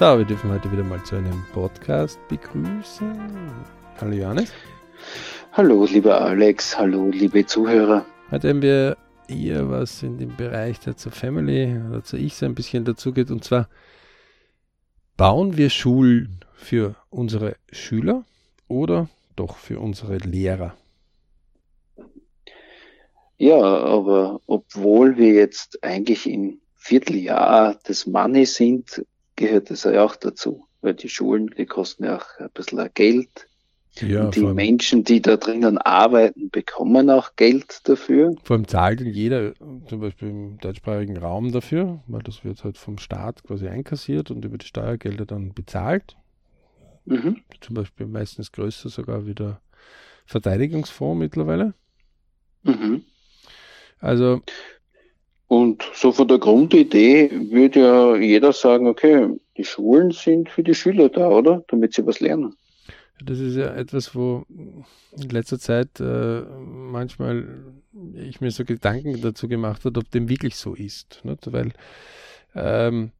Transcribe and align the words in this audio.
So, 0.00 0.16
wir 0.16 0.24
dürfen 0.24 0.50
heute 0.50 0.72
wieder 0.72 0.82
mal 0.82 1.04
zu 1.04 1.16
einem 1.16 1.44
Podcast 1.52 2.18
begrüßen. 2.28 3.20
Hallo 4.00 4.12
Johannes. 4.12 4.50
Hallo, 5.52 5.84
lieber 5.84 6.18
Alex. 6.18 6.78
Hallo, 6.78 7.10
liebe 7.10 7.44
Zuhörer. 7.44 8.06
Heute 8.30 8.48
haben 8.48 8.62
wir 8.62 8.96
eher 9.28 9.68
was 9.68 10.02
in 10.02 10.16
dem 10.16 10.34
Bereich, 10.38 10.80
der 10.80 10.96
zur 10.96 11.12
Family 11.12 11.78
oder 11.86 12.02
zur 12.02 12.18
Ich 12.18 12.34
so 12.36 12.46
ein 12.46 12.54
bisschen 12.54 12.86
dazugeht. 12.86 13.30
Und 13.30 13.44
zwar 13.44 13.68
bauen 15.18 15.58
wir 15.58 15.68
Schulen 15.68 16.46
für 16.54 16.96
unsere 17.10 17.56
Schüler 17.70 18.24
oder 18.68 19.10
doch 19.36 19.58
für 19.58 19.80
unsere 19.80 20.16
Lehrer? 20.16 20.78
Ja, 23.36 23.60
aber 23.60 24.40
obwohl 24.46 25.18
wir 25.18 25.34
jetzt 25.34 25.84
eigentlich 25.84 26.26
im 26.26 26.62
Vierteljahr 26.74 27.74
des 27.86 28.06
Money 28.06 28.46
sind, 28.46 29.04
gehört 29.40 29.70
das 29.70 29.84
ja 29.84 30.04
auch 30.04 30.16
dazu. 30.16 30.66
Weil 30.82 30.94
die 30.94 31.08
Schulen, 31.08 31.48
die 31.58 31.66
kosten 31.66 32.04
ja 32.04 32.18
auch 32.18 32.38
ein 32.38 32.50
bisschen 32.54 32.88
Geld. 32.94 33.28
Ja, 33.98 34.26
und 34.26 34.36
die 34.36 34.42
Menschen, 34.42 35.02
die 35.02 35.20
da 35.20 35.36
drinnen 35.36 35.76
arbeiten, 35.76 36.48
bekommen 36.48 37.10
auch 37.10 37.34
Geld 37.34 37.80
dafür. 37.88 38.36
Vor 38.44 38.54
allem 38.56 38.68
zahlt 38.68 39.00
jeder, 39.00 39.52
zum 39.88 40.00
Beispiel 40.00 40.28
im 40.28 40.58
deutschsprachigen 40.58 41.16
Raum 41.16 41.50
dafür, 41.50 42.00
weil 42.06 42.22
das 42.22 42.44
wird 42.44 42.62
halt 42.62 42.78
vom 42.78 42.98
Staat 42.98 43.42
quasi 43.42 43.66
einkassiert 43.66 44.30
und 44.30 44.44
über 44.44 44.58
die 44.58 44.66
Steuergelder 44.66 45.26
dann 45.26 45.52
bezahlt. 45.54 46.16
Mhm. 47.04 47.42
Zum 47.60 47.74
Beispiel 47.74 48.06
meistens 48.06 48.52
größer 48.52 48.88
sogar 48.88 49.26
wie 49.26 49.34
der 49.34 49.60
Verteidigungsfonds 50.24 51.18
mittlerweile. 51.18 51.74
Mhm. 52.62 53.02
Also. 53.98 54.40
Und 55.50 55.82
so 55.94 56.12
von 56.12 56.28
der 56.28 56.38
Grundidee 56.38 57.28
würde 57.50 57.80
ja 57.80 58.14
jeder 58.14 58.52
sagen, 58.52 58.86
okay, 58.86 59.30
die 59.56 59.64
Schulen 59.64 60.12
sind 60.12 60.48
für 60.48 60.62
die 60.62 60.76
Schüler 60.76 61.08
da, 61.08 61.28
oder? 61.28 61.64
Damit 61.66 61.92
sie 61.92 62.06
was 62.06 62.20
lernen. 62.20 62.54
Das 63.24 63.40
ist 63.40 63.56
ja 63.56 63.74
etwas, 63.74 64.14
wo 64.14 64.44
in 64.48 65.28
letzter 65.28 65.58
Zeit 65.58 65.98
äh, 65.98 66.42
manchmal 66.62 67.64
ich 68.14 68.40
mir 68.40 68.52
so 68.52 68.64
Gedanken 68.64 69.20
dazu 69.20 69.48
gemacht 69.48 69.84
habe, 69.84 69.98
ob 69.98 70.08
dem 70.12 70.28
wirklich 70.28 70.54
so 70.54 70.74
ist. 70.74 71.20
Nicht? 71.24 71.52
Weil 71.52 71.72
ähm, 72.54 73.10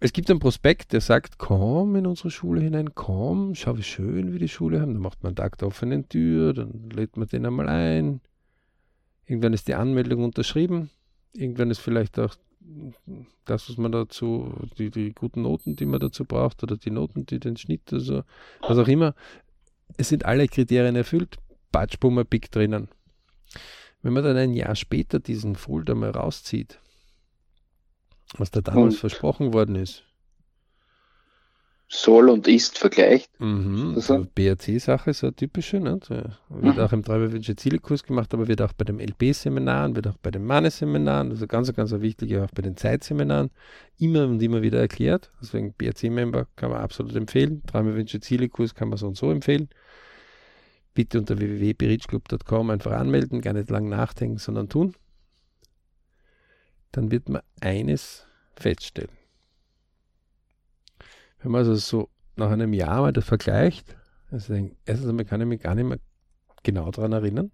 es 0.00 0.14
gibt 0.14 0.30
einen 0.30 0.40
Prospekt, 0.40 0.94
der 0.94 1.02
sagt, 1.02 1.36
komm 1.36 1.94
in 1.96 2.06
unsere 2.06 2.30
Schule 2.30 2.62
hinein, 2.62 2.94
komm, 2.94 3.54
schau 3.54 3.76
wie 3.76 3.82
schön 3.82 4.32
wir 4.32 4.38
die 4.38 4.48
Schule 4.48 4.80
haben. 4.80 4.94
Dann 4.94 5.02
macht 5.02 5.22
man 5.22 5.32
einen 5.32 5.36
Tag 5.36 5.58
der 5.58 5.68
offenen 5.68 6.08
Tür, 6.08 6.54
dann 6.54 6.88
lädt 6.88 7.18
man 7.18 7.28
den 7.28 7.44
einmal 7.44 7.68
ein. 7.68 8.22
Irgendwann 9.26 9.52
ist 9.52 9.68
die 9.68 9.74
Anmeldung 9.74 10.24
unterschrieben. 10.24 10.90
Irgendwann 11.32 11.70
ist 11.70 11.78
vielleicht 11.78 12.18
auch 12.18 12.34
das, 13.44 13.68
was 13.68 13.76
man 13.76 13.92
dazu, 13.92 14.54
die, 14.78 14.90
die 14.90 15.12
guten 15.12 15.42
Noten, 15.42 15.76
die 15.76 15.86
man 15.86 16.00
dazu 16.00 16.24
braucht, 16.24 16.62
oder 16.62 16.76
die 16.76 16.90
Noten, 16.90 17.26
die 17.26 17.40
den 17.40 17.56
Schnitt, 17.56 17.92
also 17.92 18.22
was 18.60 18.78
auch 18.78 18.88
immer. 18.88 19.14
Es 19.96 20.08
sind 20.08 20.24
alle 20.24 20.48
Kriterien 20.48 20.96
erfüllt. 20.96 21.38
Batschbummer 21.70 22.24
Pick 22.24 22.50
drinnen. 22.50 22.88
Wenn 24.02 24.12
man 24.12 24.24
dann 24.24 24.36
ein 24.36 24.52
Jahr 24.52 24.74
später 24.76 25.20
diesen 25.20 25.56
Folder 25.56 25.94
mal 25.94 26.10
rauszieht, 26.10 26.78
was 28.36 28.50
da 28.50 28.60
damals 28.60 28.94
und 28.94 29.00
versprochen 29.00 29.52
worden 29.52 29.76
ist. 29.76 30.04
Soll 31.94 32.30
und 32.30 32.48
ist 32.48 32.78
vergleicht. 32.78 33.28
Mhm, 33.38 33.92
also 33.96 34.26
BRC-Sache 34.34 35.10
ist 35.10 35.22
eine 35.24 35.34
typische. 35.34 35.78
Ne? 35.78 36.00
Wird 36.08 36.76
mhm. 36.76 36.80
auch 36.80 36.92
im 36.92 37.02
Treiberwünsche 37.02 37.54
Ziele-Kurs 37.54 38.02
gemacht, 38.04 38.32
aber 38.32 38.48
wird 38.48 38.62
auch 38.62 38.72
bei 38.72 38.84
den 38.84 38.98
LB-Seminaren, 38.98 39.94
wird 39.94 40.06
auch 40.06 40.16
bei 40.22 40.30
den 40.30 40.44
Mannes-Seminaren, 40.44 41.30
also 41.30 41.46
ganz, 41.46 41.72
ganz 41.74 41.92
wichtig, 41.92 42.36
auch 42.38 42.50
bei 42.54 42.62
den 42.62 42.76
Zeitseminaren, 42.76 43.50
immer 43.98 44.24
und 44.24 44.42
immer 44.42 44.62
wieder 44.62 44.80
erklärt. 44.80 45.30
Deswegen 45.42 45.74
BRC-Member 45.74 46.46
kann 46.56 46.70
man 46.70 46.80
absolut 46.80 47.14
empfehlen. 47.14 47.62
Treiberwünsche 47.66 48.20
Ziele-Kurs 48.20 48.74
kann 48.74 48.88
man 48.88 48.96
so 48.96 49.08
und 49.08 49.16
so 49.16 49.30
empfehlen. 49.30 49.68
Bitte 50.94 51.18
unter 51.18 51.38
www.berichclub.com 51.38 52.70
einfach 52.70 52.92
anmelden, 52.92 53.42
gar 53.42 53.52
nicht 53.52 53.68
lang 53.68 53.88
nachdenken, 53.88 54.38
sondern 54.38 54.68
tun 54.68 54.94
dann 56.92 57.10
wird 57.10 57.28
man 57.28 57.42
eines 57.60 58.26
feststellen. 58.54 59.10
Wenn 61.42 61.52
man 61.52 61.60
also 61.60 61.74
so 61.74 62.08
nach 62.36 62.50
einem 62.50 62.72
Jahr 62.72 63.00
mal 63.00 63.12
das 63.12 63.24
vergleicht, 63.24 63.96
also 64.30 64.54
erstens 64.84 65.08
einmal 65.08 65.24
kann 65.24 65.40
ich 65.40 65.46
mich 65.46 65.60
gar 65.60 65.74
nicht 65.74 65.86
mehr 65.86 65.98
genau 66.62 66.90
daran 66.90 67.12
erinnern. 67.12 67.50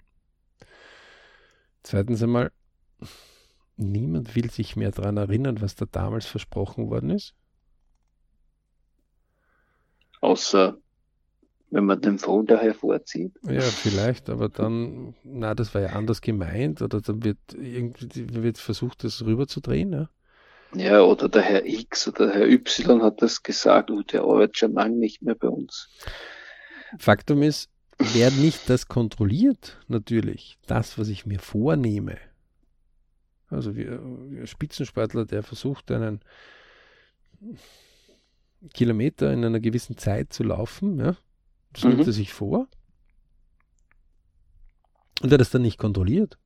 Zweitens 1.83 2.23
einmal, 2.23 2.53
niemand 3.77 4.37
will 4.37 4.51
sich 4.51 4.77
mehr 4.77 4.91
daran 4.91 5.17
erinnern, 5.17 5.61
was 5.61 5.75
da 5.75 5.87
damals 5.87 6.27
versprochen 6.27 6.91
worden 6.91 7.11
ist. 7.11 7.35
Außer 10.21 10.77
wenn 11.71 11.85
man 11.85 12.01
den 12.01 12.19
Folder 12.19 12.59
hervorzieht. 12.59 13.33
Ja, 13.43 13.61
vielleicht, 13.61 14.31
aber 14.31 14.49
dann, 14.49 15.15
na, 15.23 15.55
das 15.55 15.75
war 15.75 15.83
ja 15.83 15.89
anders 15.91 16.21
gemeint, 16.23 16.81
oder 16.81 17.01
dann 17.01 17.23
wird 17.25 17.39
irgendwie 17.53 18.43
wird 18.43 18.59
versucht, 18.59 19.05
das 19.05 19.25
rüberzudrehen, 19.25 19.93
ja. 19.93 20.09
Ja, 20.75 21.01
oder 21.01 21.29
der 21.29 21.43
Herr 21.43 21.65
X 21.65 22.09
oder 22.09 22.27
der 22.27 22.35
Herr 22.35 22.49
Y 22.49 23.03
hat 23.03 23.23
das 23.23 23.43
gesagt, 23.43 23.91
und 23.91 24.13
der 24.13 24.23
arbeitet 24.23 24.59
schon 24.59 24.73
lange 24.75 24.97
nicht 24.97 25.23
mehr 25.23 25.35
bei 25.35 25.49
uns. 25.49 25.89
Faktum 26.99 27.43
ist, 27.43 27.71
wer 27.99 28.31
nicht 28.31 28.69
das 28.69 28.87
kontrolliert, 28.87 29.79
natürlich, 29.89 30.59
das, 30.67 30.99
was 30.99 31.09
ich 31.09 31.27
mir 31.27 31.39
vornehme. 31.39 32.19
Also 33.49 33.77
wie, 33.77 33.87
wie 33.87 34.41
ein 34.41 34.47
Spitzensportler, 34.47 35.25
der 35.25 35.43
versucht, 35.43 35.91
einen 35.91 36.21
Kilometer 38.75 39.33
in 39.33 39.45
einer 39.45 39.61
gewissen 39.61 39.97
Zeit 39.97 40.33
zu 40.33 40.43
laufen, 40.43 40.99
ja, 40.99 41.17
das 41.73 41.85
nimmt 41.85 41.99
mhm. 41.99 42.07
er 42.07 42.13
sich 42.13 42.33
vor. 42.33 42.69
Und 45.23 45.31
der 45.31 45.39
das 45.39 45.51
dann 45.51 45.63
nicht 45.63 45.79
kontrolliert. 45.79 46.39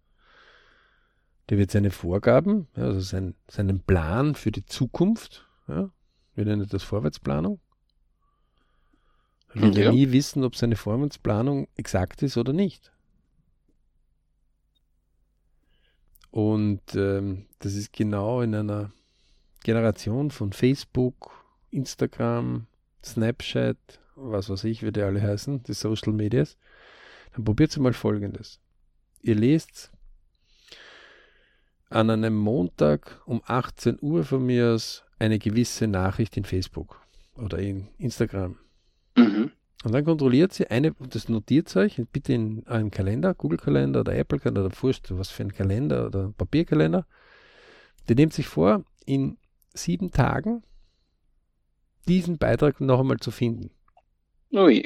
Der 1.48 1.58
wird 1.58 1.70
seine 1.70 1.90
Vorgaben, 1.90 2.68
also 2.74 3.00
sein, 3.00 3.34
seinen 3.48 3.80
Plan 3.80 4.34
für 4.34 4.52
die 4.52 4.64
Zukunft, 4.64 5.48
ja, 5.68 5.90
wir 6.34 6.44
nennen 6.44 6.66
das 6.68 6.82
Vorwärtsplanung. 6.82 7.60
Er 9.54 9.62
wird 9.62 9.76
ja. 9.76 9.92
nie 9.92 10.12
wissen, 10.12 10.44
ob 10.44 10.56
seine 10.56 10.76
Vorwärtsplanung 10.76 11.68
exakt 11.76 12.22
ist 12.22 12.36
oder 12.36 12.52
nicht. 12.52 12.90
Und 16.30 16.80
ähm, 16.94 17.44
das 17.58 17.74
ist 17.74 17.92
genau 17.92 18.40
in 18.40 18.54
einer 18.54 18.92
Generation 19.62 20.30
von 20.30 20.52
Facebook, 20.52 21.44
Instagram, 21.70 22.66
Snapchat, 23.04 23.76
was 24.16 24.48
weiß 24.48 24.64
ich, 24.64 24.82
wie 24.82 24.92
die 24.92 25.02
alle 25.02 25.20
heißen, 25.20 25.62
die 25.64 25.74
Social 25.74 26.12
Medias, 26.12 26.56
dann 27.34 27.44
probiert 27.44 27.76
mal 27.78 27.92
folgendes. 27.92 28.60
Ihr 29.20 29.34
lest 29.34 29.92
an 31.92 32.10
einem 32.10 32.36
Montag 32.36 33.20
um 33.26 33.42
18 33.44 33.98
Uhr 34.00 34.24
von 34.24 34.44
mir 34.44 34.72
aus 34.72 35.04
eine 35.18 35.38
gewisse 35.38 35.86
Nachricht 35.86 36.36
in 36.36 36.44
Facebook 36.44 37.00
oder 37.36 37.58
in 37.58 37.88
Instagram. 37.98 38.56
Mhm. 39.16 39.52
Und 39.84 39.92
dann 39.92 40.04
kontrolliert 40.04 40.52
sie 40.52 40.68
eine, 40.68 40.92
das 41.10 41.28
notiert 41.28 41.74
euch 41.76 42.00
bitte 42.12 42.32
in 42.32 42.66
einen 42.66 42.90
Kalender, 42.90 43.34
Google-Kalender 43.34 44.00
oder 44.00 44.14
Apple-Kalender 44.14 44.66
oder 44.66 44.74
Furcht, 44.74 45.16
was 45.16 45.30
für 45.30 45.42
ein 45.42 45.52
Kalender 45.52 46.06
oder 46.06 46.32
Papierkalender. 46.36 47.06
Die 48.08 48.14
nehmt 48.14 48.32
sich 48.32 48.46
vor, 48.46 48.84
in 49.04 49.38
sieben 49.74 50.10
Tagen 50.10 50.62
diesen 52.08 52.38
Beitrag 52.38 52.80
noch 52.80 53.00
einmal 53.00 53.18
zu 53.18 53.30
finden. 53.30 53.70
Ui. 54.52 54.84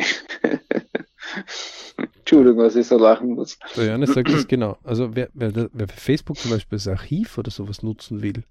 Entschuldigung, 2.26 2.64
was 2.64 2.74
ich 2.74 2.88
so 2.88 2.98
lachen 2.98 3.34
muss. 3.34 3.56
Der 3.76 3.86
Johannes 3.86 4.12
sagt 4.12 4.30
es 4.30 4.48
genau. 4.48 4.78
Also 4.82 5.14
wer, 5.14 5.28
wer, 5.32 5.70
wer 5.72 5.86
Facebook 5.86 6.36
zum 6.36 6.50
Beispiel 6.50 6.76
das 6.76 6.88
Archiv 6.88 7.38
oder 7.38 7.52
sowas 7.52 7.84
nutzen 7.84 8.20
will, 8.20 8.42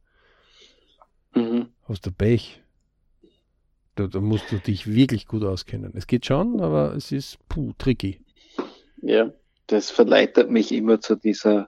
mhm. 1.34 1.68
aus 1.86 2.00
der 2.00 2.12
Pech. 2.12 2.64
Da, 3.96 4.08
da, 4.08 4.22
musst 4.22 4.50
du 4.50 4.60
dich 4.60 4.88
wirklich 4.88 5.28
gut 5.28 5.44
auskennen. 5.44 5.92
Es 5.94 6.08
geht 6.08 6.26
schon, 6.26 6.62
aber 6.62 6.96
es 6.96 7.12
ist 7.12 7.38
puh, 7.50 7.74
tricky. 7.78 8.22
Ja, 9.02 9.34
das 9.68 9.92
verleitet 9.92 10.50
mich 10.50 10.72
immer 10.72 11.02
zu 11.02 11.16
dieser 11.16 11.68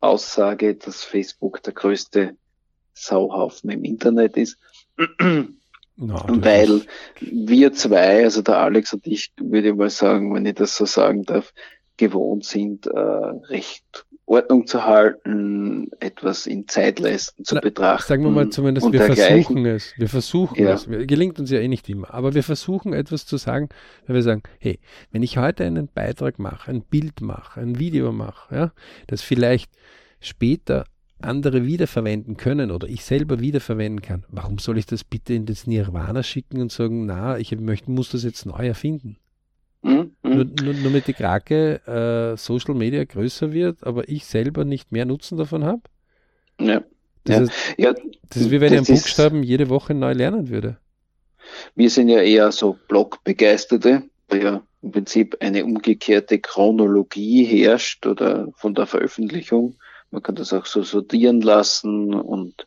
Aussage, 0.00 0.74
dass 0.74 1.04
Facebook 1.04 1.62
der 1.62 1.72
größte 1.72 2.36
Sauhaufen 2.92 3.70
im 3.70 3.82
Internet 3.84 4.36
ist. 4.36 4.58
No, 6.00 6.22
Weil 6.28 6.82
wir 7.20 7.72
zwei, 7.72 8.22
also 8.22 8.40
der 8.40 8.58
Alex 8.58 8.92
und 8.92 9.04
ich, 9.06 9.32
würde 9.40 9.70
ich 9.70 9.74
mal 9.74 9.90
sagen, 9.90 10.32
wenn 10.32 10.46
ich 10.46 10.54
das 10.54 10.76
so 10.76 10.84
sagen 10.84 11.24
darf, 11.24 11.52
gewohnt 11.96 12.44
sind, 12.44 12.86
äh, 12.86 12.98
recht 12.98 14.06
Ordnung 14.24 14.66
zu 14.66 14.84
halten, 14.84 15.90
etwas 16.00 16.46
in 16.46 16.68
Zeitleisten 16.68 17.44
zu 17.44 17.56
Na, 17.56 17.60
betrachten. 17.62 18.06
Sagen 18.06 18.22
wir 18.24 18.30
mal 18.30 18.50
zumindest, 18.50 18.92
wir 18.92 19.00
versuchen 19.00 19.66
es. 19.66 19.94
Wir 19.96 20.08
versuchen 20.08 20.62
ja. 20.62 20.74
es. 20.74 20.86
Gelingt 20.86 21.40
uns 21.40 21.50
ja 21.50 21.58
eh 21.58 21.68
nicht 21.68 21.88
immer. 21.88 22.12
Aber 22.12 22.34
wir 22.34 22.42
versuchen 22.42 22.92
etwas 22.92 23.26
zu 23.26 23.38
sagen, 23.38 23.68
wenn 24.06 24.14
wir 24.14 24.22
sagen, 24.22 24.42
hey, 24.60 24.78
wenn 25.10 25.22
ich 25.22 25.38
heute 25.38 25.64
einen 25.64 25.88
Beitrag 25.88 26.38
mache, 26.38 26.70
ein 26.70 26.82
Bild 26.82 27.22
mache, 27.22 27.60
ein 27.60 27.78
Video 27.78 28.12
mache, 28.12 28.54
ja, 28.54 28.72
das 29.06 29.22
vielleicht 29.22 29.72
später 30.20 30.84
andere 31.20 31.66
wiederverwenden 31.66 32.36
können 32.36 32.70
oder 32.70 32.88
ich 32.88 33.04
selber 33.04 33.40
wiederverwenden 33.40 34.02
kann, 34.02 34.24
warum 34.28 34.58
soll 34.58 34.78
ich 34.78 34.86
das 34.86 35.04
bitte 35.04 35.34
in 35.34 35.46
das 35.46 35.66
Nirvana 35.66 36.22
schicken 36.22 36.60
und 36.60 36.72
sagen, 36.72 37.06
na, 37.06 37.38
ich 37.38 37.56
möchte, 37.58 37.90
muss 37.90 38.10
das 38.10 38.24
jetzt 38.24 38.46
neu 38.46 38.66
erfinden? 38.66 39.16
Mhm. 39.82 40.12
Nur, 40.22 40.44
nur, 40.44 40.74
nur, 40.74 40.90
mit 40.90 41.06
der 41.06 41.14
Krake 41.14 41.80
äh, 41.86 42.36
Social 42.36 42.74
Media 42.74 43.04
größer 43.04 43.52
wird, 43.52 43.84
aber 43.84 44.08
ich 44.08 44.24
selber 44.24 44.64
nicht 44.64 44.92
mehr 44.92 45.04
Nutzen 45.04 45.38
davon 45.38 45.64
habe? 45.64 45.82
Ja. 46.60 46.82
Das, 47.24 47.36
ja. 47.36 47.42
Ist, 47.42 47.52
ja, 47.78 47.94
das 48.30 48.42
ist 48.42 48.50
wie 48.50 48.60
wenn 48.60 48.72
ich 48.72 48.78
einen 48.78 48.86
Buchstaben 48.86 49.42
jede 49.42 49.68
Woche 49.68 49.94
neu 49.94 50.12
lernen 50.12 50.48
würde. 50.48 50.78
Wir 51.74 51.90
sind 51.90 52.08
ja 52.08 52.20
eher 52.20 52.52
so 52.52 52.76
Blog-Begeisterte, 52.88 54.02
weil 54.28 54.42
ja 54.42 54.62
im 54.82 54.92
Prinzip 54.92 55.36
eine 55.40 55.64
umgekehrte 55.64 56.38
Chronologie 56.38 57.44
herrscht 57.44 58.06
oder 58.06 58.48
von 58.56 58.74
der 58.74 58.86
Veröffentlichung. 58.86 59.76
Man 60.10 60.22
kann 60.22 60.36
das 60.36 60.54
auch 60.54 60.64
so 60.64 60.82
sortieren 60.82 61.42
lassen 61.42 62.14
und 62.14 62.66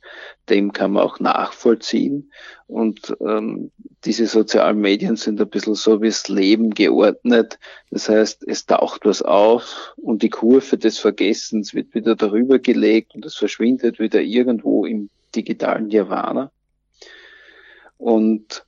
dem 0.49 0.73
kann 0.73 0.91
man 0.91 1.03
auch 1.03 1.19
nachvollziehen. 1.19 2.31
Und 2.67 3.15
ähm, 3.19 3.71
diese 4.05 4.27
sozialen 4.27 4.79
Medien 4.79 5.15
sind 5.15 5.41
ein 5.41 5.49
bisschen 5.49 5.73
so 5.73 6.01
wie 6.01 6.07
das 6.07 6.27
Leben 6.27 6.71
geordnet. 6.71 7.57
Das 7.89 8.09
heißt, 8.09 8.43
es 8.47 8.67
taucht 8.67 9.05
was 9.05 9.23
auf 9.23 9.93
und 9.97 10.21
die 10.21 10.29
Kurve 10.29 10.77
des 10.77 10.99
Vergessens 10.99 11.73
wird 11.73 11.95
wieder 11.95 12.15
darüber 12.15 12.59
gelegt 12.59 13.15
und 13.15 13.25
es 13.25 13.35
verschwindet 13.35 13.99
wieder 13.99 14.21
irgendwo 14.21 14.85
im 14.85 15.09
digitalen 15.35 15.87
Nirvana. 15.87 16.51
Und 17.97 18.65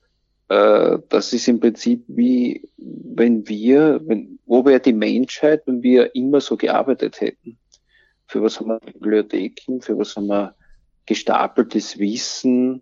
äh, 0.50 0.98
das 1.10 1.34
ist 1.34 1.48
im 1.48 1.60
Prinzip 1.60 2.04
wie 2.08 2.70
wenn 2.78 3.48
wir, 3.48 4.02
wenn, 4.06 4.40
wo 4.46 4.66
wäre 4.66 4.80
die 4.80 4.94
Menschheit, 4.94 5.64
wenn 5.66 5.84
wir 5.84 6.16
immer 6.16 6.42
so 6.42 6.58
gearbeitet 6.58 7.22
hätten? 7.22 7.58
Für 8.28 8.42
was 8.42 8.60
haben 8.60 8.68
wir 8.68 8.80
Bibliotheken? 8.80 9.82
Für 9.82 9.98
was 9.98 10.16
haben 10.16 10.28
wir 10.28 10.56
gestapeltes 11.06 11.98
Wissen 12.00 12.82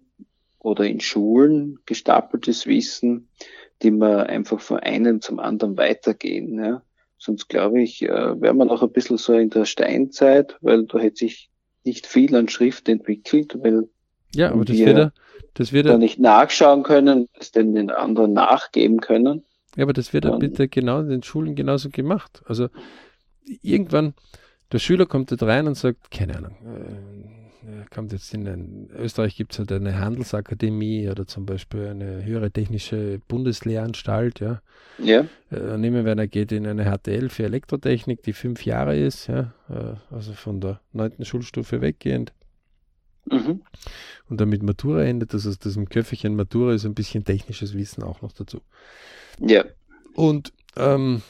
oder 0.60 0.86
in 0.86 1.00
Schulen 1.00 1.80
gestapeltes 1.86 2.68
Wissen, 2.68 3.30
die 3.82 3.92
wir 3.92 4.28
einfach 4.28 4.60
von 4.60 4.80
einem 4.80 5.22
zum 5.22 5.40
anderen 5.40 5.78
weitergehen. 5.78 6.64
Ja? 6.64 6.84
Sonst 7.18 7.50
glaube 7.50 7.82
ich, 7.82 8.04
äh, 8.04 8.42
wäre 8.42 8.54
man 8.54 8.68
noch 8.68 8.84
ein 8.84 8.92
bisschen 8.92 9.18
so 9.18 9.34
in 9.34 9.50
der 9.50 9.66
Steinzeit, 9.66 10.58
weil 10.62 10.86
da 10.86 11.00
hätte 11.00 11.18
sich 11.18 11.50
nicht 11.84 12.06
viel 12.06 12.36
an 12.36 12.48
Schrift 12.48 12.88
entwickelt, 12.90 13.58
weil 13.62 13.90
ja, 14.34 14.52
aber 14.52 14.66
das 14.66 14.78
wir 14.78 14.86
wird 14.86 15.12
das 15.56 15.74
wird 15.74 15.88
da 15.88 15.98
nicht 15.98 16.20
nachschauen 16.20 16.84
können, 16.84 17.28
es 17.38 17.52
den, 17.52 17.76
den 17.76 17.90
anderen 17.90 18.34
nachgeben 18.34 19.02
können. 19.02 19.44
Ja, 19.76 19.84
aber 19.84 19.94
das 19.94 20.14
wird 20.14 20.26
ja 20.26 20.36
bitte 20.38 20.68
genau 20.68 21.02
in 21.02 21.10
den 21.10 21.24
Schulen 21.24 21.56
genauso 21.56 21.90
gemacht. 21.90 22.42
Also 22.46 22.70
irgendwann, 23.62 24.14
der 24.72 24.80
Schüler 24.80 25.06
kommt 25.06 25.32
dort 25.32 25.44
rein 25.44 25.68
und 25.68 25.76
sagt, 25.76 26.12
keine 26.12 26.38
Ahnung, 26.38 26.56
äh, 26.64 27.86
kommt 27.94 28.12
jetzt 28.12 28.34
in 28.34 28.48
ein, 28.48 28.90
Österreich 28.98 29.36
gibt 29.36 29.54
es 29.54 29.60
halt 29.60 29.72
eine 29.72 30.00
Handelsakademie 30.00 31.10
oder 31.10 31.28
zum 31.28 31.46
Beispiel 31.46 31.88
eine 31.88 32.24
höhere 32.24 32.52
technische 32.52 33.20
Bundeslehranstalt, 33.28 34.40
ja. 34.40 34.62
Ja. 34.98 35.26
Äh, 35.52 35.78
nehmen 35.78 36.06
wir, 36.06 36.18
er 36.18 36.28
geht 36.28 36.52
in 36.52 36.66
eine 36.66 36.86
HTL 36.86 37.30
für 37.30 37.44
Elektrotechnik, 37.44 38.24
die 38.24 38.34
fünf 38.34 38.66
Jahre 38.66 38.98
ist, 38.98 39.28
ja, 39.28 39.54
äh, 39.70 39.96
also 40.14 40.34
von 40.34 40.62
der 40.62 40.80
neunten 40.94 41.26
Schulstufe 41.26 41.82
weggehend. 41.82 42.34
Mhm. 43.30 43.62
Und 44.30 44.42
dann 44.42 44.50
mit 44.50 44.64
Matura 44.64 45.04
endet, 45.04 45.34
das 45.34 45.46
heißt, 45.46 45.66
das 45.66 45.76
im 45.76 45.90
Köfferchen 45.90 46.36
Matura 46.36 46.74
ist 46.74 46.86
ein 46.86 46.96
bisschen 46.96 47.24
technisches 47.24 47.76
Wissen 47.76 48.04
auch 48.04 48.22
noch 48.22 48.32
dazu. 48.32 48.62
Ja. 49.40 49.66
Und 50.16 50.54
ähm, 50.78 51.22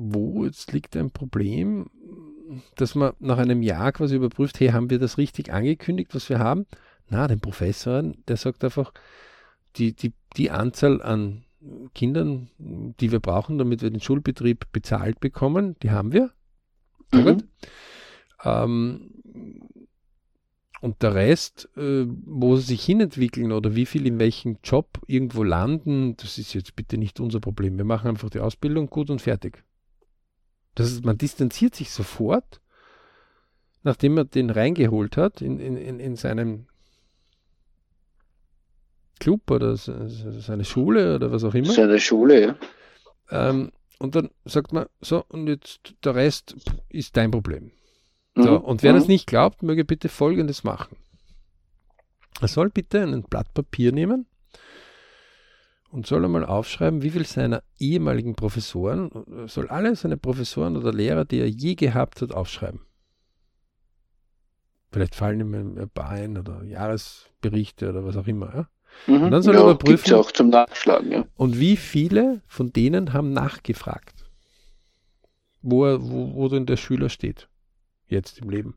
wo 0.00 0.44
jetzt 0.44 0.72
liegt 0.72 0.96
ein 0.96 1.10
Problem, 1.10 1.90
dass 2.76 2.94
man 2.94 3.12
nach 3.20 3.38
einem 3.38 3.62
Jahr 3.62 3.92
quasi 3.92 4.16
überprüft, 4.16 4.60
hey, 4.60 4.68
haben 4.68 4.90
wir 4.90 4.98
das 4.98 5.18
richtig 5.18 5.52
angekündigt, 5.52 6.14
was 6.14 6.28
wir 6.28 6.38
haben? 6.38 6.66
Na, 7.08 7.28
den 7.28 7.40
Professor, 7.40 8.02
der 8.28 8.36
sagt 8.36 8.64
einfach, 8.64 8.92
die, 9.76 9.92
die, 9.94 10.12
die 10.36 10.50
Anzahl 10.50 11.02
an 11.02 11.44
Kindern, 11.94 12.48
die 12.58 13.12
wir 13.12 13.20
brauchen, 13.20 13.58
damit 13.58 13.82
wir 13.82 13.90
den 13.90 14.00
Schulbetrieb 14.00 14.66
bezahlt 14.72 15.20
bekommen, 15.20 15.76
die 15.82 15.90
haben 15.90 16.12
wir. 16.12 16.30
Mhm. 17.12 17.42
Ähm, 18.44 19.10
und 20.80 21.02
der 21.02 21.14
Rest, 21.14 21.68
äh, 21.76 22.06
wo 22.06 22.56
sie 22.56 22.68
sich 22.68 22.84
hinentwickeln 22.84 23.52
oder 23.52 23.74
wie 23.74 23.84
viel 23.84 24.06
in 24.06 24.18
welchem 24.18 24.58
Job 24.64 25.00
irgendwo 25.06 25.42
landen, 25.42 26.16
das 26.16 26.38
ist 26.38 26.54
jetzt 26.54 26.74
bitte 26.74 26.96
nicht 26.96 27.20
unser 27.20 27.40
Problem. 27.40 27.76
Wir 27.76 27.84
machen 27.84 28.08
einfach 28.08 28.30
die 28.30 28.40
Ausbildung 28.40 28.88
gut 28.88 29.10
und 29.10 29.20
fertig. 29.20 29.62
Das 30.74 30.90
ist, 30.90 31.04
man 31.04 31.18
distanziert 31.18 31.74
sich 31.74 31.90
sofort, 31.90 32.60
nachdem 33.82 34.14
man 34.14 34.30
den 34.30 34.50
reingeholt 34.50 35.16
hat 35.16 35.40
in, 35.40 35.58
in, 35.58 35.76
in, 35.76 36.00
in 36.00 36.16
seinem 36.16 36.66
Club 39.18 39.50
oder 39.50 39.76
seine 39.76 40.64
Schule 40.64 41.16
oder 41.16 41.30
was 41.30 41.44
auch 41.44 41.54
immer. 41.54 41.72
Seine 41.72 42.00
Schule, 42.00 42.40
ja. 42.40 42.56
Ähm, 43.30 43.70
und 43.98 44.14
dann 44.14 44.30
sagt 44.44 44.72
man, 44.72 44.86
so, 45.00 45.24
und 45.28 45.46
jetzt 45.46 45.94
der 46.04 46.14
Rest 46.14 46.56
ist 46.88 47.16
dein 47.16 47.30
Problem. 47.30 47.70
So, 48.34 48.58
mhm. 48.58 48.64
und 48.64 48.82
wer 48.82 48.92
mhm. 48.92 48.98
das 48.98 49.08
nicht 49.08 49.26
glaubt, 49.26 49.62
möge 49.62 49.84
bitte 49.84 50.08
Folgendes 50.08 50.64
machen. 50.64 50.96
Er 52.40 52.48
soll 52.48 52.70
bitte 52.70 53.02
ein 53.02 53.22
Blatt 53.24 53.52
Papier 53.52 53.92
nehmen 53.92 54.26
und 55.90 56.06
soll 56.06 56.24
einmal 56.24 56.44
aufschreiben, 56.46 57.02
wie 57.02 57.10
viel 57.10 57.26
seiner 57.26 57.62
ehemaligen 57.78 58.34
Professoren, 58.34 59.10
soll 59.46 59.68
alle 59.68 59.94
seine 59.96 60.16
Professoren 60.16 60.76
oder 60.76 60.92
Lehrer, 60.92 61.24
die 61.24 61.40
er 61.40 61.48
je 61.48 61.74
gehabt 61.74 62.22
hat, 62.22 62.32
aufschreiben. 62.32 62.80
Vielleicht 64.92 65.14
fallen 65.14 65.40
ihm 65.40 65.54
ein 65.54 65.90
paar 65.90 66.10
ein 66.10 66.36
oder 66.36 66.64
Jahresberichte 66.64 67.90
oder 67.90 68.04
was 68.04 68.16
auch 68.16 68.26
immer. 68.26 68.54
Ja? 68.54 68.68
Mhm, 69.06 69.22
und 69.22 69.30
dann 69.30 69.42
soll 69.42 69.54
ja, 69.54 69.60
er 69.60 69.66
überprüfen. 69.66 70.14
auch 70.14 70.32
zum 70.32 70.48
Nachschlagen, 70.48 71.12
ja. 71.12 71.24
Und 71.36 71.58
wie 71.58 71.76
viele 71.76 72.42
von 72.46 72.72
denen 72.72 73.12
haben 73.12 73.32
nachgefragt, 73.32 74.26
wo, 75.62 75.84
er, 75.84 76.02
wo, 76.02 76.34
wo 76.34 76.48
denn 76.48 76.66
der 76.66 76.76
Schüler 76.76 77.08
steht 77.08 77.48
jetzt 78.06 78.38
im 78.40 78.50
Leben. 78.50 78.76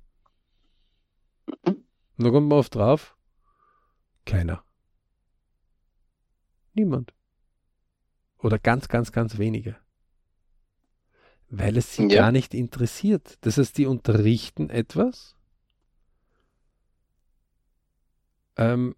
Und 1.65 1.83
da 2.17 2.29
kommt 2.29 2.47
man 2.47 2.59
oft 2.59 2.75
drauf, 2.75 3.15
keiner. 4.25 4.63
Niemand. 6.73 7.13
Oder 8.39 8.59
ganz, 8.59 8.87
ganz, 8.87 9.11
ganz 9.11 9.37
wenige. 9.37 9.75
Weil 11.49 11.77
es 11.77 11.95
sie 11.95 12.07
ja. 12.07 12.21
gar 12.21 12.31
nicht 12.31 12.53
interessiert. 12.53 13.37
Das 13.41 13.57
heißt, 13.57 13.77
die 13.77 13.85
unterrichten 13.85 14.69
etwas, 14.69 15.35
ähm, 18.57 18.95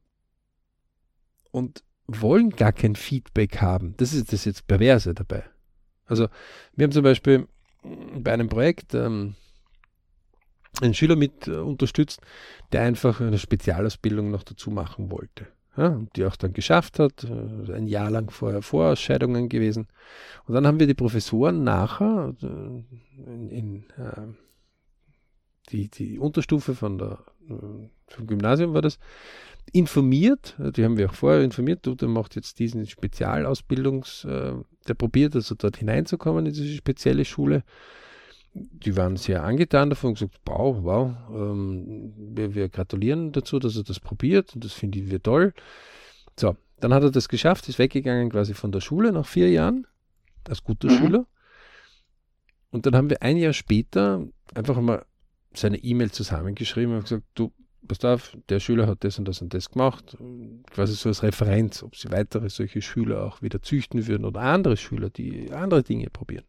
und 1.51 1.83
wollen 2.07 2.51
gar 2.51 2.73
kein 2.73 2.95
Feedback 2.95 3.61
haben. 3.61 3.95
Das 3.97 4.13
ist 4.13 4.33
das 4.33 4.45
jetzt 4.45 4.67
Perverse 4.67 5.13
dabei. 5.13 5.43
Also, 6.05 6.27
wir 6.75 6.83
haben 6.83 6.91
zum 6.91 7.03
Beispiel 7.03 7.47
bei 7.83 8.33
einem 8.33 8.49
Projekt, 8.49 8.93
ähm, 8.93 9.35
einen 10.81 10.93
Schüler 10.93 11.15
mit 11.15 11.47
äh, 11.47 11.55
unterstützt, 11.55 12.21
der 12.73 12.81
einfach 12.81 13.21
eine 13.21 13.37
Spezialausbildung 13.37 14.29
noch 14.29 14.43
dazu 14.43 14.69
machen 14.69 15.09
wollte. 15.09 15.47
Ja, 15.77 16.01
die 16.15 16.25
auch 16.25 16.37
dann 16.37 16.53
geschafft 16.53 16.99
hat, 16.99 17.25
äh, 17.25 17.73
ein 17.73 17.87
Jahr 17.87 18.09
lang 18.09 18.29
vorher 18.29 18.61
Vorausscheidungen 18.61 19.49
gewesen. 19.49 19.87
Und 20.45 20.53
dann 20.53 20.65
haben 20.65 20.79
wir 20.79 20.87
die 20.87 20.93
Professoren 20.93 21.63
nachher 21.63 22.33
äh, 22.41 23.25
in, 23.25 23.49
in 23.49 23.75
äh, 23.97 24.27
die, 25.71 25.89
die 25.89 26.19
Unterstufe 26.19 26.75
von 26.75 26.97
der, 26.97 27.19
vom 28.07 28.27
Gymnasium 28.27 28.73
war 28.73 28.81
das, 28.81 28.99
informiert, 29.71 30.55
die 30.59 30.83
haben 30.83 30.97
wir 30.97 31.09
auch 31.09 31.15
vorher 31.15 31.41
informiert, 31.41 31.85
du, 31.85 31.95
der 31.95 32.07
macht 32.07 32.35
jetzt 32.35 32.59
diesen 32.59 32.85
Spezialausbildungs, 32.85 34.25
äh, 34.25 34.53
der 34.87 34.93
probiert 34.93 35.35
also 35.35 35.55
dort 35.55 35.77
hineinzukommen 35.77 36.45
in 36.45 36.53
diese 36.53 36.75
spezielle 36.75 37.25
Schule 37.25 37.63
die 38.55 38.95
waren 38.95 39.17
sehr 39.17 39.43
angetan 39.43 39.89
davon 39.89 40.09
und 40.09 40.13
gesagt, 40.13 40.39
wow, 40.45 40.77
wow, 40.81 41.13
ähm, 41.29 42.13
wir, 42.15 42.55
wir, 42.55 42.69
gratulieren 42.69 43.33
dazu, 43.33 43.59
dass 43.59 43.75
er 43.75 43.83
das 43.83 43.99
probiert 43.99 44.55
und 44.55 44.63
das 44.63 44.71
finden 44.71 45.11
wir 45.11 45.21
toll. 45.21 45.53
So, 46.39 46.55
dann 46.79 46.93
hat 46.93 47.03
er 47.03 47.11
das 47.11 47.27
geschafft, 47.27 47.67
ist 47.67 47.79
weggegangen 47.79 48.29
quasi 48.29 48.53
von 48.53 48.71
der 48.71 48.79
Schule 48.79 49.11
nach 49.11 49.25
vier 49.25 49.51
Jahren, 49.51 49.87
als 50.47 50.63
guter 50.63 50.89
mhm. 50.89 50.97
Schüler. 50.97 51.25
Und 52.71 52.85
dann 52.85 52.95
haben 52.95 53.09
wir 53.09 53.21
ein 53.21 53.37
Jahr 53.37 53.53
später 53.53 54.25
einfach 54.53 54.79
mal 54.79 55.05
seine 55.53 55.77
E-Mail 55.77 56.11
zusammengeschrieben 56.11 56.95
und 56.95 57.03
gesagt, 57.03 57.23
du, 57.33 57.51
pass 57.85 58.05
auf, 58.05 58.37
der 58.47 58.61
Schüler 58.61 58.87
hat 58.87 59.03
das 59.03 59.19
und 59.19 59.27
das 59.27 59.41
und 59.41 59.53
das 59.53 59.69
gemacht, 59.69 60.17
quasi 60.71 60.93
so 60.93 61.09
als 61.09 61.23
Referenz, 61.23 61.83
ob 61.83 61.95
sie 61.95 62.09
weitere 62.09 62.49
solche 62.49 62.81
Schüler 62.81 63.25
auch 63.25 63.41
wieder 63.41 63.61
züchten 63.61 64.07
würden 64.07 64.25
oder 64.25 64.41
andere 64.41 64.77
Schüler, 64.77 65.09
die 65.09 65.51
andere 65.51 65.83
Dinge 65.83 66.09
probieren. 66.09 66.45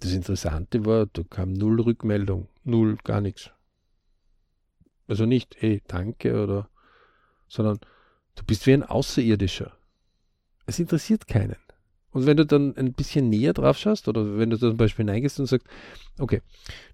Das 0.00 0.12
Interessante 0.12 0.84
war, 0.86 1.06
da 1.06 1.22
kam 1.22 1.52
null 1.52 1.80
Rückmeldung, 1.80 2.48
null, 2.64 2.96
gar 3.04 3.20
nichts. 3.20 3.50
Also 5.06 5.26
nicht, 5.26 5.56
hey, 5.58 5.82
danke 5.86 6.42
oder, 6.42 6.68
sondern 7.48 7.78
du 8.34 8.44
bist 8.44 8.66
wie 8.66 8.72
ein 8.72 8.82
Außerirdischer. 8.82 9.76
Es 10.66 10.78
interessiert 10.78 11.26
keinen. 11.26 11.56
Und 12.12 12.26
wenn 12.26 12.36
du 12.36 12.44
dann 12.44 12.76
ein 12.76 12.92
bisschen 12.92 13.28
näher 13.28 13.52
drauf 13.52 13.76
schaust, 13.76 14.08
oder 14.08 14.38
wenn 14.38 14.50
du 14.50 14.56
zum 14.56 14.76
Beispiel 14.76 15.04
neigest 15.04 15.38
und 15.38 15.46
sagst, 15.46 15.66
okay, 16.18 16.42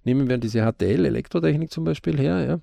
nehmen 0.05 0.29
wir 0.29 0.39
diese 0.39 0.61
HTL, 0.61 1.07
Elektrotechnik 1.07 1.71
zum 1.71 1.85
Beispiel 1.85 2.19
her, 2.19 2.63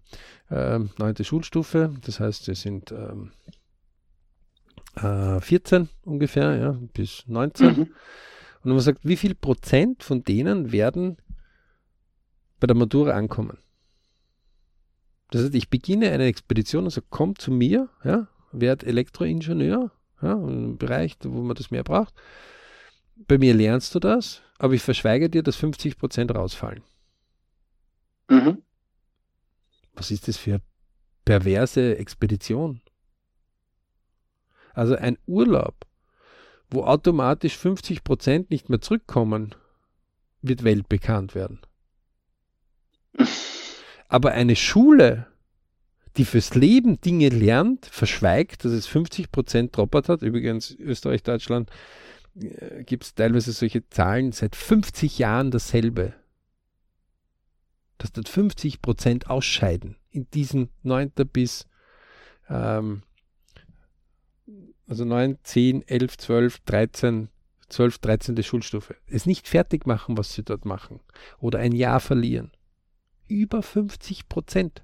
ja, 0.51 0.75
ähm, 0.75 0.89
neunte 0.97 1.23
Schulstufe, 1.23 1.93
das 2.01 2.19
heißt, 2.19 2.47
wir 2.47 2.55
sind 2.55 2.91
ähm, 2.91 3.31
äh, 4.95 5.39
14 5.39 5.89
ungefähr, 6.03 6.55
ja, 6.57 6.77
bis 6.93 7.23
19. 7.27 7.67
Mhm. 7.67 7.87
Und 8.63 8.71
man 8.71 8.79
sagt, 8.79 8.99
wie 9.03 9.17
viel 9.17 9.35
Prozent 9.35 10.03
von 10.03 10.23
denen 10.23 10.71
werden 10.71 11.17
bei 12.59 12.67
der 12.67 12.75
Matura 12.75 13.11
ankommen? 13.11 13.57
Das 15.31 15.43
heißt, 15.43 15.55
ich 15.55 15.69
beginne 15.69 16.11
eine 16.11 16.25
Expedition 16.25 16.85
und 16.85 16.91
sage, 16.91 17.07
komm 17.09 17.37
zu 17.37 17.51
mir, 17.51 17.89
ja, 18.03 18.27
werd 18.51 18.83
Elektroingenieur, 18.83 19.91
ja, 20.21 20.33
im 20.33 20.77
Bereich, 20.77 21.17
wo 21.23 21.41
man 21.41 21.55
das 21.55 21.71
mehr 21.71 21.83
braucht. 21.83 22.13
Bei 23.15 23.37
mir 23.37 23.53
lernst 23.53 23.93
du 23.95 23.99
das, 23.99 24.41
aber 24.57 24.73
ich 24.73 24.81
verschweige 24.81 25.29
dir, 25.29 25.43
dass 25.43 25.55
50 25.55 25.97
Prozent 25.97 26.33
rausfallen. 26.33 26.83
Mhm. 28.29 28.61
Was 29.93 30.11
ist 30.11 30.27
das 30.27 30.37
für 30.37 30.51
eine 30.51 30.61
perverse 31.25 31.97
Expedition? 31.97 32.81
Also 34.73 34.95
ein 34.95 35.17
Urlaub, 35.25 35.85
wo 36.73 36.83
automatisch 36.83 37.57
50 37.57 38.03
Prozent 38.03 38.49
nicht 38.49 38.69
mehr 38.69 38.81
zurückkommen, 38.81 39.55
wird 40.41 40.63
weltbekannt 40.63 41.35
werden. 41.35 41.59
Aber 44.07 44.31
eine 44.31 44.55
Schule, 44.55 45.27
die 46.17 46.25
fürs 46.25 46.55
Leben 46.55 47.01
Dinge 47.01 47.29
lernt, 47.29 47.85
verschweigt, 47.85 48.65
dass 48.65 48.71
es 48.71 48.87
50 48.87 49.31
Prozent 49.31 49.75
Droppert 49.75 50.09
hat. 50.09 50.21
Übrigens, 50.21 50.75
Österreich, 50.79 51.23
Deutschland 51.23 51.69
äh, 52.39 52.83
gibt 52.83 53.03
es 53.03 53.15
teilweise 53.15 53.51
solche 53.51 53.87
Zahlen 53.89 54.31
seit 54.31 54.55
50 54.55 55.17
Jahren 55.17 55.51
dasselbe. 55.51 56.13
Dass 57.97 58.11
dort 58.11 58.29
50 58.29 58.81
Prozent 58.81 59.29
ausscheiden 59.29 59.95
in 60.09 60.29
diesen 60.31 60.69
9. 60.83 61.11
bis 61.31 61.67
ähm, 62.49 63.03
also 64.93 65.05
9, 65.05 65.39
10, 65.41 65.87
11, 65.87 66.17
12, 66.17 66.59
13, 66.65 67.29
12, 67.67 67.97
13. 67.97 68.43
Schulstufe. 68.43 68.95
Es 69.07 69.25
nicht 69.25 69.47
fertig 69.47 69.87
machen, 69.87 70.17
was 70.19 70.33
sie 70.33 70.43
dort 70.43 70.65
machen. 70.65 70.99
Oder 71.39 71.57
ein 71.59 71.71
Jahr 71.71 71.99
verlieren. 71.99 72.51
Über 73.27 73.63
50 73.63 74.29
Prozent. 74.29 74.83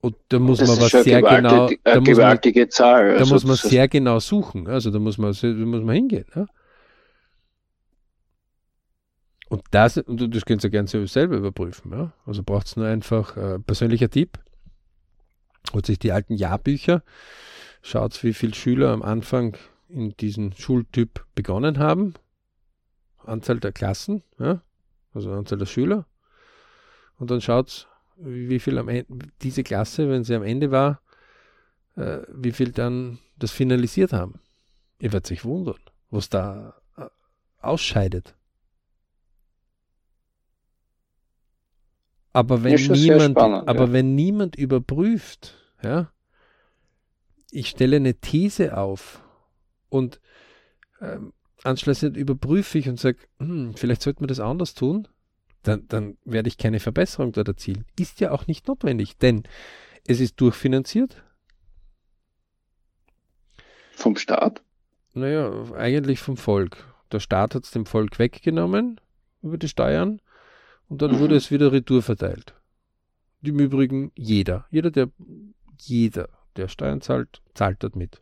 Und 0.00 0.16
da 0.30 0.38
muss 0.38 0.60
das 0.60 0.68
man 0.70 0.80
was 0.80 1.04
sehr 1.04 1.20
genau. 1.20 1.68
Da 1.84 2.00
muss 2.00 2.16
man, 2.16 2.70
Zahl. 2.70 3.12
Da 3.12 3.18
also 3.18 3.34
muss 3.34 3.44
man 3.44 3.56
sehr 3.56 3.86
genau 3.86 4.18
suchen. 4.18 4.66
Also 4.66 4.90
da 4.90 4.98
muss 4.98 5.18
man, 5.18 5.32
da 5.38 5.48
muss 5.48 5.82
man 5.82 5.94
hingehen. 5.94 6.24
Ja? 6.34 6.46
Und 9.50 9.62
das, 9.70 9.98
und 9.98 10.34
das 10.34 10.46
könnt 10.46 10.64
ihr 10.64 10.70
gerne 10.70 10.88
selber 10.88 11.36
überprüfen. 11.36 11.92
Ja? 11.92 12.14
Also 12.24 12.42
braucht 12.42 12.68
es 12.68 12.76
nur 12.76 12.86
einfach 12.86 13.36
äh, 13.36 13.58
persönlicher 13.58 14.08
Tipp 14.08 14.38
holt 15.72 15.86
sich 15.86 15.98
die 15.98 16.12
alten 16.12 16.34
Jahrbücher, 16.34 17.02
schaut, 17.82 18.22
wie 18.22 18.34
viele 18.34 18.54
Schüler 18.54 18.90
am 18.90 19.02
Anfang 19.02 19.56
in 19.88 20.16
diesem 20.16 20.52
Schultyp 20.52 21.24
begonnen 21.34 21.78
haben, 21.78 22.14
Anzahl 23.24 23.60
der 23.60 23.72
Klassen, 23.72 24.22
ja, 24.38 24.62
also 25.14 25.32
Anzahl 25.32 25.58
der 25.58 25.66
Schüler, 25.66 26.06
und 27.18 27.30
dann 27.30 27.40
schaut, 27.40 27.88
wie 28.16 28.58
viel 28.58 28.78
am 28.78 28.88
Ende, 28.88 29.06
diese 29.42 29.62
Klasse, 29.62 30.08
wenn 30.08 30.24
sie 30.24 30.34
am 30.34 30.42
Ende 30.42 30.70
war, 30.70 31.00
äh, 31.96 32.18
wie 32.28 32.52
viel 32.52 32.72
dann 32.72 33.18
das 33.38 33.50
finalisiert 33.50 34.12
haben. 34.12 34.40
Ihr 34.98 35.12
werdet 35.12 35.26
sich 35.26 35.44
wundern, 35.44 35.80
was 36.10 36.28
da 36.28 36.74
äh, 36.96 37.06
ausscheidet. 37.60 38.34
Aber 42.32 42.64
wenn 42.64 42.74
niemand, 42.74 43.36
aber 43.36 43.86
ja. 43.86 43.92
wenn 43.92 44.14
niemand 44.14 44.56
überprüft, 44.56 45.54
ja, 45.82 46.12
ich 47.50 47.68
stelle 47.68 47.96
eine 47.96 48.14
These 48.14 48.76
auf 48.76 49.22
und 49.88 50.20
ähm, 51.00 51.32
anschließend 51.62 52.16
überprüfe 52.16 52.78
ich 52.78 52.88
und 52.88 52.98
sage, 52.98 53.18
hm, 53.38 53.74
vielleicht 53.76 54.02
sollte 54.02 54.20
man 54.20 54.28
das 54.28 54.40
anders 54.40 54.74
tun, 54.74 55.08
dann, 55.62 55.86
dann 55.88 56.16
werde 56.24 56.48
ich 56.48 56.58
keine 56.58 56.80
Verbesserung 56.80 57.32
dort 57.32 57.48
erzielen. 57.48 57.84
Ist 57.98 58.20
ja 58.20 58.30
auch 58.32 58.46
nicht 58.46 58.66
notwendig, 58.66 59.18
denn 59.18 59.44
es 60.06 60.20
ist 60.20 60.40
durchfinanziert. 60.40 61.22
Vom 63.94 64.16
Staat? 64.16 64.62
Naja, 65.14 65.72
eigentlich 65.74 66.20
vom 66.20 66.36
Volk. 66.36 66.92
Der 67.12 67.20
Staat 67.20 67.54
hat 67.54 67.64
es 67.64 67.70
dem 67.70 67.86
Volk 67.86 68.18
weggenommen 68.18 69.00
über 69.42 69.58
die 69.58 69.68
Steuern 69.68 70.20
und 70.88 71.02
dann 71.02 71.18
wurde 71.18 71.36
es 71.36 71.50
wieder 71.50 71.70
retour 71.70 72.02
verteilt. 72.02 72.54
Im 73.42 73.58
Übrigen 73.58 74.10
jeder. 74.14 74.66
Jeder, 74.70 74.90
der, 74.90 75.10
jeder, 75.78 76.28
der 76.56 76.68
Steuern 76.68 77.00
zahlt, 77.00 77.42
zahlt 77.54 77.82
dort 77.82 77.96
mit. 77.96 78.20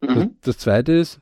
Das, 0.00 0.16
mhm. 0.16 0.36
das 0.42 0.58
zweite 0.58 0.92
ist, 0.92 1.20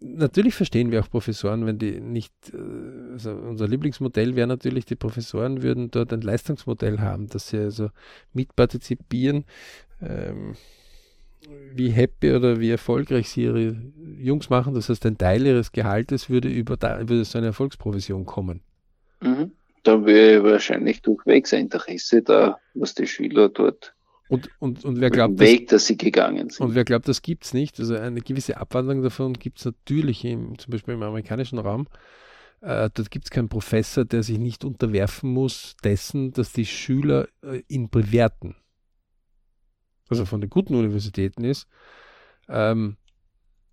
natürlich 0.00 0.54
verstehen 0.54 0.90
wir 0.90 1.00
auch 1.00 1.10
Professoren, 1.10 1.64
wenn 1.66 1.78
die 1.78 2.00
nicht, 2.00 2.32
äh, 2.52 3.12
also 3.12 3.32
unser 3.32 3.68
Lieblingsmodell 3.68 4.36
wäre 4.36 4.48
natürlich, 4.48 4.84
die 4.84 4.96
Professoren 4.96 5.62
würden 5.62 5.90
dort 5.90 6.12
ein 6.12 6.20
Leistungsmodell 6.20 7.00
haben, 7.00 7.28
dass 7.28 7.48
sie 7.48 7.58
also 7.58 7.90
mitpartizipieren. 8.32 9.44
Ähm, 10.00 10.56
wie 11.74 11.90
happy 11.90 12.32
oder 12.32 12.60
wie 12.60 12.70
erfolgreich 12.70 13.28
sie 13.28 13.44
ihre 13.44 13.76
Jungs 14.18 14.48
machen. 14.50 14.74
Das 14.74 14.88
heißt, 14.88 15.04
ein 15.06 15.18
Teil 15.18 15.46
ihres 15.46 15.72
Gehaltes 15.72 16.30
würde 16.30 16.48
über 16.48 16.76
da, 16.76 17.00
würde 17.00 17.24
so 17.24 17.38
eine 17.38 17.48
Erfolgsprovision 17.48 18.26
kommen. 18.26 18.60
Mhm. 19.20 19.52
Da 19.82 20.04
wäre 20.04 20.44
wahrscheinlich 20.44 21.02
durchwegs 21.02 21.52
ein 21.52 21.62
Interesse 21.62 22.22
da, 22.22 22.58
was 22.74 22.94
die 22.94 23.06
Schüler 23.06 23.48
dort 23.48 23.94
und, 24.28 24.48
und, 24.60 24.84
und 24.84 24.98
wer 25.00 25.10
glaubt, 25.10 25.38
Weg, 25.40 25.68
dass 25.68 25.86
sie 25.86 25.98
gegangen 25.98 26.48
sind. 26.48 26.64
Und 26.64 26.74
wer 26.74 26.84
glaubt, 26.84 27.06
das 27.06 27.20
gibt 27.20 27.44
es 27.44 27.52
nicht. 27.52 27.78
Also 27.78 27.96
eine 27.96 28.20
gewisse 28.22 28.56
Abwandlung 28.56 29.02
davon 29.02 29.34
gibt 29.34 29.58
es 29.58 29.66
natürlich 29.66 30.24
im, 30.24 30.58
zum 30.58 30.70
Beispiel 30.70 30.94
im 30.94 31.02
amerikanischen 31.02 31.58
Raum. 31.58 31.86
Äh, 32.62 32.88
dort 32.94 33.10
gibt 33.10 33.26
es 33.26 33.30
keinen 33.30 33.50
Professor, 33.50 34.06
der 34.06 34.22
sich 34.22 34.38
nicht 34.38 34.64
unterwerfen 34.64 35.30
muss 35.30 35.76
dessen, 35.84 36.32
dass 36.32 36.52
die 36.52 36.64
Schüler 36.64 37.28
äh, 37.42 37.62
ihn 37.68 37.90
bewerten 37.90 38.56
also 40.12 40.26
von 40.26 40.40
den 40.42 40.50
guten 40.50 40.74
Universitäten 40.74 41.42
ist, 41.42 41.66
ähm, 42.48 42.96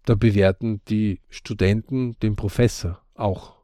da 0.05 0.15
bewerten 0.15 0.81
die 0.87 1.21
Studenten 1.29 2.17
den 2.19 2.35
Professor 2.35 3.01
auch. 3.13 3.58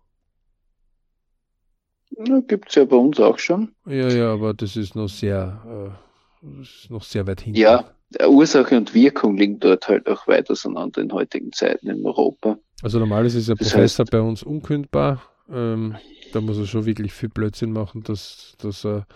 Gibt 2.47 2.69
es 2.69 2.75
ja 2.75 2.85
bei 2.85 2.95
uns 2.95 3.19
auch 3.19 3.39
schon. 3.39 3.73
Ja, 3.85 4.09
ja, 4.09 4.33
aber 4.33 4.53
das 4.53 4.75
ist 4.75 4.95
noch 4.95 5.09
sehr, 5.09 5.95
äh, 6.43 6.61
ist 6.61 6.89
noch 6.89 7.03
sehr 7.03 7.27
weit 7.27 7.41
hinten. 7.41 7.59
Ja, 7.59 7.85
Ursache 8.27 8.77
und 8.77 8.93
Wirkung 8.93 9.37
liegen 9.37 9.59
dort 9.59 9.87
halt 9.87 10.07
auch 10.07 10.27
weit 10.27 10.49
auseinander 10.49 11.01
in 11.01 11.11
heutigen 11.11 11.51
Zeiten 11.51 11.89
in 11.89 12.05
Europa. 12.05 12.57
Also 12.81 12.99
normal 12.99 13.25
ist 13.25 13.49
ein 13.49 13.57
Professor 13.57 14.03
heißt, 14.03 14.11
bei 14.11 14.21
uns 14.21 14.43
unkündbar. 14.43 15.21
Ähm, 15.49 15.95
da 16.33 16.41
muss 16.41 16.57
er 16.57 16.65
schon 16.65 16.85
wirklich 16.85 17.13
viel 17.13 17.29
Blödsinn 17.29 17.71
machen, 17.71 18.03
dass, 18.03 18.55
dass 18.59 18.85
er 18.85 19.07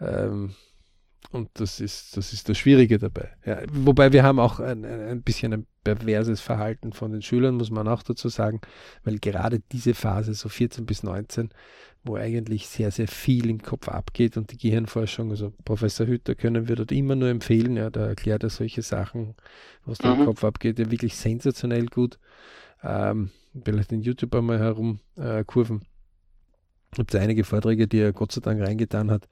ähm, 0.00 0.54
und 1.30 1.50
das 1.54 1.80
ist, 1.80 2.16
das 2.16 2.32
ist 2.32 2.48
das 2.48 2.56
Schwierige 2.56 2.98
dabei. 2.98 3.30
Ja, 3.44 3.60
wobei 3.70 4.12
wir 4.12 4.22
haben 4.22 4.38
auch 4.38 4.60
ein, 4.60 4.84
ein 4.84 5.22
bisschen 5.22 5.52
ein 5.52 5.66
perverses 5.84 6.40
Verhalten 6.40 6.92
von 6.92 7.12
den 7.12 7.22
Schülern, 7.22 7.56
muss 7.56 7.70
man 7.70 7.86
auch 7.86 8.02
dazu 8.02 8.28
sagen, 8.28 8.60
weil 9.04 9.18
gerade 9.18 9.60
diese 9.72 9.94
Phase, 9.94 10.34
so 10.34 10.48
14 10.48 10.86
bis 10.86 11.02
19, 11.02 11.50
wo 12.04 12.16
eigentlich 12.16 12.68
sehr, 12.68 12.90
sehr 12.90 13.08
viel 13.08 13.50
im 13.50 13.60
Kopf 13.60 13.88
abgeht 13.88 14.36
und 14.36 14.52
die 14.52 14.58
Gehirnforschung, 14.58 15.30
also 15.30 15.52
Professor 15.64 16.06
Hütter 16.06 16.34
können 16.34 16.68
wir 16.68 16.76
dort 16.76 16.92
immer 16.92 17.14
nur 17.14 17.28
empfehlen, 17.28 17.76
ja, 17.76 17.90
da 17.90 18.06
erklärt 18.06 18.42
er 18.42 18.50
solche 18.50 18.82
Sachen, 18.82 19.34
was 19.84 19.98
da 19.98 20.14
mhm. 20.14 20.20
im 20.20 20.26
Kopf 20.26 20.44
abgeht, 20.44 20.78
ja 20.78 20.90
wirklich 20.90 21.16
sensationell 21.16 21.86
gut. 21.86 22.18
Ähm, 22.82 23.30
vielleicht 23.64 23.92
in 23.92 24.02
YouTube 24.02 24.34
einmal 24.34 24.58
herum 24.58 25.00
äh, 25.16 25.44
gibt 26.92 27.14
es 27.14 27.20
einige 27.20 27.44
Vorträge, 27.44 27.86
die 27.86 27.98
er 27.98 28.12
Gott 28.12 28.32
sei 28.32 28.40
Dank 28.40 28.60
reingetan 28.60 29.10
hat, 29.10 29.28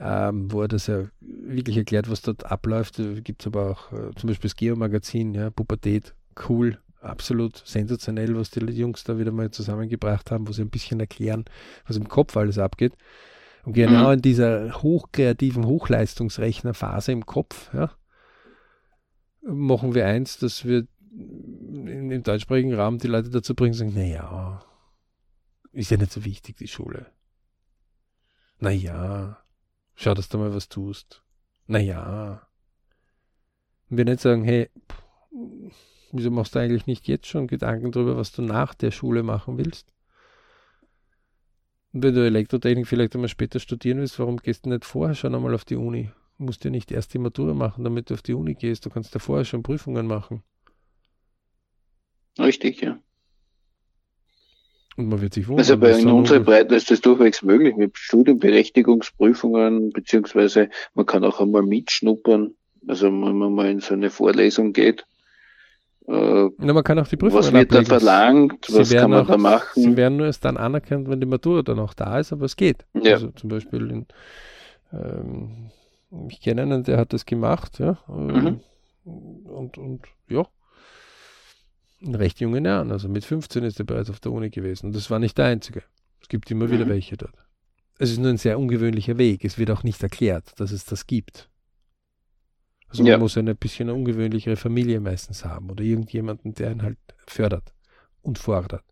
ähm, 0.00 0.50
wo 0.52 0.62
er 0.62 0.68
das 0.68 0.86
ja 0.86 1.04
wirklich 1.20 1.76
erklärt, 1.76 2.10
was 2.10 2.22
dort 2.22 2.46
abläuft. 2.46 3.00
Gibt 3.22 3.42
es 3.42 3.46
aber 3.46 3.70
auch 3.70 3.92
äh, 3.92 4.14
zum 4.16 4.28
Beispiel 4.28 4.48
das 4.48 4.56
Geo-Magazin, 4.56 5.34
ja, 5.34 5.50
Pubertät, 5.50 6.14
cool, 6.48 6.78
absolut 7.00 7.62
sensationell, 7.64 8.36
was 8.36 8.50
die 8.50 8.60
Jungs 8.60 9.04
da 9.04 9.18
wieder 9.18 9.32
mal 9.32 9.50
zusammengebracht 9.50 10.30
haben, 10.30 10.48
wo 10.48 10.52
sie 10.52 10.62
ein 10.62 10.70
bisschen 10.70 11.00
erklären, 11.00 11.44
was 11.86 11.96
im 11.96 12.08
Kopf 12.08 12.36
alles 12.36 12.58
abgeht. 12.58 12.92
Und 13.64 13.72
genau 13.72 14.08
mhm. 14.08 14.14
in 14.14 14.22
dieser 14.22 14.82
hochkreativen 14.82 15.66
Hochleistungsrechnerphase 15.66 17.12
im 17.12 17.26
Kopf, 17.26 17.72
ja, 17.72 17.90
machen 19.42 19.94
wir 19.94 20.06
eins, 20.06 20.38
dass 20.38 20.64
wir 20.64 20.86
im 21.12 22.22
deutschsprachigen 22.22 22.74
Raum 22.74 22.98
die 22.98 23.08
Leute 23.08 23.30
dazu 23.30 23.54
bringen, 23.54 23.74
sagen, 23.74 23.94
naja, 23.94 24.62
ist 25.76 25.90
ja 25.90 25.96
nicht 25.96 26.12
so 26.12 26.24
wichtig, 26.24 26.56
die 26.56 26.68
Schule. 26.68 27.12
Naja, 28.58 29.42
schau, 29.94 30.14
dass 30.14 30.28
du 30.28 30.38
mal 30.38 30.54
was 30.54 30.68
tust. 30.68 31.22
Naja, 31.66 32.48
Und 33.90 33.98
wir 33.98 34.04
nicht 34.04 34.20
sagen, 34.20 34.44
hey, 34.44 34.70
wieso 36.12 36.30
machst 36.30 36.54
du 36.54 36.58
eigentlich 36.60 36.86
nicht 36.86 37.08
jetzt 37.08 37.26
schon 37.26 37.46
Gedanken 37.46 37.92
darüber, 37.92 38.16
was 38.16 38.32
du 38.32 38.42
nach 38.42 38.74
der 38.74 38.90
Schule 38.90 39.22
machen 39.22 39.58
willst? 39.58 39.92
Und 41.92 42.02
wenn 42.02 42.14
du 42.14 42.24
Elektrotechnik 42.24 42.86
vielleicht 42.86 43.14
einmal 43.14 43.28
später 43.28 43.58
studieren 43.60 43.98
willst, 43.98 44.18
warum 44.18 44.36
gehst 44.38 44.66
du 44.66 44.70
nicht 44.70 44.84
vorher 44.84 45.14
schon 45.14 45.34
einmal 45.34 45.54
auf 45.54 45.64
die 45.64 45.76
Uni? 45.76 46.10
Du 46.38 46.44
musst 46.44 46.64
ja 46.64 46.70
nicht 46.70 46.92
erst 46.92 47.14
die 47.14 47.18
Matura 47.18 47.54
machen, 47.54 47.84
damit 47.84 48.10
du 48.10 48.14
auf 48.14 48.22
die 48.22 48.34
Uni 48.34 48.54
gehst. 48.54 48.84
Du 48.86 48.90
kannst 48.90 49.14
ja 49.14 49.20
vorher 49.20 49.44
schon 49.44 49.62
Prüfungen 49.62 50.06
machen. 50.06 50.42
Richtig, 52.38 52.80
ja. 52.80 52.98
Und 54.96 55.08
man 55.08 55.20
wird 55.20 55.34
sich 55.34 55.46
wundern. 55.46 55.60
Also 55.60 55.76
bei 55.76 55.90
in 55.90 56.08
unserer 56.08 56.40
Breite 56.40 56.74
ist 56.74 56.90
das 56.90 57.00
durchwegs 57.02 57.42
möglich 57.42 57.76
mit 57.76 57.98
Studienberechtigungsprüfungen, 57.98 59.90
beziehungsweise 59.90 60.70
man 60.94 61.04
kann 61.04 61.24
auch 61.24 61.40
einmal 61.40 61.62
mitschnuppern. 61.62 62.54
Also 62.88 63.06
wenn 63.06 63.36
man 63.36 63.52
mal 63.54 63.70
in 63.70 63.80
so 63.80 63.94
eine 63.94 64.10
Vorlesung 64.10 64.72
geht. 64.72 65.04
Äh, 66.08 66.48
Na, 66.58 66.72
man 66.72 66.84
kann 66.84 66.98
auch 66.98 67.08
die 67.08 67.16
Prüfungen 67.16 67.44
Was 67.44 67.52
wird 67.52 67.72
ablegen. 67.72 67.88
da 67.88 67.98
verlangt? 67.98 68.66
was 68.70 68.90
kann 68.90 69.10
man 69.10 69.24
auch, 69.24 69.26
da 69.26 69.36
machen? 69.36 69.82
Sie 69.82 69.96
werden 69.96 70.16
nur 70.16 70.26
erst 70.26 70.44
dann 70.44 70.56
anerkannt, 70.56 71.08
wenn 71.10 71.20
die 71.20 71.26
Matura 71.26 71.62
dann 71.62 71.80
auch 71.80 71.94
da 71.94 72.18
ist, 72.18 72.32
aber 72.32 72.44
es 72.44 72.56
geht. 72.56 72.86
Ja. 72.94 73.14
Also 73.14 73.30
zum 73.32 73.50
Beispiel 73.50 73.90
in, 73.90 74.06
ähm, 74.92 75.70
ich 76.30 76.40
kenne 76.40 76.62
einen, 76.62 76.84
der 76.84 76.98
hat 76.98 77.12
das 77.12 77.26
gemacht, 77.26 77.80
ja. 77.80 77.98
Ähm, 78.08 78.26
mhm. 78.26 78.60
Und, 79.50 79.78
und 79.78 80.00
ja, 80.28 80.46
in 82.00 82.14
recht 82.14 82.40
jungen 82.40 82.64
Jahren. 82.64 82.92
Also 82.92 83.08
mit 83.08 83.24
15 83.24 83.64
ist 83.64 83.78
er 83.78 83.84
bereits 83.84 84.10
auf 84.10 84.20
der 84.20 84.32
Uni 84.32 84.50
gewesen. 84.50 84.86
Und 84.86 84.96
das 84.96 85.10
war 85.10 85.18
nicht 85.18 85.38
der 85.38 85.46
einzige. 85.46 85.82
Es 86.20 86.28
gibt 86.28 86.50
immer 86.50 86.66
mhm. 86.66 86.72
wieder 86.72 86.88
welche 86.88 87.16
dort. 87.16 87.34
Es 87.98 88.10
ist 88.10 88.18
nur 88.18 88.28
ein 88.28 88.36
sehr 88.36 88.58
ungewöhnlicher 88.58 89.18
Weg. 89.18 89.44
Es 89.44 89.58
wird 89.58 89.70
auch 89.70 89.82
nicht 89.82 90.02
erklärt, 90.02 90.58
dass 90.60 90.70
es 90.70 90.84
das 90.84 91.06
gibt. 91.06 91.48
Also 92.88 93.02
man 93.02 93.20
muss 93.20 93.36
eine 93.36 93.54
bisschen 93.54 93.88
eine 93.88 93.98
ungewöhnlichere 93.98 94.56
Familie 94.56 95.00
meistens 95.00 95.44
haben 95.44 95.70
oder 95.70 95.82
irgendjemanden, 95.82 96.54
der 96.54 96.70
ihn 96.70 96.82
halt 96.82 96.98
fördert 97.26 97.74
und 98.22 98.38
fordert. 98.38 98.84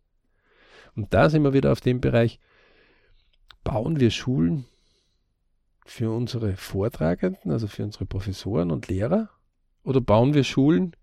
Und 0.97 1.15
da 1.15 1.31
sind 1.31 1.43
wir 1.43 1.53
wieder 1.53 1.73
auf 1.73 1.81
dem 1.81 2.01
Bereich, 2.01 2.39
bauen 3.63 4.01
wir 4.01 4.11
Schulen 4.11 4.65
für 5.87 6.11
unsere 6.11 6.57
Vortragenden, 6.57 7.53
also 7.53 7.67
für 7.67 7.85
unsere 7.85 8.07
Professoren 8.07 8.71
und 8.71 8.89
Lehrer, 8.89 9.31
oder 9.83 10.01
bauen 10.01 10.35
wir 10.35 10.45
Schulen 10.45 10.97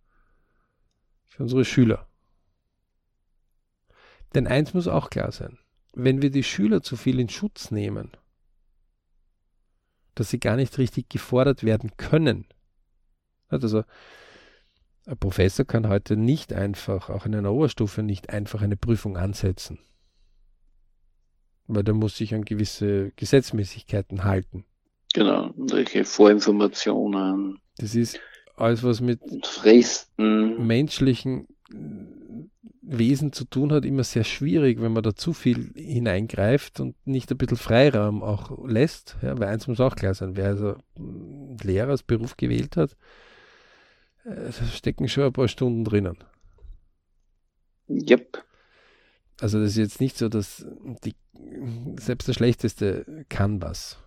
für 1.32 1.44
unsere 1.44 1.66
Schüler? 1.66 2.08
Denn 4.36 4.48
eins 4.48 4.74
muss 4.74 4.88
auch 4.88 5.10
klar 5.10 5.32
sein, 5.32 5.58
wenn 5.94 6.22
wir 6.22 6.30
die 6.30 6.44
Schüler 6.44 6.84
zu 6.84 6.96
viel 6.96 7.20
in 7.20 7.30
Schutz 7.30 7.72
nehmen, 7.72 8.12
dass 10.16 10.30
sie 10.30 10.40
gar 10.40 10.58
nicht 10.58 10.78
richtig 10.78 11.10
gefordert 11.10 11.64
werden 11.64 11.96
können. 11.98 12.46
Also 13.48 13.84
ein 15.06 15.18
Professor 15.18 15.66
kann 15.66 15.90
heute 15.90 16.16
nicht 16.16 16.54
einfach, 16.54 17.10
auch 17.10 17.26
in 17.26 17.34
einer 17.34 17.52
Oberstufe, 17.52 18.04
nicht 18.04 18.30
einfach 18.30 18.62
eine 18.62 18.78
Prüfung 18.78 19.18
ansetzen. 19.18 19.80
Weil 21.68 21.84
der 21.84 21.94
muss 21.94 22.18
sich 22.18 22.36
an 22.36 22.44
gewisse 22.46 23.12
Gesetzmäßigkeiten 23.16 24.26
halten. 24.26 24.66
Genau, 25.14 25.54
welche 25.58 26.06
Vorinformationen. 26.06 27.60
Das 27.78 27.96
ist 27.96 28.20
alles, 28.62 28.84
was 28.84 29.01
mit 29.01 29.20
Fristen. 29.46 30.65
menschlichen 30.65 31.48
Wesen 32.82 33.32
zu 33.32 33.46
tun 33.46 33.72
hat, 33.72 33.86
immer 33.86 34.03
sehr 34.03 34.24
schwierig, 34.24 34.82
wenn 34.82 34.91
man 34.91 35.03
da 35.03 35.15
zu 35.15 35.34
viel 35.34 35.72
hineingreift 35.75 36.80
und 36.80 36.96
nicht 37.06 37.32
ein 37.32 37.38
bisschen 37.38 37.58
Freiraum 37.58 38.22
auch 38.22 38.68
lässt. 38.68 39.18
Ja, 39.22 39.38
weil 39.39 39.48
eins 39.48 39.68
muss 39.68 39.80
auch 39.80 39.96
klar 39.96 40.13
sein, 40.13 40.36
wer 40.36 40.48
also 40.48 40.75
Lehrer 41.63 41.91
als 41.91 42.03
Beruf 42.03 42.36
gewählt 42.38 42.76
hat, 42.76 42.97
äh, 44.26 44.52
stecken 44.74 45.08
schon 45.08 45.26
ein 45.26 45.34
paar 45.34 45.47
Stunden 45.47 45.86
drinnen. 45.86 46.17
Yep. 47.88 48.43
Also 49.39 49.60
das 49.60 49.71
ist 49.71 49.78
jetzt 49.78 50.02
nicht 50.02 50.17
so, 50.17 50.30
dass 50.30 50.65
die, 51.04 51.15
selbst 51.97 52.28
der 52.28 52.34
Schlechteste 52.34 53.26
kann 53.30 53.62
was. 53.62 53.97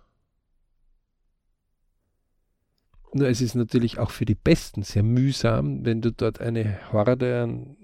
Nur 3.15 3.29
es 3.29 3.39
ist 3.39 3.55
natürlich 3.55 3.97
auch 3.97 4.11
für 4.11 4.25
die 4.25 4.35
Besten 4.35 4.83
sehr 4.83 5.01
mühsam, 5.01 5.85
wenn 5.85 6.01
du 6.01 6.11
dort 6.11 6.41
eine 6.41 6.91
Horde 6.91 7.43
an 7.43 7.77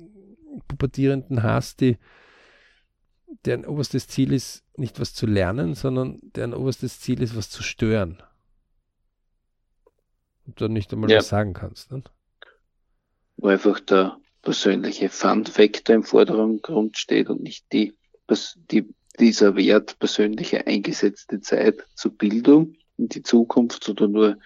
Pubertierenden 0.68 1.42
hast, 1.42 1.80
die 1.80 1.98
deren 3.46 3.66
oberstes 3.66 4.10
Ziel 4.10 4.34
ist, 4.34 4.66
nicht 4.76 5.00
was 5.00 5.14
zu 5.14 5.26
lernen, 5.28 5.74
sondern 5.74 6.20
deren 6.36 6.54
oberstes 6.54 7.00
Ziel 7.00 7.22
ist, 7.22 7.38
was 7.38 7.50
zu 7.50 7.64
stören. 7.64 8.22
Und 10.46 10.60
du 10.60 10.68
nicht 10.68 10.92
einmal 10.92 11.10
ja. 11.10 11.20
was 11.20 11.30
sagen 11.30 11.54
kannst. 11.54 11.94
Ne? 11.94 12.04
Wo 13.38 13.48
einfach 13.48 13.80
der 13.80 14.18
persönliche 14.42 15.08
Fun-Faktor 15.08 15.96
im 15.96 16.04
Vordergrund 16.04 16.98
steht 16.98 17.30
und 17.30 17.42
nicht 17.42 17.72
die, 17.72 17.94
die, 18.70 18.94
dieser 19.18 19.56
Wert 19.56 19.98
persönliche 19.98 20.68
eingesetzte 20.68 21.40
Zeit 21.40 21.86
zur 21.96 22.12
Bildung 22.18 22.76
in 22.98 23.08
die 23.08 23.24
Zukunft, 23.24 23.86
sondern 23.86 24.12
nur 24.12 24.38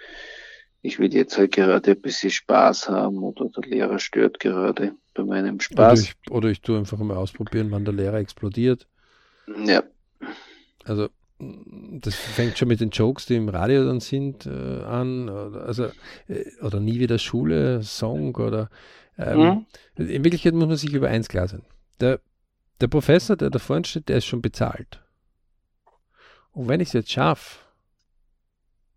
ich 0.86 1.00
will 1.00 1.14
jetzt 1.14 1.38
halt 1.38 1.54
gerade 1.54 1.92
ein 1.92 2.02
bisschen 2.02 2.30
Spaß 2.30 2.90
haben 2.90 3.18
oder 3.18 3.50
der 3.50 3.64
Lehrer 3.64 3.98
stört 3.98 4.40
gerade 4.40 4.94
bei 5.16 5.24
meinem 5.24 5.60
Spaß. 5.60 6.00
Oder 6.00 6.02
ich, 6.02 6.32
oder 6.32 6.50
ich 6.50 6.62
tue 6.62 6.78
einfach 6.78 7.00
mal 7.00 7.18
ausprobieren, 7.18 7.72
wann 7.72 7.86
der 7.86 7.94
Lehrer 7.94 8.18
explodiert. 8.18 8.88
Ja. 9.66 9.84
Also 10.84 11.10
das 11.40 12.14
fängt 12.14 12.58
schon 12.58 12.68
mit 12.68 12.82
den 12.82 12.92
Jokes, 12.92 13.26
die 13.26 13.36
im 13.36 13.50
Radio 13.50 13.84
dann 13.84 14.00
sind, 14.00 14.46
äh, 14.46 14.84
an. 14.84 15.28
Oder, 15.28 15.66
also, 15.66 15.86
äh, 16.28 16.46
oder 16.62 16.80
nie 16.80 17.00
wieder 17.00 17.18
Schule, 17.18 17.82
Song 17.82 18.36
oder 18.36 18.70
ähm, 19.18 19.66
mhm. 19.98 20.08
in 20.08 20.24
Wirklichkeit 20.24 20.54
muss 20.54 20.68
man 20.68 20.78
sich 20.78 20.94
über 20.94 21.10
eins 21.10 21.30
klar 21.30 21.48
sein. 21.48 21.64
Der, 22.00 22.20
der 22.80 22.88
Professor, 22.88 23.36
der 23.36 23.50
da 23.50 23.58
vorne 23.58 23.86
steht, 23.86 24.08
der 24.08 24.18
ist 24.18 24.26
schon 24.26 24.42
bezahlt. 24.42 25.02
Und 26.52 26.68
wenn 26.68 26.80
ich 26.80 26.90
es 26.90 26.94
jetzt 26.94 27.12
schaffe, 27.12 27.60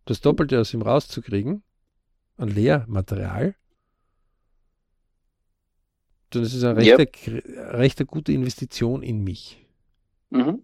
das 0.05 0.21
Doppelte 0.21 0.61
aus 0.61 0.75
ihm 0.75 0.83
rauszukriegen, 0.83 1.63
an 2.39 2.49
Lehrmaterial, 2.49 3.55
dann 6.31 6.43
ist 6.43 6.55
es 6.55 6.65
eine 6.65 6.77
recht, 6.77 7.27
yep. 7.27 7.45
recht 7.75 8.07
gute 8.07 8.33
Investition 8.33 9.03
in 9.03 9.23
mich. 9.23 9.67
Mhm. 10.31 10.63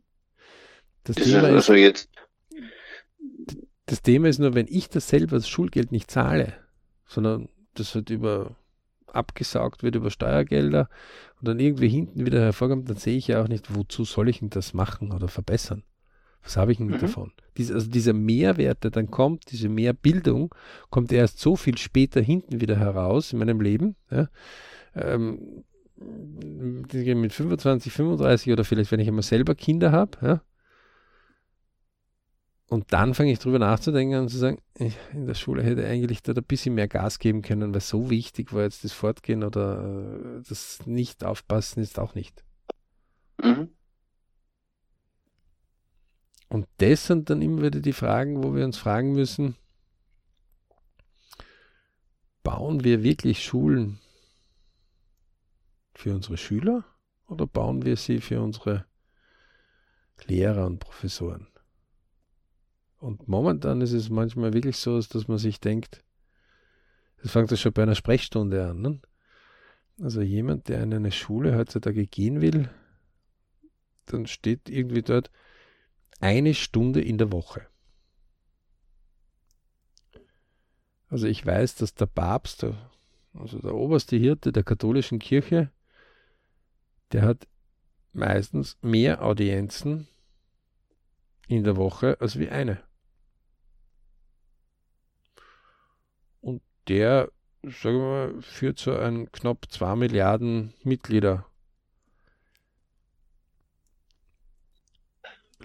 Das, 1.04 1.16
das, 1.16 1.26
Thema 1.26 1.48
ist, 1.48 1.54
also 1.54 1.74
jetzt 1.74 2.08
das 3.86 4.02
Thema 4.02 4.28
ist 4.28 4.38
nur, 4.38 4.54
wenn 4.54 4.66
ich 4.68 4.88
das 4.88 5.08
selber 5.08 5.36
das 5.36 5.48
Schulgeld 5.48 5.92
nicht 5.92 6.10
zahle, 6.10 6.54
sondern 7.06 7.48
das 7.74 7.94
halt 7.94 8.10
über 8.10 8.56
abgesaugt 9.06 9.82
wird 9.82 9.94
über 9.94 10.10
Steuergelder 10.10 10.88
und 11.38 11.46
dann 11.46 11.60
irgendwie 11.60 11.88
hinten 11.88 12.26
wieder 12.26 12.40
hervorkommt, 12.40 12.88
dann 12.88 12.96
sehe 12.96 13.16
ich 13.16 13.28
ja 13.28 13.42
auch 13.42 13.48
nicht, 13.48 13.74
wozu 13.74 14.04
soll 14.04 14.28
ich 14.28 14.40
denn 14.40 14.50
das 14.50 14.74
machen 14.74 15.12
oder 15.12 15.28
verbessern. 15.28 15.84
Was 16.44 16.58
habe 16.58 16.72
ich 16.72 16.78
denn 16.78 16.88
mhm. 16.88 16.98
davon? 16.98 17.32
Dies, 17.56 17.72
also 17.72 17.90
dieser 17.90 18.12
Mehrwert, 18.12 18.84
der 18.84 18.90
dann 18.90 19.10
kommt, 19.10 19.50
diese 19.50 19.68
Mehrbildung, 19.68 20.54
kommt 20.90 21.10
erst 21.10 21.40
so 21.40 21.56
viel 21.56 21.78
später 21.78 22.20
hinten 22.20 22.60
wieder 22.60 22.76
heraus 22.76 23.32
in 23.32 23.38
meinem 23.38 23.60
Leben. 23.60 23.96
Ja? 24.10 24.28
Ähm, 24.94 25.64
mit 25.96 27.32
25, 27.32 27.92
35 27.92 28.52
oder 28.52 28.64
vielleicht, 28.64 28.92
wenn 28.92 29.00
ich 29.00 29.08
einmal 29.08 29.22
selber 29.22 29.54
Kinder 29.54 29.90
habe. 29.90 30.18
Ja? 30.20 30.42
Und 32.68 32.92
dann 32.92 33.14
fange 33.14 33.32
ich 33.32 33.38
drüber 33.38 33.58
nachzudenken 33.58 34.18
und 34.18 34.28
zu 34.28 34.36
sagen, 34.36 34.58
in 34.78 35.26
der 35.26 35.34
Schule 35.34 35.62
hätte 35.62 35.82
ich 35.82 35.88
eigentlich 35.88 36.22
da 36.22 36.32
ein 36.32 36.44
bisschen 36.44 36.74
mehr 36.74 36.88
Gas 36.88 37.18
geben 37.18 37.40
können, 37.40 37.72
weil 37.72 37.80
so 37.80 38.10
wichtig 38.10 38.52
war 38.52 38.62
jetzt 38.62 38.84
das 38.84 38.92
Fortgehen 38.92 39.44
oder 39.44 40.40
das 40.46 40.84
Nicht-Aufpassen 40.84 41.82
ist 41.82 41.98
auch 41.98 42.14
nicht. 42.14 42.44
Mhm. 43.42 43.70
Und 46.54 46.68
das 46.78 47.06
sind 47.08 47.30
dann 47.30 47.42
immer 47.42 47.62
wieder 47.62 47.80
die 47.80 47.92
Fragen, 47.92 48.44
wo 48.44 48.54
wir 48.54 48.64
uns 48.64 48.78
fragen 48.78 49.10
müssen, 49.10 49.56
bauen 52.44 52.84
wir 52.84 53.02
wirklich 53.02 53.42
Schulen 53.42 53.98
für 55.96 56.14
unsere 56.14 56.36
Schüler 56.36 56.84
oder 57.26 57.48
bauen 57.48 57.84
wir 57.84 57.96
sie 57.96 58.20
für 58.20 58.40
unsere 58.40 58.86
Lehrer 60.28 60.66
und 60.66 60.78
Professoren? 60.78 61.48
Und 63.00 63.26
momentan 63.26 63.80
ist 63.80 63.92
es 63.92 64.08
manchmal 64.08 64.52
wirklich 64.52 64.76
so, 64.76 65.00
dass 65.00 65.26
man 65.26 65.38
sich 65.38 65.58
denkt, 65.58 66.04
das 67.20 67.32
fängt 67.32 67.50
ja 67.50 67.56
schon 67.56 67.72
bei 67.72 67.82
einer 67.82 67.96
Sprechstunde 67.96 68.64
an. 68.64 68.80
Ne? 68.80 69.00
Also 70.00 70.20
jemand, 70.20 70.68
der 70.68 70.84
in 70.84 70.94
eine 70.94 71.10
Schule 71.10 71.56
heutzutage 71.56 72.06
gehen 72.06 72.40
will, 72.40 72.70
dann 74.06 74.28
steht 74.28 74.70
irgendwie 74.70 75.02
dort, 75.02 75.32
eine 76.24 76.54
Stunde 76.54 77.02
in 77.02 77.18
der 77.18 77.30
Woche. 77.30 77.66
Also 81.08 81.26
ich 81.26 81.44
weiß, 81.44 81.74
dass 81.76 81.94
der 81.94 82.06
Papst, 82.06 82.64
also 83.34 83.58
der 83.58 83.74
oberste 83.74 84.16
Hirte 84.16 84.50
der 84.50 84.64
katholischen 84.64 85.18
Kirche, 85.18 85.70
der 87.12 87.22
hat 87.22 87.46
meistens 88.14 88.78
mehr 88.80 89.22
Audienzen 89.22 90.08
in 91.46 91.62
der 91.62 91.76
Woche 91.76 92.18
als 92.20 92.38
wie 92.38 92.48
eine. 92.48 92.82
Und 96.40 96.62
der 96.88 97.30
sagen 97.62 97.98
wir 97.98 98.32
mal, 98.32 98.42
führt 98.42 98.78
so 98.78 98.96
ein 98.96 99.30
knapp 99.30 99.66
2 99.70 99.94
Milliarden 99.96 100.72
Mitglieder 100.82 101.46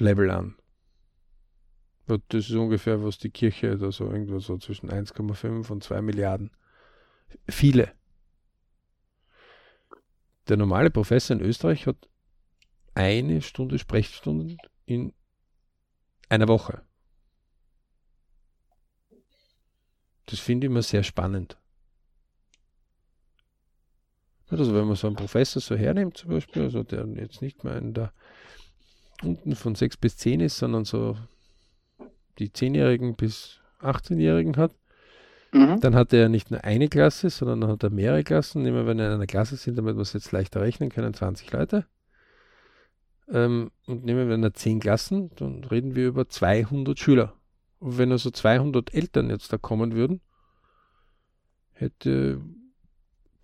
Level 0.02 0.30
an. 0.32 0.56
Das 2.08 2.50
ist 2.50 2.56
ungefähr, 2.56 3.04
was 3.04 3.20
die 3.20 3.30
Kirche 3.30 3.78
da 3.78 3.92
so 3.92 4.06
irgendwo 4.12 4.40
so 4.40 4.58
zwischen 4.58 4.90
1,5 4.90 5.70
und 5.70 5.84
2 5.84 6.02
Milliarden. 6.02 6.52
Viele. 7.48 7.94
Der 10.48 10.58
normale 10.58 10.90
Professor 10.90 11.38
in 11.38 11.44
Österreich 11.44 11.86
hat 11.86 12.10
eine 12.96 13.44
Stunde 13.44 13.78
Sprechstunden 13.78 14.58
in 14.88 15.14
einer 16.30 16.48
Woche. 16.48 16.82
Das 20.26 20.40
finde 20.40 20.66
ich 20.66 20.72
immer 20.72 20.82
sehr 20.82 21.04
spannend. 21.04 21.58
Also 24.48 24.74
wenn 24.74 24.88
man 24.88 24.96
so 24.96 25.08
einen 25.08 25.16
Professor 25.16 25.62
so 25.62 25.76
hernimmt 25.76 26.18
zum 26.18 26.32
Beispiel, 26.32 26.64
also 26.64 26.82
der 26.82 27.06
jetzt 27.16 27.42
nicht 27.42 27.64
mehr 27.64 27.78
in 27.78 27.94
der 27.94 28.14
unten 29.24 29.56
von 29.56 29.76
6 29.76 29.98
bis 29.98 30.18
10 30.18 30.40
ist, 30.42 30.58
sondern 30.58 30.86
so 30.86 31.18
die 32.38 32.50
10-Jährigen 32.50 33.16
bis 33.16 33.60
18-Jährigen 33.82 34.58
hat, 34.58 34.74
mhm. 35.52 35.80
dann 35.82 35.96
hat 35.96 36.14
er 36.14 36.30
nicht 36.30 36.52
nur 36.52 36.64
eine 36.64 36.88
Klasse, 36.88 37.30
sondern 37.30 37.62
dann 37.62 37.72
hat 37.72 37.84
er 37.84 37.90
mehrere 37.90 38.24
Klassen. 38.24 38.62
Nehmen 38.62 38.78
wir, 38.78 38.88
wenn 38.88 39.00
er 39.00 39.08
in 39.08 39.14
einer 39.14 39.28
Klasse 39.28 39.56
sind, 39.58 39.78
damit 39.78 39.96
wir 39.96 40.02
es 40.02 40.14
jetzt 40.14 40.32
leichter 40.32 40.62
rechnen 40.62 40.90
können, 40.90 41.14
20 41.14 41.52
Leute. 41.52 41.86
Ähm, 43.32 43.72
und 43.86 44.06
nehmen 44.06 44.20
wir, 44.20 44.30
wenn 44.30 44.44
er 44.44 44.54
10 44.54 44.80
Klassen, 44.80 45.32
dann 45.36 45.64
reden 45.64 45.96
wir 45.96 46.08
über 46.08 46.28
200 46.28 46.98
Schüler. 46.98 47.34
Und 47.80 47.98
wenn 47.98 48.12
also 48.12 48.32
200 48.32 48.94
Eltern 48.94 49.30
jetzt 49.30 49.54
da 49.54 49.58
kommen 49.58 49.94
würden, 49.94 50.22
hätte 51.74 52.42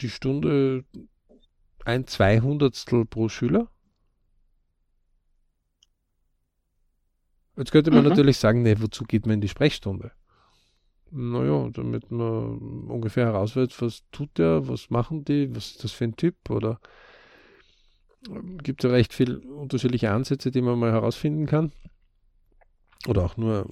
die 0.01 0.09
Stunde 0.09 0.83
ein 1.85 2.07
Zweihundertstel 2.07 3.05
pro 3.05 3.29
Schüler. 3.29 3.69
Jetzt 7.57 7.71
könnte 7.71 7.91
man 7.91 8.03
mhm. 8.03 8.09
natürlich 8.09 8.37
sagen, 8.37 8.63
ne, 8.63 8.81
wozu 8.81 9.05
geht 9.05 9.25
man 9.25 9.35
in 9.35 9.41
die 9.41 9.49
Sprechstunde? 9.49 10.11
Naja, 11.11 11.69
damit 11.71 12.11
man 12.11 12.87
ungefähr 12.87 13.27
herausfindet, 13.27 13.81
was 13.81 14.03
tut 14.11 14.37
der, 14.37 14.67
was 14.67 14.89
machen 14.89 15.23
die, 15.23 15.55
was 15.55 15.71
ist 15.71 15.83
das 15.83 15.91
für 15.91 16.05
ein 16.05 16.15
Typ 16.15 16.49
oder 16.49 16.79
gibt 18.63 18.83
ja 18.83 18.89
recht 18.89 19.13
viele 19.13 19.39
unterschiedliche 19.39 20.11
Ansätze, 20.11 20.51
die 20.51 20.61
man 20.61 20.79
mal 20.79 20.91
herausfinden 20.91 21.45
kann. 21.45 21.71
Oder 23.07 23.23
auch 23.23 23.37
nur 23.37 23.69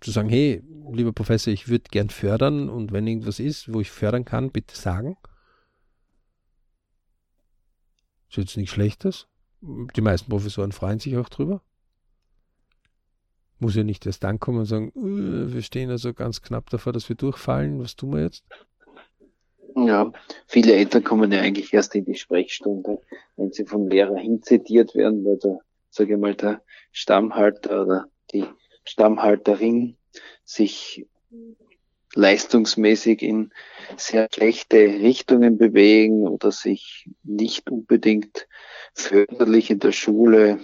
zu 0.00 0.10
sagen, 0.10 0.28
hey, 0.28 0.62
lieber 0.90 1.12
Professor, 1.12 1.52
ich 1.52 1.68
würde 1.68 1.84
gern 1.90 2.08
fördern 2.08 2.68
und 2.68 2.92
wenn 2.92 3.06
irgendwas 3.06 3.38
ist, 3.38 3.72
wo 3.72 3.80
ich 3.80 3.90
fördern 3.90 4.24
kann, 4.24 4.50
bitte 4.50 4.74
sagen. 4.74 5.16
Ist 8.28 8.38
jetzt 8.38 8.56
nichts 8.56 8.72
Schlechtes. 8.72 9.28
Die 9.60 10.00
meisten 10.00 10.30
Professoren 10.30 10.72
freuen 10.72 10.98
sich 10.98 11.16
auch 11.16 11.28
drüber. 11.28 11.62
Muss 13.62 13.76
ja 13.76 13.84
nicht 13.84 14.04
erst 14.06 14.24
dann 14.24 14.40
kommen 14.40 14.58
und 14.58 14.64
sagen, 14.64 14.90
uh, 14.96 15.54
wir 15.54 15.62
stehen 15.62 15.88
also 15.88 16.12
ganz 16.12 16.42
knapp 16.42 16.68
davor, 16.70 16.92
dass 16.92 17.08
wir 17.08 17.14
durchfallen. 17.14 17.78
Was 17.78 17.94
tun 17.94 18.12
wir 18.12 18.22
jetzt? 18.22 18.42
Ja, 19.76 20.10
viele 20.48 20.72
Eltern 20.72 21.04
kommen 21.04 21.30
ja 21.30 21.40
eigentlich 21.40 21.72
erst 21.72 21.94
in 21.94 22.04
die 22.04 22.16
Sprechstunde, 22.16 23.00
wenn 23.36 23.52
sie 23.52 23.64
vom 23.64 23.86
Lehrer 23.86 24.16
hinzitiert 24.16 24.96
werden, 24.96 25.24
weil 25.24 25.36
der, 25.38 25.60
sage 25.90 26.14
ich 26.14 26.18
mal, 26.18 26.34
der 26.34 26.60
Stammhalter 26.90 27.82
oder 27.82 28.06
die 28.32 28.46
Stammhalterin 28.84 29.96
sich 30.44 31.06
leistungsmäßig 32.16 33.22
in 33.22 33.52
sehr 33.96 34.26
schlechte 34.34 34.76
Richtungen 34.76 35.56
bewegen 35.56 36.26
oder 36.26 36.50
sich 36.50 37.08
nicht 37.22 37.70
unbedingt 37.70 38.48
förderlich 38.92 39.70
in 39.70 39.78
der 39.78 39.92
Schule 39.92 40.58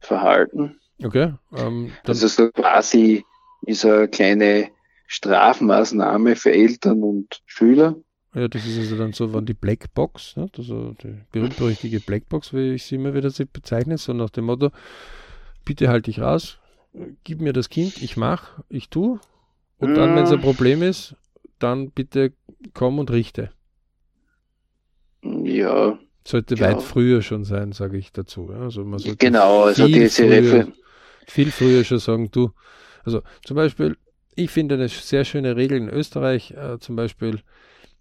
verhalten. 0.00 0.80
Okay. 1.02 1.34
Ähm, 1.56 1.92
also 2.06 2.26
so 2.26 2.50
quasi 2.50 3.24
ist 3.62 3.84
eine 3.84 4.08
kleine 4.08 4.70
Strafmaßnahme 5.06 6.36
für 6.36 6.52
Eltern 6.52 7.02
und 7.02 7.42
Schüler. 7.46 7.96
Ja, 8.34 8.46
das 8.46 8.66
ist 8.66 8.78
also 8.78 8.96
dann 8.98 9.12
so, 9.12 9.32
wenn 9.32 9.46
die 9.46 9.54
Blackbox, 9.54 10.36
ne? 10.36 10.50
also 10.56 10.94
die 11.02 11.18
berühmt-berüchtigte 11.32 12.00
Blackbox, 12.00 12.52
wie 12.52 12.74
ich 12.74 12.84
sie 12.84 12.96
immer 12.96 13.14
wieder 13.14 13.30
bezeichne, 13.52 13.96
so 13.96 14.12
nach 14.12 14.30
dem 14.30 14.44
Motto, 14.44 14.70
bitte 15.64 15.88
halte 15.88 16.10
ich 16.10 16.20
raus, 16.20 16.58
gib 17.24 17.40
mir 17.40 17.52
das 17.52 17.68
Kind, 17.68 18.02
ich 18.02 18.16
mach, 18.16 18.60
ich 18.68 18.90
tu. 18.90 19.18
Und 19.78 19.94
dann, 19.94 20.14
wenn 20.14 20.24
es 20.24 20.32
ein 20.32 20.40
Problem 20.40 20.82
ist, 20.82 21.16
dann 21.58 21.90
bitte 21.90 22.32
komm 22.74 22.98
und 22.98 23.10
richte. 23.10 23.50
Ja. 25.22 25.98
Sollte 26.24 26.56
ja. 26.56 26.68
weit 26.68 26.82
früher 26.82 27.22
schon 27.22 27.44
sein, 27.44 27.72
sage 27.72 27.96
ich 27.96 28.12
dazu. 28.12 28.50
Also 28.50 28.84
man 28.84 28.98
sollte 28.98 29.16
genau, 29.16 29.62
also 29.62 29.86
diese 29.86 30.24
früher, 30.24 30.68
viel 31.28 31.50
früher 31.50 31.84
schon 31.84 31.98
sagen, 31.98 32.30
du. 32.30 32.52
Also 33.04 33.22
zum 33.44 33.56
Beispiel, 33.56 33.96
ich 34.34 34.50
finde 34.50 34.74
eine 34.76 34.88
sehr 34.88 35.24
schöne 35.24 35.56
Regel 35.56 35.78
in 35.78 35.88
Österreich, 35.88 36.52
äh, 36.52 36.78
zum 36.78 36.96
Beispiel, 36.96 37.42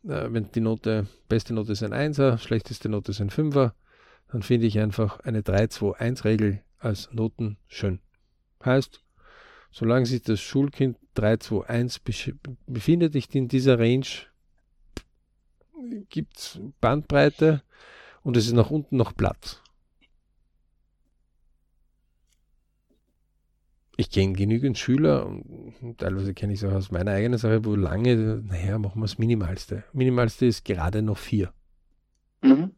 äh, 0.04 0.28
wenn 0.30 0.52
die 0.52 0.62
Note, 0.62 1.08
beste 1.28 1.54
Note 1.54 1.72
ist 1.72 1.84
ein 1.84 1.94
Einser, 1.94 2.38
schlechteste 2.38 2.90
Note 2.90 3.12
ist 3.12 3.22
ein 3.22 3.30
Fünfer, 3.30 3.74
dann 4.32 4.42
finde 4.42 4.68
ich 4.68 4.80
einfach 4.80 5.20
eine 5.22 5.42
3-2-1-Regel 5.42 6.62
als 6.80 7.10
Noten 7.12 7.58
schön. 7.68 8.00
Heißt, 8.64 9.02
solange 9.72 10.06
sich 10.06 10.22
das 10.22 10.40
Schulkind 10.40 10.98
321 11.16 12.36
befindet, 12.66 13.14
nicht 13.14 13.34
in 13.36 13.48
dieser 13.48 13.80
Range, 13.80 14.06
gibt 16.10 16.38
es 16.38 16.60
Bandbreite 16.82 17.64
und 18.24 18.38
es 18.38 18.48
ist 18.48 18.54
nach 18.54 18.72
unten 18.72 18.98
noch 18.98 19.16
Platz. 19.16 19.62
Ich 24.00 24.12
kenne 24.12 24.34
genügend 24.34 24.78
Schüler, 24.78 25.26
und 25.26 25.98
teilweise 25.98 26.36
kenne 26.36 26.54
ich 26.54 26.62
es 26.62 26.70
auch 26.70 26.76
aus 26.76 26.92
meiner 26.92 27.12
eigenen 27.12 27.40
Sache, 27.40 27.66
wo 27.66 27.76
lange, 27.76 28.44
naja, 28.46 28.78
machen 28.78 29.00
wir 29.00 29.06
das 29.06 29.18
Minimalste. 29.18 29.84
Minimalste 29.92 30.46
ist 30.46 30.64
gerade 30.64 31.02
noch 31.02 31.18
vier. 31.18 31.52
Mhm. 32.44 32.76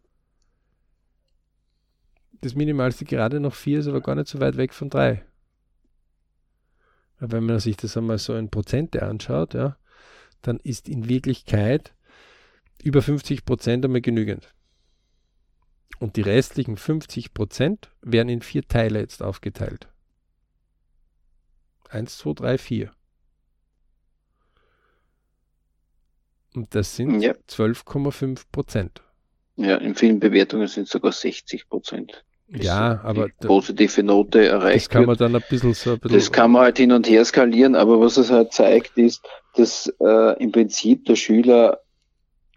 Das 2.39 2.55
Minimalste 2.55 3.03
gerade 3.03 3.41
noch 3.41 3.53
vier 3.53 3.79
ist 3.79 3.87
aber 3.87 3.99
gar 3.99 4.15
nicht 4.15 4.29
so 4.29 4.39
weit 4.39 4.55
weg 4.55 4.73
von 4.73 4.89
drei. 4.89 5.25
Wenn 7.19 7.43
man 7.43 7.59
sich 7.59 7.75
das 7.75 7.97
einmal 7.97 8.17
so 8.17 8.33
in 8.37 8.49
Prozente 8.49 9.03
anschaut, 9.03 9.53
ja, 9.53 9.75
dann 10.41 10.57
ist 10.63 10.87
in 10.87 11.09
Wirklichkeit 11.09 11.93
über 12.81 13.01
50 13.01 13.43
Prozent 13.43 13.83
einmal 13.83 13.99
genügend. 13.99 14.53
Und 15.99 16.15
die 16.15 16.21
restlichen 16.21 16.77
50 16.77 17.33
Prozent 17.33 17.91
werden 18.01 18.29
in 18.29 18.41
vier 18.41 18.65
Teile 18.65 19.01
jetzt 19.01 19.21
aufgeteilt. 19.21 19.89
1, 21.89 22.17
2, 22.17 22.33
3, 22.33 22.57
4. 22.57 22.91
Und 26.55 26.73
das 26.73 26.95
sind 26.95 27.21
ja. 27.21 27.33
12,5 27.47 28.45
Prozent. 28.51 29.03
Ja, 29.55 29.77
in 29.77 29.93
vielen 29.93 30.19
Bewertungen 30.19 30.67
sind 30.67 30.83
es 30.83 30.89
sogar 30.89 31.11
60 31.11 31.69
Prozent 31.69 32.23
ja, 32.51 32.99
aber 33.03 33.27
positive 33.39 34.01
Note 34.03 34.47
erreicht 34.47 34.85
Das 34.85 34.89
kann 34.89 35.05
man 35.05 35.15
dann 35.17 35.35
ein 35.35 35.43
bisschen 35.49 35.75
so 35.75 35.91
ein 35.91 35.99
bisschen 35.99 36.17
Das 36.17 36.31
kann 36.31 36.49
man 36.51 36.63
halt 36.63 36.77
hin 36.77 36.91
und 36.91 37.07
her 37.07 37.23
skalieren, 37.25 37.75
aber 37.75 37.99
was 37.99 38.17
es 38.17 38.31
halt 38.31 38.53
zeigt, 38.53 38.97
ist, 38.97 39.23
dass 39.55 39.93
äh, 39.99 40.41
im 40.41 40.51
Prinzip 40.51 41.05
der 41.05 41.15
Schüler 41.15 41.81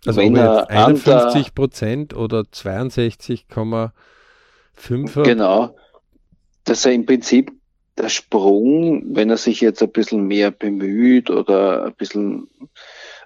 also 0.05 0.21
wenn 0.21 0.35
er 0.35 0.69
51 0.69 1.55
Prozent 1.55 2.17
oder 2.17 2.41
62,5 2.41 3.93
Genau, 5.23 5.77
dass 6.65 6.85
er 6.87 6.93
im 6.93 7.07
Prinzip 7.07 7.53
der 7.99 8.09
Sprung, 8.09 9.15
wenn 9.15 9.31
er 9.31 9.37
sich 9.37 9.61
jetzt 9.61 9.83
ein 9.83 9.93
bisschen 9.93 10.27
mehr 10.27 10.51
bemüht 10.51 11.31
oder 11.31 11.85
ein 11.85 11.95
bisschen, 11.95 12.49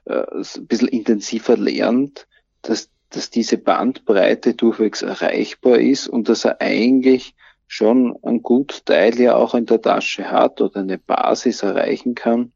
äh, 0.04 0.24
ein 0.30 0.66
bisschen 0.66 0.88
intensiver 0.88 1.56
lernt, 1.56 2.26
dass 2.62 2.90
dass 3.10 3.30
diese 3.30 3.58
Bandbreite 3.58 4.54
durchwegs 4.54 5.02
erreichbar 5.02 5.78
ist 5.78 6.08
und 6.08 6.28
dass 6.28 6.44
er 6.44 6.60
eigentlich 6.60 7.34
schon 7.66 8.16
einen 8.22 8.42
guten 8.42 8.84
Teil 8.84 9.18
ja 9.20 9.36
auch 9.36 9.54
in 9.54 9.66
der 9.66 9.80
Tasche 9.80 10.30
hat 10.30 10.60
oder 10.60 10.80
eine 10.80 10.98
Basis 10.98 11.62
erreichen 11.62 12.14
kann, 12.14 12.52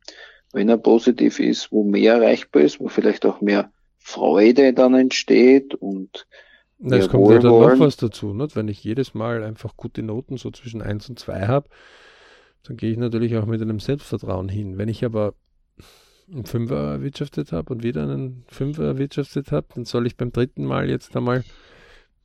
wenn 0.53 0.69
er 0.69 0.77
positiv 0.79 1.41
ist, 1.41 1.73
wo 1.73 1.85
mehr 1.85 2.15
erreichbar 2.15 2.63
ist, 2.63 2.81
wo 2.81 2.89
vielleicht 2.89 3.27
auch 3.27 3.41
mehr 3.41 3.73
Freude 3.99 4.73
dann 4.73 4.95
entsteht 4.95 5.75
und 5.75 6.27
Na, 6.83 6.97
es 6.97 7.09
kommt 7.09 7.29
ja 7.31 7.39
dann 7.39 7.51
noch 7.51 7.79
was 7.79 7.97
dazu, 7.97 8.33
nicht? 8.33 8.57
wenn 8.57 8.69
ich 8.69 8.83
jedes 8.83 9.13
Mal 9.13 9.45
einfach 9.45 9.77
gute 9.77 10.03
Noten 10.03 10.39
so 10.39 10.51
zwischen 10.51 10.81
1 10.81 11.11
und 11.11 11.19
2 11.19 11.47
habe, 11.47 11.69
dann 12.65 12.77
gehe 12.77 12.91
ich 12.91 12.97
natürlich 12.99 13.37
auch 13.37 13.47
mit 13.47 13.61
einem 13.61 13.81
Selbstvertrauen 13.81 14.49
hin. 14.49 14.79
Wenn 14.79 14.89
ich 14.89 15.05
aber 15.05 15.35
einen 16.33 16.47
Fünfer 16.47 16.93
erwirtschaftet 16.93 17.53
habe 17.53 17.75
und 17.75 17.83
wieder 17.83 18.05
einen 18.05 18.45
Fünfer 18.49 18.85
erwirtschaftet 18.85 19.53
habe, 19.53 19.67
dann 19.75 19.85
soll 19.85 20.07
ich 20.07 20.17
beim 20.17 20.33
dritten 20.33 20.65
Mal 20.65 20.89
jetzt 20.89 21.15
einmal 21.17 21.45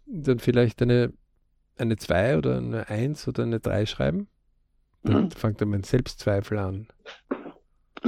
dann 0.05 0.39
vielleicht 0.39 0.81
eine, 0.81 1.11
eine 1.77 1.97
2 1.97 2.37
oder 2.37 2.57
eine 2.57 2.87
1 2.89 3.27
oder 3.27 3.43
eine 3.43 3.59
3 3.59 3.85
schreiben. 3.85 4.27
Dann 5.03 5.25
mhm. 5.25 5.31
fängt 5.31 5.59
dann 5.59 5.69
mein 5.69 5.83
Selbstzweifel 5.83 6.57
an. 6.57 6.87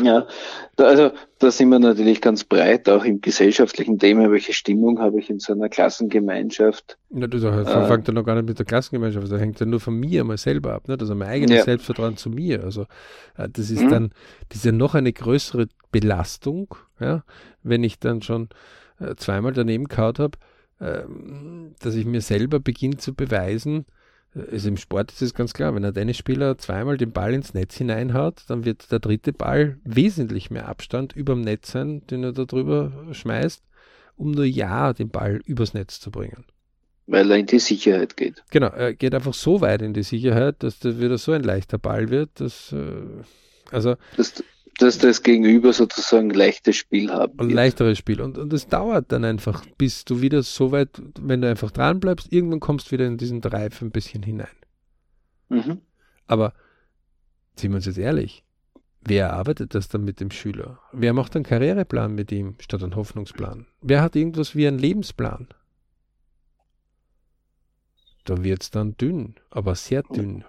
Ja, 0.04 0.28
da, 0.76 0.86
also 0.86 1.12
da 1.40 1.52
sind 1.52 1.70
wir 1.70 1.80
natürlich 1.80 2.22
ganz 2.22 2.44
breit, 2.44 2.90
auch 2.90 3.04
im 3.04 3.22
gesellschaftlichen 3.22 4.00
Thema, 4.00 4.32
welche 4.32 4.54
Stimmung 4.54 5.00
habe 5.00 5.20
ich 5.20 5.30
in 5.30 5.40
so 5.40 5.54
einer 5.54 5.70
Klassengemeinschaft. 5.70 6.98
Ja, 7.10 7.28
das 7.28 7.44
äh, 7.44 7.86
fängt 7.88 8.08
ja 8.08 8.14
noch 8.14 8.24
gar 8.24 8.36
nicht 8.36 8.48
mit 8.48 8.60
der 8.60 8.66
Klassengemeinschaft, 8.66 9.32
das 9.32 9.40
hängt 9.40 9.60
ja 9.60 9.66
nur 9.66 9.80
von 9.80 9.96
mir 9.96 10.24
mal 10.24 10.38
selber 10.38 10.74
ab, 10.74 10.88
ne? 10.88 10.98
also 11.00 11.16
mein 11.16 11.30
eigenes 11.30 11.58
ja. 11.58 11.64
Selbstvertrauen 11.64 12.18
zu 12.18 12.30
mir. 12.30 12.64
Also 12.64 12.84
äh, 13.38 13.50
das 13.52 13.70
ist 13.70 13.84
mhm. 13.84 13.90
dann, 13.90 14.12
das 14.50 14.60
ist 14.60 14.66
ja 14.66 14.72
noch 14.72 14.96
eine 14.96 15.14
größere 15.14 15.68
Belastung, 15.92 16.76
ja, 17.00 17.24
wenn 17.64 17.84
ich 17.84 18.00
dann 18.00 18.22
schon 18.22 18.50
äh, 19.00 19.16
zweimal 19.16 19.54
daneben 19.54 19.88
kaut 19.88 20.20
habe, 20.20 20.38
äh, 20.80 21.04
dass 21.80 21.96
ich 21.96 22.06
mir 22.06 22.22
selber 22.22 22.60
beginne 22.60 22.98
zu 22.98 23.14
beweisen, 23.14 23.86
also 24.36 24.68
im 24.68 24.78
Sport 24.78 25.12
ist 25.12 25.22
es 25.22 25.34
ganz 25.34 25.54
klar, 25.54 25.74
wenn 25.74 25.86
ein 25.86 25.94
Tennisspieler 25.94 26.58
zweimal 26.58 26.98
den 26.98 27.12
Ball 27.12 27.34
ins 27.34 27.54
Netz 27.54 27.76
hineinhaut, 27.78 28.44
dann 28.48 28.66
wird 28.66 28.92
der 28.92 29.00
dritte 29.00 29.34
Ball 29.34 29.78
wesentlich 29.84 30.52
mehr 30.52 30.68
Abstand 30.68 31.16
über 31.16 31.34
dem 31.34 31.42
Netz 31.42 31.72
sein, 31.72 32.06
den 32.08 32.24
er 32.24 32.34
da 32.34 32.46
drüber 32.46 33.08
schmeißt, 33.12 33.64
um 34.16 34.32
nur 34.32 34.46
ja 34.46 34.94
den 34.94 35.10
Ball 35.10 35.42
übers 35.46 35.74
Netz 35.74 36.00
zu 36.00 36.12
bringen. 36.12 36.46
Weil 37.08 37.32
er 37.32 37.38
in 37.38 37.46
die 37.46 37.60
Sicherheit 37.60 38.18
geht. 38.18 38.44
Genau, 38.52 38.68
er 38.68 38.94
geht 38.94 39.16
einfach 39.16 39.34
so 39.34 39.62
weit 39.62 39.82
in 39.82 39.94
die 39.94 40.04
Sicherheit, 40.04 40.62
dass 40.62 40.80
das 40.80 41.00
wieder 41.00 41.18
so 41.18 41.32
ein 41.32 41.44
leichter 41.44 41.78
Ball 41.78 42.10
wird, 42.10 42.32
dass 42.36 42.74
äh, 42.74 43.24
also 43.72 43.96
das, 44.18 44.44
dass 44.78 44.98
das 44.98 45.24
Gegenüber 45.24 45.74
sozusagen 45.74 46.32
ein 46.32 46.36
leichtes 46.36 46.76
Spiel 46.76 47.12
haben. 47.12 47.40
Ein 47.40 47.50
leichteres 47.50 47.98
Spiel. 47.98 48.22
Und, 48.22 48.38
und 48.38 48.54
das 48.54 48.68
dauert 48.68 49.12
dann 49.12 49.24
einfach, 49.26 49.66
bis 49.78 50.06
du 50.06 50.22
wieder 50.22 50.44
so 50.44 50.72
weit, 50.72 51.02
wenn 51.20 51.42
du 51.42 51.50
einfach 51.50 51.72
dran 51.72 52.00
bleibst, 52.00 52.32
irgendwann 52.32 52.60
kommst 52.60 52.88
du 52.88 52.92
wieder 52.92 53.06
in 53.06 53.18
diesen 53.18 53.42
Drive 53.42 53.82
ein 53.82 53.92
bisschen 53.92 54.24
hinein. 54.24 54.48
Mhm. 55.50 55.82
Aber, 56.28 56.54
sind 57.56 57.72
wir 57.72 57.78
uns 57.78 57.86
jetzt 57.86 57.98
ehrlich, 57.98 58.44
wer 59.02 59.34
arbeitet 59.34 59.74
das 59.74 59.88
dann 59.88 60.04
mit 60.04 60.20
dem 60.20 60.32
Schüler? 60.32 60.80
Wer 60.92 61.14
macht 61.14 61.36
einen 61.36 61.46
Karriereplan 61.46 62.14
mit 62.14 62.32
ihm 62.32 62.56
statt 62.60 62.84
einen 62.84 62.96
Hoffnungsplan? 62.96 63.66
Wer 63.82 64.02
hat 64.02 64.16
irgendwas 64.16 64.56
wie 64.56 64.68
einen 64.68 64.80
Lebensplan? 64.80 65.48
Da 68.26 68.44
wird 68.44 68.62
es 68.64 68.72
dann 68.72 68.98
dünn, 68.98 69.36
aber 69.50 69.76
sehr 69.76 70.04
dünn. 70.04 70.44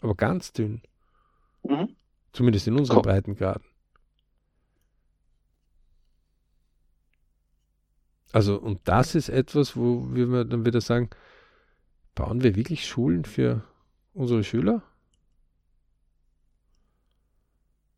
Aber 0.00 0.16
ganz 0.16 0.52
dünn. 0.52 0.82
Mhm. 1.62 1.94
Zumindest 2.32 2.66
in 2.66 2.78
unseren 2.78 2.96
Komm. 2.96 3.02
Breitengraden. 3.02 3.64
Also, 8.32 8.56
und 8.58 8.80
das 8.84 9.14
ist 9.14 9.28
etwas, 9.28 9.76
wo 9.76 10.06
wir 10.14 10.44
dann 10.44 10.64
wieder 10.64 10.80
sagen, 10.80 11.10
bauen 12.14 12.42
wir 12.42 12.56
wirklich 12.56 12.86
Schulen 12.86 13.24
für 13.26 13.62
unsere 14.14 14.42
Schüler? 14.42 14.82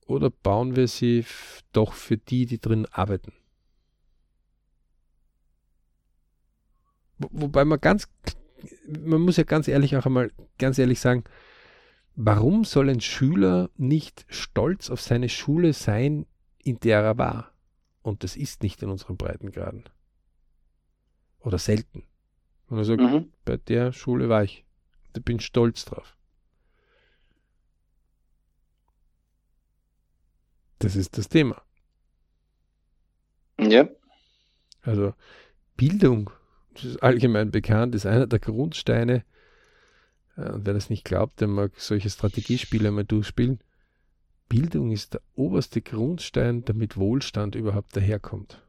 Oder 0.06 0.30
bauen 0.30 0.76
wir 0.76 0.88
sie 0.88 1.24
doch 1.72 1.92
für 1.94 2.16
die, 2.16 2.46
die 2.46 2.60
drin 2.60 2.86
arbeiten? 2.90 3.32
Wo, 7.18 7.28
wobei 7.30 7.64
man 7.64 7.80
ganz, 7.80 8.08
man 8.86 9.20
muss 9.20 9.36
ja 9.36 9.44
ganz 9.44 9.68
ehrlich 9.68 9.96
auch 9.96 10.04
einmal, 10.04 10.32
ganz 10.58 10.78
ehrlich 10.78 11.00
sagen, 11.00 11.24
Warum 12.16 12.64
soll 12.64 12.90
ein 12.90 13.00
Schüler 13.00 13.70
nicht 13.77 14.24
stolz 14.29 14.88
auf 14.90 15.00
seine 15.00 15.29
Schule 15.29 15.72
sein, 15.72 16.27
in 16.62 16.79
der 16.81 17.00
er 17.00 17.18
war? 17.18 17.53
Und 18.03 18.22
das 18.22 18.37
ist 18.37 18.62
nicht 18.62 18.83
in 18.83 18.90
unseren 18.90 19.16
Breitengraden. 19.16 19.85
Oder 21.40 21.59
selten. 21.59 22.05
Und 22.68 22.79
er 22.79 22.85
sagt, 22.85 23.00
mhm. 23.00 23.33
bei 23.44 23.57
der 23.57 23.92
Schule 23.92 24.29
war 24.29 24.44
ich. 24.44 24.64
Da 25.12 25.20
bin 25.20 25.40
stolz 25.40 25.85
drauf. 25.85 26.16
Das 30.79 30.96
ist 30.96 31.16
das 31.18 31.29
Thema. 31.29 31.62
Ja. 33.59 33.88
Also 34.83 35.14
Bildung, 35.77 36.31
das 36.74 36.85
ist 36.85 37.03
allgemein 37.03 37.50
bekannt, 37.50 37.94
ist 37.94 38.07
einer 38.07 38.27
der 38.27 38.38
Grundsteine 38.38 39.24
und 40.36 40.66
wer 40.66 40.74
das 40.74 40.90
nicht 40.90 41.04
glaubt, 41.04 41.40
der 41.40 41.48
mag 41.48 41.72
solche 41.76 42.10
Strategiespiele 42.10 42.90
mal 42.90 43.04
durchspielen. 43.04 43.60
Bildung 44.48 44.90
ist 44.90 45.14
der 45.14 45.22
oberste 45.34 45.80
Grundstein, 45.80 46.64
damit 46.64 46.96
Wohlstand 46.96 47.54
überhaupt 47.54 47.96
daherkommt. 47.96 48.60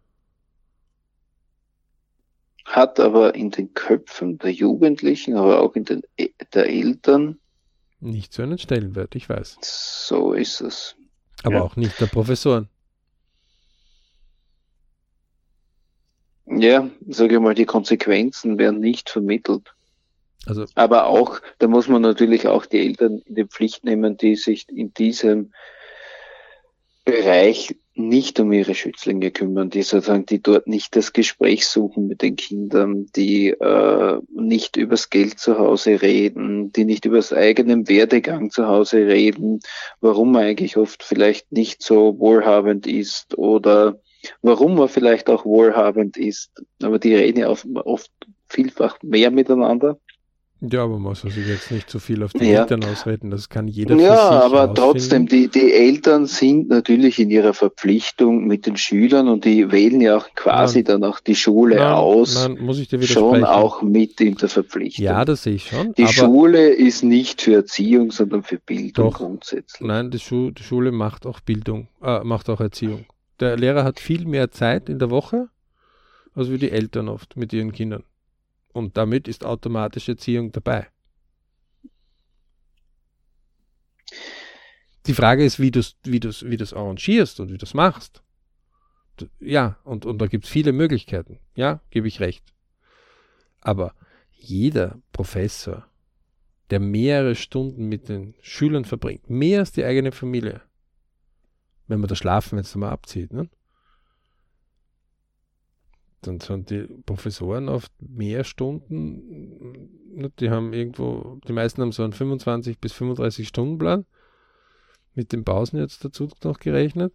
Hat 2.66 3.00
aber 3.00 3.36
in 3.36 3.52
den 3.52 3.74
Köpfen 3.74 4.38
der 4.40 4.52
Jugendlichen, 4.52 5.36
aber 5.36 5.62
auch 5.62 5.76
in 5.76 5.86
den 5.86 6.02
e-, 6.18 6.32
der 6.54 6.68
Eltern 6.68 7.40
nicht 8.06 8.34
so 8.34 8.44
einen 8.44 8.58
Stellenwert, 8.58 9.16
ich 9.16 9.30
weiß. 9.30 9.58
So 9.62 10.34
ist 10.34 10.62
es. 10.62 10.96
Aber 11.44 11.56
ja. 11.56 11.62
auch 11.62 11.76
nicht 11.76 12.00
der 12.00 12.06
Professoren. 12.06 12.70
Ja, 16.46 16.90
sage 17.08 17.36
ich 17.36 17.42
mal, 17.42 17.56
die 17.56 17.66
Konsequenzen 17.66 18.58
werden 18.58 18.80
nicht 18.80 19.10
vermittelt. 19.10 19.75
Also, 20.46 20.66
Aber 20.76 21.08
auch, 21.08 21.40
da 21.60 21.68
muss 21.68 21.88
man 21.88 22.02
natürlich 22.02 22.48
auch 22.48 22.66
die 22.66 22.80
Eltern 22.80 23.20
in 23.26 23.36
die 23.36 23.46
Pflicht 23.46 23.84
nehmen, 23.84 24.18
die 24.18 24.36
sich 24.36 24.68
in 24.70 24.94
diesem 24.94 25.54
Bereich 27.04 27.76
nicht 27.98 28.40
um 28.42 28.52
ihre 28.52 28.76
Schützlinge 28.76 29.32
kümmern, 29.32 29.70
die 29.70 29.82
sozusagen, 29.82 30.26
die 30.26 30.42
dort 30.42 30.68
nicht 30.68 30.96
das 30.98 31.14
Gespräch 31.14 31.66
suchen 31.66 32.08
mit 32.08 32.22
den 32.22 32.36
Kindern, 32.36 33.06
die 33.16 33.50
äh, 33.50 34.20
nicht 34.34 34.76
übers 34.76 35.10
Geld 35.10 35.40
zu 35.40 35.58
Hause 35.58 36.02
reden, 36.02 36.74
die 36.74 36.84
nicht 36.84 37.06
übers 37.06 37.32
eigenen 37.32 37.88
Werdegang 37.88 38.50
zu 38.50 38.68
Hause 38.68 39.08
reden, 39.08 39.62
warum 40.02 40.34
man 40.34 40.44
eigentlich 40.44 40.76
oft 40.76 41.04
vielleicht 41.04 41.52
nicht 41.54 41.82
so 41.82 42.20
wohlhabend 42.20 42.86
ist 42.86 43.38
oder 43.38 44.02
warum 44.42 44.76
man 44.76 44.90
vielleicht 44.90 45.30
auch 45.30 45.46
wohlhabend 45.46 46.18
ist. 46.18 46.52
Aber 46.84 47.00
die 47.00 47.16
reden 47.16 47.40
ja 47.40 47.50
oft, 47.50 47.66
oft 47.86 48.12
vielfach 48.50 48.98
mehr 49.04 49.32
miteinander 49.32 50.00
ja, 50.70 50.84
aber 50.84 51.00
man 51.00 51.16
soll 51.16 51.32
sich 51.32 51.48
jetzt 51.48 51.72
nicht 51.72 51.90
zu 51.90 52.00
viel 52.00 52.24
auf 52.24 52.34
die 52.34 52.46
ja. 52.46 52.62
Eltern 52.62 52.84
ausreden, 52.84 53.32
das 53.32 53.50
kann 53.50 53.68
jeder 53.68 53.96
Ja, 53.96 54.42
aber 54.44 54.74
trotzdem, 54.74 55.28
die, 55.28 55.48
die 55.48 55.74
Eltern 55.74 56.26
sind 56.26 56.70
natürlich 56.70 57.20
in 57.20 57.30
ihrer 57.30 57.54
Verpflichtung 57.54 58.46
mit 58.46 58.66
den 58.66 58.78
Schülern 58.78 59.28
und 59.28 59.46
die 59.46 59.72
wählen 59.72 60.02
ja 60.02 60.18
auch 60.18 60.28
quasi 60.36 60.80
nein. 60.80 60.86
dann 60.86 61.04
auch 61.04 61.20
die 61.20 61.36
Schule 61.36 61.76
nein, 61.76 61.94
aus. 61.94 62.36
Nein, 62.36 62.58
muss 62.60 62.80
ich 62.80 62.88
dir 62.88 63.02
schon 63.04 63.44
auch 63.44 63.82
mit 63.82 64.22
in 64.22 64.36
der 64.36 64.50
Verpflichtung. 64.50 65.06
Ja, 65.06 65.26
das 65.26 65.44
sehe 65.44 65.56
ich 65.56 65.68
schon. 65.68 65.94
Die 65.94 66.08
Schule 66.08 66.70
ist 66.70 67.04
nicht 67.04 67.42
für 67.42 67.56
Erziehung, 67.56 68.12
sondern 68.12 68.44
für 68.44 68.58
Bildung 68.58 69.12
doch, 69.12 69.18
grundsätzlich. 69.18 69.88
Nein, 69.88 70.12
die, 70.12 70.20
Schu 70.20 70.52
die 70.52 70.64
Schule 70.64 70.92
macht 70.92 71.26
auch 71.26 71.40
Bildung, 71.40 71.88
äh, 72.02 72.24
macht 72.24 72.50
auch 72.50 72.60
Erziehung. 72.60 73.06
Der 73.40 73.58
Lehrer 73.58 73.84
hat 73.84 74.00
viel 74.00 74.26
mehr 74.26 74.52
Zeit 74.52 74.90
in 74.90 75.00
der 75.00 75.10
Woche, 75.10 75.50
als 76.34 76.50
wie 76.50 76.58
die 76.58 76.72
Eltern 76.72 77.10
oft 77.10 77.36
mit 77.36 77.52
ihren 77.54 77.72
Kindern. 77.72 78.04
Und 78.76 78.98
damit 78.98 79.30
ist 79.30 79.46
automatische 79.46 80.12
Erziehung 80.12 80.52
dabei. 80.52 80.90
Die 85.06 85.14
Frage 85.14 85.46
ist, 85.46 85.62
wie 85.62 85.72
du 85.72 85.80
es 85.80 85.96
wie 86.04 86.22
wie 86.22 86.76
arrangierst 86.76 87.40
und 87.40 87.54
wie 87.54 87.58
du 87.58 87.64
es 87.64 87.74
machst. 87.74 88.22
Ja, 89.40 89.80
und, 89.86 90.06
und 90.06 90.18
da 90.18 90.28
gibt 90.28 90.44
es 90.44 90.50
viele 90.50 90.74
Möglichkeiten. 90.74 91.40
Ja, 91.56 91.80
gebe 91.90 92.10
ich 92.10 92.20
recht. 92.20 92.54
Aber 93.62 93.96
jeder 94.34 95.02
Professor, 95.14 95.90
der 96.70 96.82
mehrere 96.82 97.36
Stunden 97.36 97.88
mit 97.88 98.10
den 98.10 98.36
Schülern 98.42 98.84
verbringt, 98.84 99.30
mehr 99.30 99.60
als 99.60 99.72
die 99.72 99.86
eigene 99.86 100.12
Familie, 100.12 100.62
wenn 101.88 102.02
man 102.02 102.10
da 102.10 102.16
schlafen 102.18 102.58
jetzt 102.58 102.76
mal 102.76 102.92
abzieht, 102.92 103.32
ne? 103.32 103.50
Dann 106.28 106.40
sind 106.40 106.70
die 106.70 106.88
Professoren 107.06 107.70
oft 107.70 107.92
mehr 108.00 108.44
Stunden, 108.44 109.90
die 110.40 110.50
haben 110.50 110.74
irgendwo, 110.74 111.40
die 111.48 111.54
meisten 111.54 111.82
haben 111.82 111.92
so 111.92 112.04
einen 112.04 112.14
25 112.14 112.80
bis 112.80 112.94
35 112.94 113.48
Stunden 113.48 113.78
Plan, 113.78 114.06
mit 115.14 115.32
den 115.32 115.44
Pausen 115.44 115.80
jetzt 115.80 116.04
dazu 116.04 116.30
noch 116.44 116.60
gerechnet. 116.60 117.14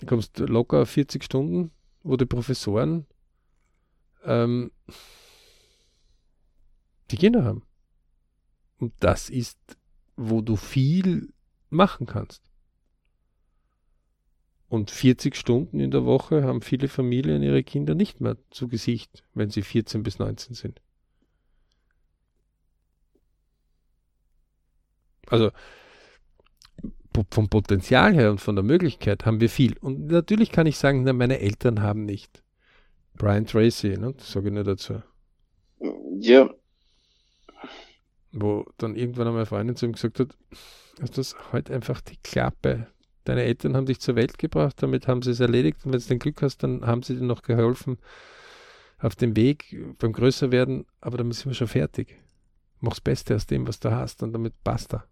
Du 0.00 0.06
kommst 0.06 0.38
locker 0.38 0.82
auf 0.82 0.90
40 0.90 1.24
Stunden, 1.24 1.72
wo 2.02 2.16
die 2.16 2.26
Professoren 2.26 3.06
ähm, 4.24 4.70
die 7.10 7.16
Kinder 7.16 7.44
haben. 7.44 7.62
Und 8.78 8.92
das 9.00 9.30
ist, 9.30 9.58
wo 10.16 10.42
du 10.42 10.56
viel 10.56 11.32
machen 11.70 12.06
kannst. 12.06 12.42
Und 14.68 14.90
40 14.90 15.36
Stunden 15.36 15.78
in 15.78 15.90
der 15.90 16.04
Woche 16.04 16.42
haben 16.42 16.60
viele 16.60 16.88
Familien 16.88 17.42
ihre 17.42 17.62
Kinder 17.62 17.94
nicht 17.94 18.20
mehr 18.20 18.36
zu 18.50 18.66
Gesicht, 18.66 19.22
wenn 19.32 19.50
sie 19.50 19.62
14 19.62 20.02
bis 20.02 20.18
19 20.18 20.54
sind. 20.54 20.80
Also 25.28 25.50
vom 27.30 27.48
Potenzial 27.48 28.14
her 28.14 28.30
und 28.30 28.40
von 28.40 28.56
der 28.56 28.64
Möglichkeit 28.64 29.24
haben 29.24 29.40
wir 29.40 29.48
viel. 29.48 29.76
Und 29.78 30.08
natürlich 30.08 30.52
kann 30.52 30.66
ich 30.66 30.76
sagen, 30.76 31.02
na, 31.04 31.12
meine 31.12 31.40
Eltern 31.40 31.80
haben 31.80 32.04
nicht. 32.04 32.42
Brian 33.14 33.46
Tracy, 33.46 33.96
ne? 33.96 34.12
das 34.16 34.32
sage 34.32 34.48
ich 34.48 34.54
nur 34.54 34.64
dazu. 34.64 35.02
Ja. 36.18 36.50
Wo 38.32 38.66
dann 38.76 38.96
irgendwann 38.96 39.28
einmal 39.28 39.46
Freundin 39.46 39.76
zu 39.76 39.86
ihm 39.86 39.92
gesagt 39.92 40.20
hat, 40.20 40.36
dass 40.98 41.10
das 41.10 41.36
halt 41.52 41.70
einfach 41.70 42.00
die 42.02 42.18
Klappe 42.22 42.88
Deine 43.26 43.42
Eltern 43.42 43.76
haben 43.76 43.86
dich 43.86 43.98
zur 43.98 44.14
Welt 44.14 44.38
gebracht, 44.38 44.76
damit 44.80 45.08
haben 45.08 45.20
sie 45.20 45.32
es 45.32 45.40
erledigt. 45.40 45.84
Und 45.84 45.92
wenn 45.92 46.00
du 46.00 46.06
den 46.06 46.20
Glück 46.20 46.42
hast, 46.42 46.62
dann 46.62 46.86
haben 46.86 47.02
sie 47.02 47.16
dir 47.16 47.24
noch 47.24 47.42
geholfen 47.42 47.98
auf 48.98 49.16
dem 49.16 49.34
Weg 49.34 49.76
beim 49.98 50.12
Größerwerden. 50.12 50.86
Aber 51.00 51.18
dann 51.18 51.32
sind 51.32 51.46
wir 51.46 51.54
schon 51.54 51.66
fertig. 51.66 52.20
Mach's 52.78 53.00
Beste 53.00 53.34
aus 53.34 53.46
dem, 53.46 53.66
was 53.66 53.80
du 53.80 53.90
hast, 53.90 54.22
und 54.22 54.32
damit 54.32 54.54
basta. 54.62 55.04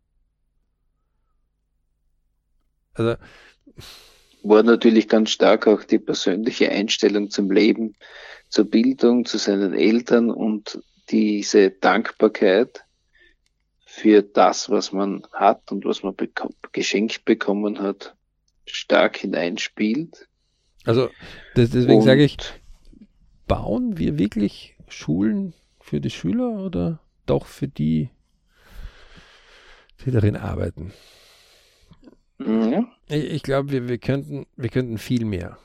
Also. 2.92 3.16
War 4.44 4.62
natürlich 4.62 5.09
ganz 5.09 5.31
stark 5.31 5.66
auch 5.66 5.83
die 5.83 5.98
persönliche 5.98 6.70
Einstellung 6.70 7.31
zum 7.31 7.50
Leben, 7.50 7.96
zur 8.48 8.66
Bildung, 8.66 9.24
zu 9.24 9.38
seinen 9.38 9.74
Eltern 9.74 10.31
und 10.31 10.81
diese 11.11 11.70
Dankbarkeit 11.70 12.84
für 13.94 14.22
das, 14.22 14.68
was 14.70 14.90
man 14.90 15.22
hat 15.33 15.70
und 15.70 15.85
was 15.85 16.02
man 16.02 16.16
geschenkt 16.72 17.24
bekommen 17.24 17.78
hat, 17.78 18.16
stark 18.66 19.18
hineinspielt. 19.18 20.28
Also 20.85 21.11
deswegen 21.54 21.98
und 21.98 22.02
sage 22.02 22.24
ich, 22.24 22.37
bauen 23.46 23.96
wir 23.96 24.18
wirklich 24.18 24.76
Schulen 24.88 25.54
für 25.80 26.00
die 26.00 26.11
Schüler 26.11 26.64
oder 26.64 26.98
doch 27.24 27.46
für 27.46 27.68
die, 27.68 28.11
die 30.04 30.11
darin 30.11 30.37
arbeiten? 30.37 30.92
Ja. 32.40 32.85
Ich, 33.07 33.24
ich 33.30 33.42
glaube, 33.44 33.70
wir, 33.70 33.88
wir, 33.88 33.98
könnten, 33.98 34.46
wir 34.57 34.70
könnten 34.70 34.98
viel 34.98 35.24
mehr. 35.24 35.57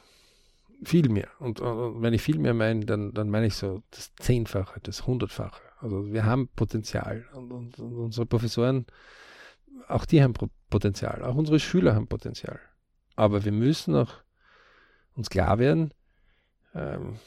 Viel 0.83 1.09
mehr. 1.09 1.29
Und, 1.39 1.61
und 1.61 2.03
wenn 2.03 2.13
ich 2.13 2.21
viel 2.21 2.37
mehr 2.37 2.53
meine, 2.53 2.85
dann, 2.85 3.11
dann 3.11 3.31
meine 3.31 3.47
ich 3.47 3.55
so 3.55 3.81
das 3.89 4.13
Zehnfache, 4.17 4.79
das 4.83 5.07
Hundertfache. 5.07 5.68
Also 5.79 6.11
wir 6.11 6.25
haben 6.25 6.49
Potenzial 6.49 7.25
und, 7.33 7.51
und, 7.51 7.79
und 7.79 7.93
unsere 7.95 8.25
Professoren, 8.25 8.85
auch 9.87 10.05
die 10.05 10.21
haben 10.21 10.33
Potenzial, 10.69 11.23
auch 11.23 11.35
unsere 11.35 11.59
Schüler 11.59 11.95
haben 11.95 12.07
Potenzial. 12.07 12.59
Aber 13.15 13.45
wir 13.45 13.53
müssen 13.53 13.95
auch 13.95 14.13
uns 15.15 15.29
klar 15.29 15.57
werden, 15.57 15.93
ähm, 16.73 17.17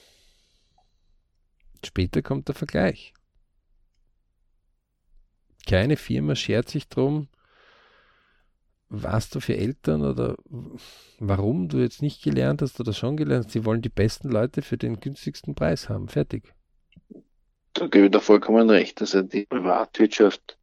später 1.85 2.23
kommt 2.23 2.49
der 2.49 2.55
Vergleich. 2.55 3.15
Keine 5.67 5.97
Firma 5.97 6.35
schert 6.35 6.69
sich 6.69 6.89
drum, 6.89 7.29
was 8.89 9.31
du 9.31 9.41
für 9.41 9.57
Eltern 9.57 10.03
oder 10.03 10.37
warum 11.19 11.69
du 11.69 11.79
jetzt 11.79 12.03
nicht 12.03 12.23
gelernt 12.23 12.61
hast 12.61 12.79
oder 12.81 12.93
schon 12.93 13.17
gelernt 13.17 13.47
hast. 13.47 13.53
Sie 13.53 13.65
wollen 13.65 13.81
die 13.81 13.89
besten 13.89 14.29
Leute 14.29 14.61
für 14.61 14.77
den 14.77 15.01
günstigsten 15.01 15.55
Preis 15.55 15.89
haben. 15.89 16.09
Fertig. 16.09 16.53
Da 17.75 17.87
gebe 17.87 18.07
ich 18.07 18.11
da 18.11 18.21
vollkommen 18.21 18.69
recht. 18.71 19.01
Also 19.01 19.23
die 19.23 19.47
Privatwirtschaft 19.47 20.59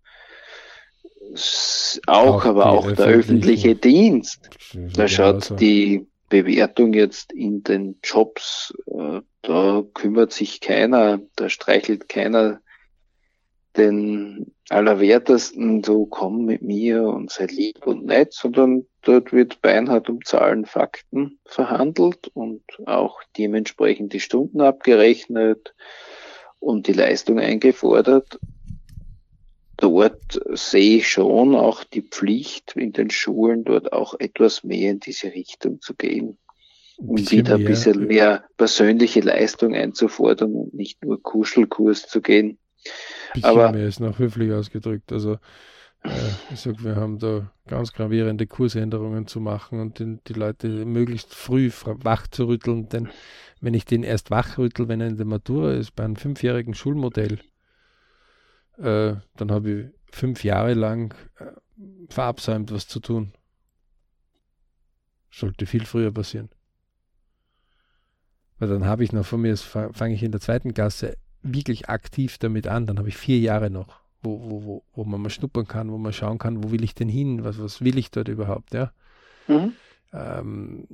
auch, 2.07 2.35
auch 2.35 2.45
aber 2.45 2.65
auch 2.67 2.91
der 2.91 3.07
öffentliche 3.07 3.75
Dienst. 3.75 4.49
Da 4.73 5.07
schaut 5.07 5.43
so. 5.43 5.55
die 5.55 6.07
Bewertung 6.29 6.93
jetzt 6.93 7.33
in 7.33 7.63
den 7.63 7.99
Jobs, 8.03 8.73
äh, 8.87 9.21
da 9.41 9.83
kümmert 9.93 10.31
sich 10.31 10.61
keiner, 10.61 11.19
da 11.35 11.49
streichelt 11.49 12.07
keiner 12.07 12.61
den 13.77 14.53
Allerwertesten, 14.69 15.83
so 15.83 16.05
komm 16.05 16.45
mit 16.45 16.61
mir 16.61 17.03
und 17.03 17.31
sei 17.31 17.45
lieb 17.45 17.85
und 17.85 18.05
nett, 18.05 18.33
sondern 18.33 18.85
dort 19.01 19.31
wird 19.31 19.61
beinhart 19.61 20.09
um 20.09 20.23
Zahlen, 20.23 20.65
Fakten 20.65 21.39
verhandelt 21.45 22.29
und 22.33 22.63
auch 22.85 23.21
dementsprechend 23.37 24.13
die 24.13 24.19
Stunden 24.19 24.61
abgerechnet 24.61 25.73
und 26.59 26.87
die 26.87 26.93
Leistung 26.93 27.39
eingefordert. 27.39 28.39
Dort 29.77 30.39
sehe 30.53 30.97
ich 30.97 31.09
schon 31.09 31.55
auch 31.55 31.83
die 31.85 32.01
Pflicht 32.01 32.75
in 32.75 32.91
den 32.91 33.09
Schulen, 33.09 33.63
dort 33.63 33.93
auch 33.93 34.13
etwas 34.19 34.63
mehr 34.63 34.91
in 34.91 34.99
diese 34.99 35.27
Richtung 35.27 35.79
zu 35.81 35.93
gehen. 35.95 36.37
Um 36.97 37.17
wieder 37.17 37.55
ein 37.55 37.63
bisschen 37.63 38.07
mehr 38.07 38.43
persönliche 38.57 39.21
Leistung 39.21 39.73
einzufordern 39.73 40.53
und 40.53 40.73
nicht 40.73 41.03
nur 41.05 41.21
Kuschelkurs 41.21 42.07
zu 42.07 42.21
gehen. 42.21 42.57
Bisschen 43.33 43.49
Aber, 43.49 43.71
mehr 43.71 43.87
ist 43.87 44.01
noch 44.01 44.19
höflich 44.19 44.51
ausgedrückt. 44.51 45.13
Also 45.13 45.37
ich 46.03 46.59
sag, 46.59 46.83
wir 46.83 46.95
haben 46.95 47.19
da 47.19 47.51
ganz 47.67 47.91
gravierende 47.93 48.47
Kursänderungen 48.47 49.27
zu 49.27 49.39
machen 49.39 49.79
und 49.79 49.99
den, 49.99 50.21
die 50.27 50.33
Leute 50.33 50.85
möglichst 50.85 51.33
früh 51.35 51.69
wach 51.85 52.27
zu 52.27 52.47
rütteln, 52.47 52.89
denn 52.89 53.09
wenn 53.61 53.73
ich 53.73 53.85
den 53.85 54.03
erst 54.03 54.31
wachrüttel, 54.31 54.87
wenn 54.87 55.01
er 55.01 55.07
in 55.07 55.17
der 55.17 55.25
Matura 55.25 55.73
ist, 55.73 55.95
bei 55.95 56.05
einem 56.05 56.15
fünfjährigen 56.15 56.73
Schulmodell, 56.73 57.39
äh, 58.77 59.15
dann 59.35 59.51
habe 59.51 59.71
ich 59.71 60.15
fünf 60.15 60.43
Jahre 60.43 60.73
lang 60.73 61.13
äh, 61.39 61.45
verabsäumt, 62.09 62.71
was 62.71 62.87
zu 62.87 62.99
tun. 62.99 63.33
Sollte 65.31 65.65
viel 65.65 65.85
früher 65.85 66.11
passieren. 66.11 66.49
Weil 68.57 68.69
dann 68.69 68.85
habe 68.85 69.03
ich 69.03 69.11
noch 69.11 69.25
von 69.25 69.41
mir, 69.41 69.55
fange 69.57 70.13
ich 70.13 70.23
in 70.23 70.31
der 70.31 70.41
zweiten 70.41 70.73
Klasse 70.73 71.17
wirklich 71.41 71.87
aktiv 71.87 72.37
damit 72.37 72.67
an, 72.67 72.87
dann 72.87 72.99
habe 72.99 73.09
ich 73.09 73.17
vier 73.17 73.39
Jahre 73.39 73.69
noch, 73.69 74.01
wo, 74.21 74.39
wo, 74.41 74.63
wo, 74.63 74.83
wo 74.93 75.03
man 75.03 75.21
mal 75.21 75.29
schnuppern 75.29 75.67
kann, 75.67 75.91
wo 75.91 75.97
man 75.97 76.13
schauen 76.13 76.37
kann, 76.37 76.63
wo 76.63 76.71
will 76.71 76.83
ich 76.83 76.95
denn 76.95 77.09
hin, 77.09 77.43
was, 77.43 77.59
was 77.59 77.81
will 77.81 77.97
ich 77.97 78.11
dort 78.11 78.27
überhaupt, 78.27 78.73
ja. 78.73 78.91
Mhm. 79.47 79.73
Ähm, 80.13 80.87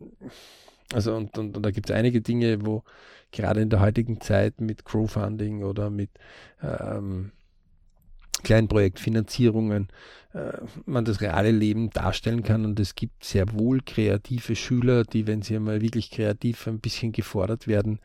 also 0.93 1.15
und, 1.15 1.37
und, 1.37 1.57
und 1.57 1.63
da 1.63 1.71
gibt 1.71 1.89
es 1.89 1.95
einige 1.95 2.21
Dinge, 2.21 2.65
wo 2.65 2.83
gerade 3.31 3.61
in 3.61 3.69
der 3.69 3.79
heutigen 3.79 4.21
Zeit 4.21 4.61
mit 4.61 4.85
Crowdfunding 4.85 5.63
oder 5.63 5.89
mit 5.89 6.11
ähm, 6.61 7.31
Kleinprojektfinanzierungen 8.43 9.87
äh, 10.33 10.53
man 10.85 11.05
das 11.05 11.21
reale 11.21 11.51
Leben 11.51 11.89
darstellen 11.89 12.43
kann. 12.43 12.65
Und 12.65 12.79
es 12.79 12.95
gibt 12.95 13.23
sehr 13.23 13.51
wohl 13.53 13.81
kreative 13.81 14.55
Schüler, 14.55 15.03
die, 15.03 15.27
wenn 15.27 15.41
sie 15.41 15.55
einmal 15.55 15.81
wirklich 15.81 16.11
kreativ 16.11 16.67
ein 16.67 16.79
bisschen 16.79 17.11
gefordert 17.11 17.67
werden, 17.67 17.99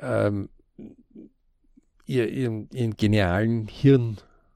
ähm, 0.00 0.48
ihr, 2.06 2.28
ihren, 2.28 2.68
ihren 2.70 2.96
genialen 2.96 3.68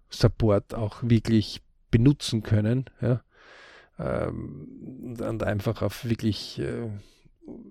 Hirnsupport 0.08 0.74
auch 0.74 1.02
wirklich 1.02 1.62
benutzen 1.90 2.42
können. 2.42 2.86
Ja? 3.00 3.22
Ähm, 3.98 5.16
und 5.20 5.42
einfach 5.42 5.82
auf 5.82 6.04
wirklich 6.04 6.58
äh, 6.58 6.90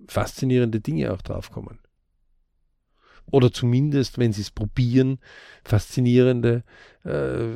faszinierende 0.08 0.80
Dinge 0.80 1.14
auch 1.14 1.22
draufkommen. 1.22 1.80
Oder 3.30 3.52
zumindest, 3.52 4.18
wenn 4.18 4.32
sie 4.32 4.42
es 4.42 4.52
probieren, 4.52 5.20
faszinierende 5.64 6.64
äh, 7.04 7.52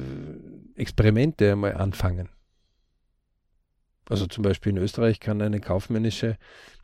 Experimente 0.75 1.53
einmal 1.53 1.75
anfangen. 1.75 2.27
Also 4.09 4.27
zum 4.27 4.43
Beispiel 4.43 4.71
in 4.71 4.77
Österreich 4.77 5.21
kann 5.21 5.41
eine 5.41 5.61
kaufmännische, 5.61 6.37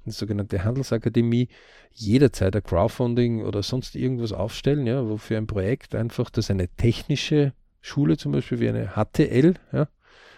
eine 0.05 0.13
sogenannte 0.13 0.63
Handelsakademie 0.63 1.49
jederzeit 1.91 2.55
ein 2.55 2.63
Crowdfunding 2.63 3.43
oder 3.43 3.62
sonst 3.62 3.95
irgendwas 3.95 4.31
aufstellen, 4.31 4.88
ja, 4.88 5.05
wo 5.05 5.17
für 5.17 5.36
ein 5.36 5.47
Projekt 5.47 5.93
einfach 5.93 6.29
das 6.29 6.49
eine 6.49 6.69
technische 6.69 7.53
Schule 7.88 8.17
zum 8.17 8.32
Beispiel 8.32 8.60
wie 8.60 8.69
eine 8.69 8.93
HTL 8.95 9.56
ja, 9.71 9.88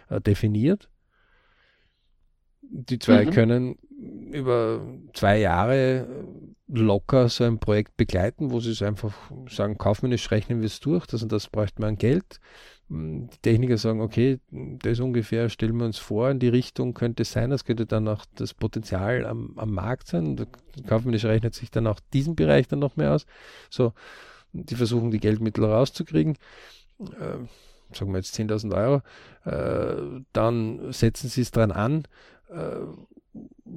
äh, 0.09 0.21
definiert. 0.21 0.89
Die 2.61 2.99
zwei 2.99 3.25
mhm. 3.25 3.31
können 3.31 3.75
über 4.31 4.85
zwei 5.13 5.39
Jahre 5.39 6.07
locker 6.67 7.29
so 7.29 7.43
ein 7.43 7.59
Projekt 7.59 7.97
begleiten, 7.97 8.51
wo 8.51 8.59
sie 8.59 8.71
es 8.71 8.81
einfach 8.81 9.13
sagen, 9.49 9.77
kaufmännisch 9.77 10.29
rechnen 10.31 10.59
wir 10.59 10.67
es 10.67 10.79
durch, 10.79 11.07
das 11.07 11.23
und 11.23 11.31
das 11.31 11.47
bräuchte 11.47 11.81
man 11.81 11.97
Geld. 11.97 12.39
Die 12.89 13.27
Techniker 13.41 13.77
sagen, 13.77 14.01
okay, 14.01 14.39
das 14.51 14.99
ungefähr 14.99 15.49
stellen 15.49 15.77
wir 15.77 15.85
uns 15.85 15.97
vor, 15.97 16.29
in 16.29 16.39
die 16.39 16.47
Richtung 16.47 16.93
könnte 16.93 17.23
es 17.23 17.31
sein, 17.31 17.49
das 17.49 17.65
könnte 17.65 17.85
dann 17.85 18.07
auch 18.07 18.25
das 18.35 18.53
Potenzial 18.53 19.25
am, 19.25 19.53
am 19.57 19.71
Markt 19.71 20.07
sein. 20.07 20.47
Kaufmännisch 20.87 21.25
rechnet 21.25 21.53
sich 21.53 21.71
dann 21.71 21.87
auch 21.87 21.99
diesen 22.13 22.35
Bereich 22.35 22.67
dann 22.67 22.79
noch 22.79 22.95
mehr 22.95 23.13
aus. 23.13 23.25
So, 23.69 23.93
die 24.53 24.75
versuchen 24.75 25.11
die 25.11 25.19
Geldmittel 25.19 25.65
rauszukriegen. 25.65 26.37
Äh, 26.99 27.45
sagen 27.95 28.11
wir 28.11 28.17
jetzt 28.17 28.37
10.000 28.37 28.75
Euro, 28.75 29.01
äh, 29.45 30.21
dann 30.33 30.91
setzen 30.91 31.29
sie 31.29 31.41
es 31.41 31.51
dran 31.51 31.71
an, 31.71 32.07
äh, 32.49 32.81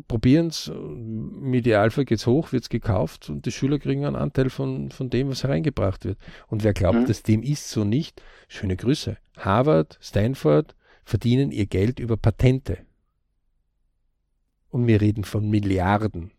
probieren 0.09 0.49
es, 0.49 0.68
im 0.68 1.53
Idealfall 1.53 2.05
geht 2.05 2.18
es 2.18 2.27
hoch, 2.27 2.53
wird 2.53 2.64
es 2.64 2.68
gekauft 2.68 3.29
und 3.29 3.47
die 3.47 3.53
Schüler 3.53 3.79
kriegen 3.79 4.05
einen 4.05 4.16
Anteil 4.16 4.51
von, 4.51 4.91
von 4.91 5.11
dem, 5.11 5.29
was 5.29 5.45
hereingebracht 5.45 6.05
wird. 6.05 6.18
Und 6.49 6.64
wer 6.64 6.73
glaubt, 6.73 7.01
mhm. 7.01 7.07
dass 7.07 7.23
dem 7.23 7.43
ist 7.43 7.70
so 7.70 7.85
nicht, 7.85 8.23
schöne 8.49 8.77
Grüße. 8.77 9.16
Harvard, 9.37 9.99
Stanford 10.01 10.75
verdienen 11.05 11.53
ihr 11.53 11.66
Geld 11.66 11.99
über 11.99 12.16
Patente. 12.16 12.79
Und 14.68 14.87
wir 14.87 15.01
reden 15.01 15.25
von 15.25 15.49
Milliarden. 15.51 16.33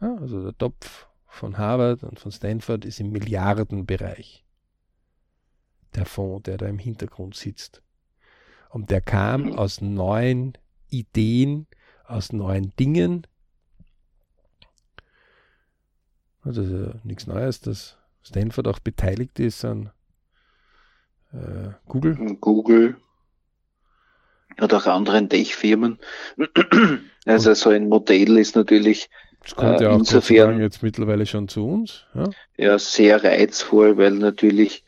Ja, 0.00 0.16
also 0.16 0.42
der 0.42 0.56
Topf 0.56 1.08
von 1.26 1.58
Harvard 1.58 2.02
und 2.04 2.18
von 2.18 2.32
Stanford 2.32 2.84
ist 2.84 3.00
im 3.00 3.10
Milliardenbereich. 3.10 4.44
Der 5.94 6.06
Fonds, 6.06 6.44
der 6.44 6.58
da 6.58 6.66
im 6.66 6.78
Hintergrund 6.78 7.34
sitzt. 7.34 7.82
Und 8.70 8.90
der 8.90 9.00
kam 9.00 9.54
aus 9.54 9.80
neuen 9.80 10.52
Ideen, 10.88 11.66
aus 12.04 12.32
neuen 12.32 12.74
Dingen. 12.76 13.26
Also 16.42 16.62
ja 16.62 16.94
nichts 17.02 17.26
Neues, 17.26 17.60
dass 17.60 17.96
Stanford 18.22 18.68
auch 18.68 18.78
beteiligt 18.78 19.38
ist 19.40 19.64
an 19.64 19.90
äh, 21.32 21.70
Google. 21.86 22.36
Google. 22.40 22.96
oder 24.60 24.78
auch 24.78 24.86
anderen 24.86 25.28
Tech-Firmen. 25.28 25.98
Also 27.26 27.52
so 27.52 27.68
ein 27.68 27.90
Modell 27.90 28.38
ist 28.38 28.56
natürlich 28.56 29.10
das 29.42 29.54
kommt 29.54 29.80
ja 29.80 29.90
auch 29.90 29.98
insofern 29.98 30.60
jetzt 30.60 30.82
mittlerweile 30.82 31.26
schon 31.26 31.48
zu 31.48 31.66
uns. 31.66 32.04
Ja, 32.14 32.30
ja 32.56 32.78
sehr 32.78 33.22
reizvoll, 33.22 33.96
weil 33.96 34.12
natürlich 34.12 34.84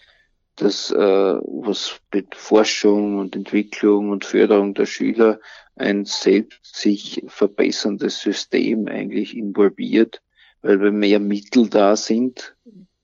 das, 0.57 0.91
äh, 0.91 0.97
was 0.97 2.01
mit 2.13 2.35
Forschung 2.35 3.19
und 3.19 3.35
Entwicklung 3.35 4.11
und 4.11 4.25
Förderung 4.25 4.75
der 4.75 4.87
Schüler 4.87 5.41
ein 5.77 6.05
selbst 6.05 6.77
sich 6.77 7.23
verbesserndes 7.27 8.21
System 8.21 8.87
eigentlich 8.87 9.37
involviert, 9.37 10.23
weil 10.63 10.81
wenn 10.81 10.99
mehr 10.99 11.21
Mittel 11.21 11.69
da 11.69 11.97
sind, 11.97 12.55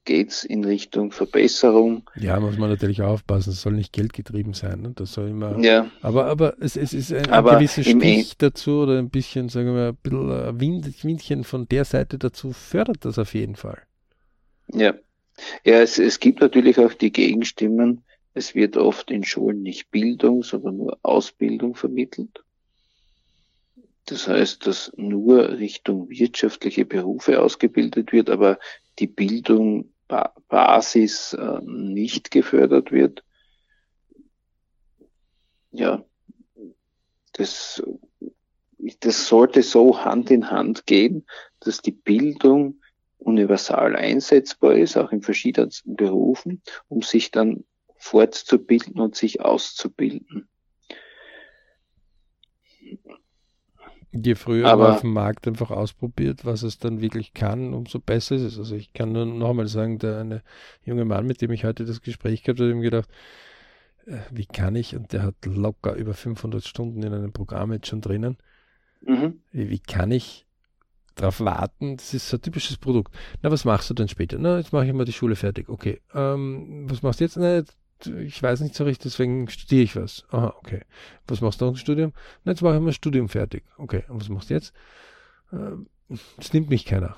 geht's 0.05 0.44
in 0.44 0.64
Richtung 0.64 1.11
Verbesserung. 1.11 2.09
Ja, 2.14 2.38
muss 2.40 2.57
man 2.57 2.70
natürlich 2.70 3.03
aufpassen, 3.03 3.51
es 3.51 3.61
soll 3.61 3.72
nicht 3.72 3.92
geldgetrieben 3.92 4.55
sein. 4.55 4.80
Ne? 4.80 4.92
Das 4.94 5.12
soll 5.12 5.28
immer. 5.28 5.59
Ja. 5.59 5.90
Aber, 6.01 6.26
aber 6.26 6.55
es, 6.61 6.76
es 6.76 6.94
ist 6.94 7.12
ein, 7.12 7.28
ein 7.30 7.44
gewisser 7.44 7.82
Stich 7.82 8.38
dazu 8.38 8.82
oder 8.82 8.99
ein 8.99 9.11
bisschen, 9.11 9.49
sagen 9.51 9.74
wir, 9.74 9.88
ein 9.88 9.97
bisschen 9.97 10.30
ein 10.30 10.61
Wind, 10.61 11.05
Windchen 11.05 11.44
von 11.44 11.68
der 11.68 11.84
Seite 11.84 12.18
dazu 12.18 12.53
fördert 12.53 13.05
das 13.05 13.18
auf 13.18 13.34
jeden 13.34 13.57
Fall. 13.57 13.82
Ja. 14.72 14.94
Ja, 15.64 15.80
es, 15.80 15.99
es 15.99 16.20
gibt 16.20 16.41
natürlich 16.41 16.78
auch 16.78 16.95
die 16.95 17.12
Gegenstimmen. 17.12 18.05
Es 18.34 18.55
wird 18.55 18.76
oft 18.76 19.11
in 19.11 19.24
Schulen 19.24 19.62
nicht 19.62 19.91
Bildung, 19.91 20.43
sondern 20.43 20.76
nur 20.76 20.99
Ausbildung 21.03 21.74
vermittelt. 21.74 22.43
Das 24.07 24.28
heißt, 24.28 24.66
dass 24.66 24.93
nur 24.97 25.59
Richtung 25.59 26.09
wirtschaftliche 26.09 26.84
Berufe 26.84 27.43
ausgebildet 27.43 28.12
wird, 28.12 28.30
aber 28.30 28.59
die 28.99 29.09
Bildung 29.09 29.93
Basis 30.49 31.32
äh, 31.32 31.61
nicht 31.62 32.30
gefördert 32.30 32.93
wird. 32.93 33.24
Ja, 35.72 36.05
das, 37.32 37.82
das 39.01 39.26
sollte 39.26 39.62
so 39.62 40.05
Hand 40.05 40.30
in 40.30 40.51
Hand 40.51 40.87
gehen, 40.87 41.26
dass 41.61 41.78
die 41.78 41.93
Bildung 41.93 42.80
universal 43.19 43.97
einsetzbar 43.97 44.75
ist, 44.75 44.97
auch 44.97 45.12
in 45.12 45.23
verschiedensten 45.23 45.97
Berufen, 45.97 46.62
um 46.89 47.03
sich 47.03 47.31
dann 47.31 47.64
fortzubilden 47.97 49.01
und 49.01 49.17
sich 49.17 49.41
auszubilden. 49.41 50.49
Je 54.12 54.35
früher 54.35 54.67
Aber, 54.69 54.85
man 54.85 54.93
auf 54.93 55.01
dem 55.01 55.12
Markt 55.12 55.47
einfach 55.47 55.71
ausprobiert, 55.71 56.45
was 56.45 56.62
es 56.62 56.79
dann 56.79 57.01
wirklich 57.01 57.35
kann, 57.35 57.75
umso 57.75 57.99
besser 57.99 58.37
ist 58.37 58.43
es. 58.43 58.59
Also 58.59 58.75
ich 58.75 58.93
kann 58.93 59.12
nur 59.12 59.27
nochmal 59.27 59.67
sagen, 59.67 59.99
der 59.99 60.19
eine 60.19 60.43
junge 60.85 61.05
Mann, 61.05 61.27
mit 61.27 61.43
dem 61.43 61.51
ich 61.51 61.64
heute 61.64 61.85
das 61.85 62.01
Gespräch 62.01 62.43
gehabt 62.43 62.61
habe, 62.61 62.71
hat 62.71 62.77
ihm 62.77 62.83
gedacht, 62.83 63.11
äh, 64.07 64.19
wie 64.31 64.47
kann 64.47 64.77
ich, 64.77 64.97
und 64.97 65.12
der 65.12 65.23
hat 65.23 65.35
locker 65.45 65.95
über 65.95 66.14
500 66.14 66.64
Stunden 66.64 67.03
in 67.03 67.12
einem 67.12 67.33
Programm 67.33 67.73
jetzt 67.73 67.89
schon 67.89 68.01
drinnen, 68.01 68.39
mhm. 69.03 69.41
wie, 69.53 69.69
wie 69.71 69.81
kann 69.81 70.11
ich 70.12 70.45
darauf 71.17 71.41
warten, 71.41 71.97
das 71.97 72.14
ist 72.14 72.29
so 72.29 72.37
ein 72.37 72.43
typisches 72.43 72.77
Produkt. 72.77 73.14
Na, 73.43 73.51
was 73.51 73.64
machst 73.64 73.91
du 73.91 73.95
denn 73.95 74.09
später? 74.09 74.39
Na, 74.39 74.59
jetzt 74.59 74.73
mache 74.73 74.87
ich 74.87 74.93
mal 74.93 75.05
die 75.05 75.12
Schule 75.12 75.35
fertig. 75.35 75.69
Okay, 75.69 76.01
ähm, 76.14 76.89
was 76.89 77.03
machst 77.03 77.21
du 77.21 77.25
jetzt? 77.25 77.37
Na, 77.37 77.62
ich 78.21 78.43
weiß 78.43 78.61
nicht 78.61 78.75
so 78.75 78.85
richtig, 78.85 79.11
deswegen 79.11 79.49
studiere 79.49 79.83
ich 79.83 79.97
was. 79.97 80.27
Aha, 80.31 80.55
okay. 80.59 80.83
Was 81.27 81.41
machst 81.41 81.61
du 81.61 81.64
noch 81.64 81.73
im 81.73 81.79
Studium? 81.79 82.12
Na, 82.45 82.53
jetzt 82.53 82.62
mache 82.62 82.77
ich 82.77 82.81
mein 82.81 82.93
Studium 82.93 83.29
fertig. 83.29 83.64
Okay, 83.79 84.05
und 84.09 84.21
was 84.21 84.29
machst 84.29 84.51
du 84.51 84.55
jetzt? 84.55 84.75
Äh, 85.53 86.17
das 86.37 86.53
nimmt 86.53 86.69
mich 86.69 86.85
keiner. 86.85 87.17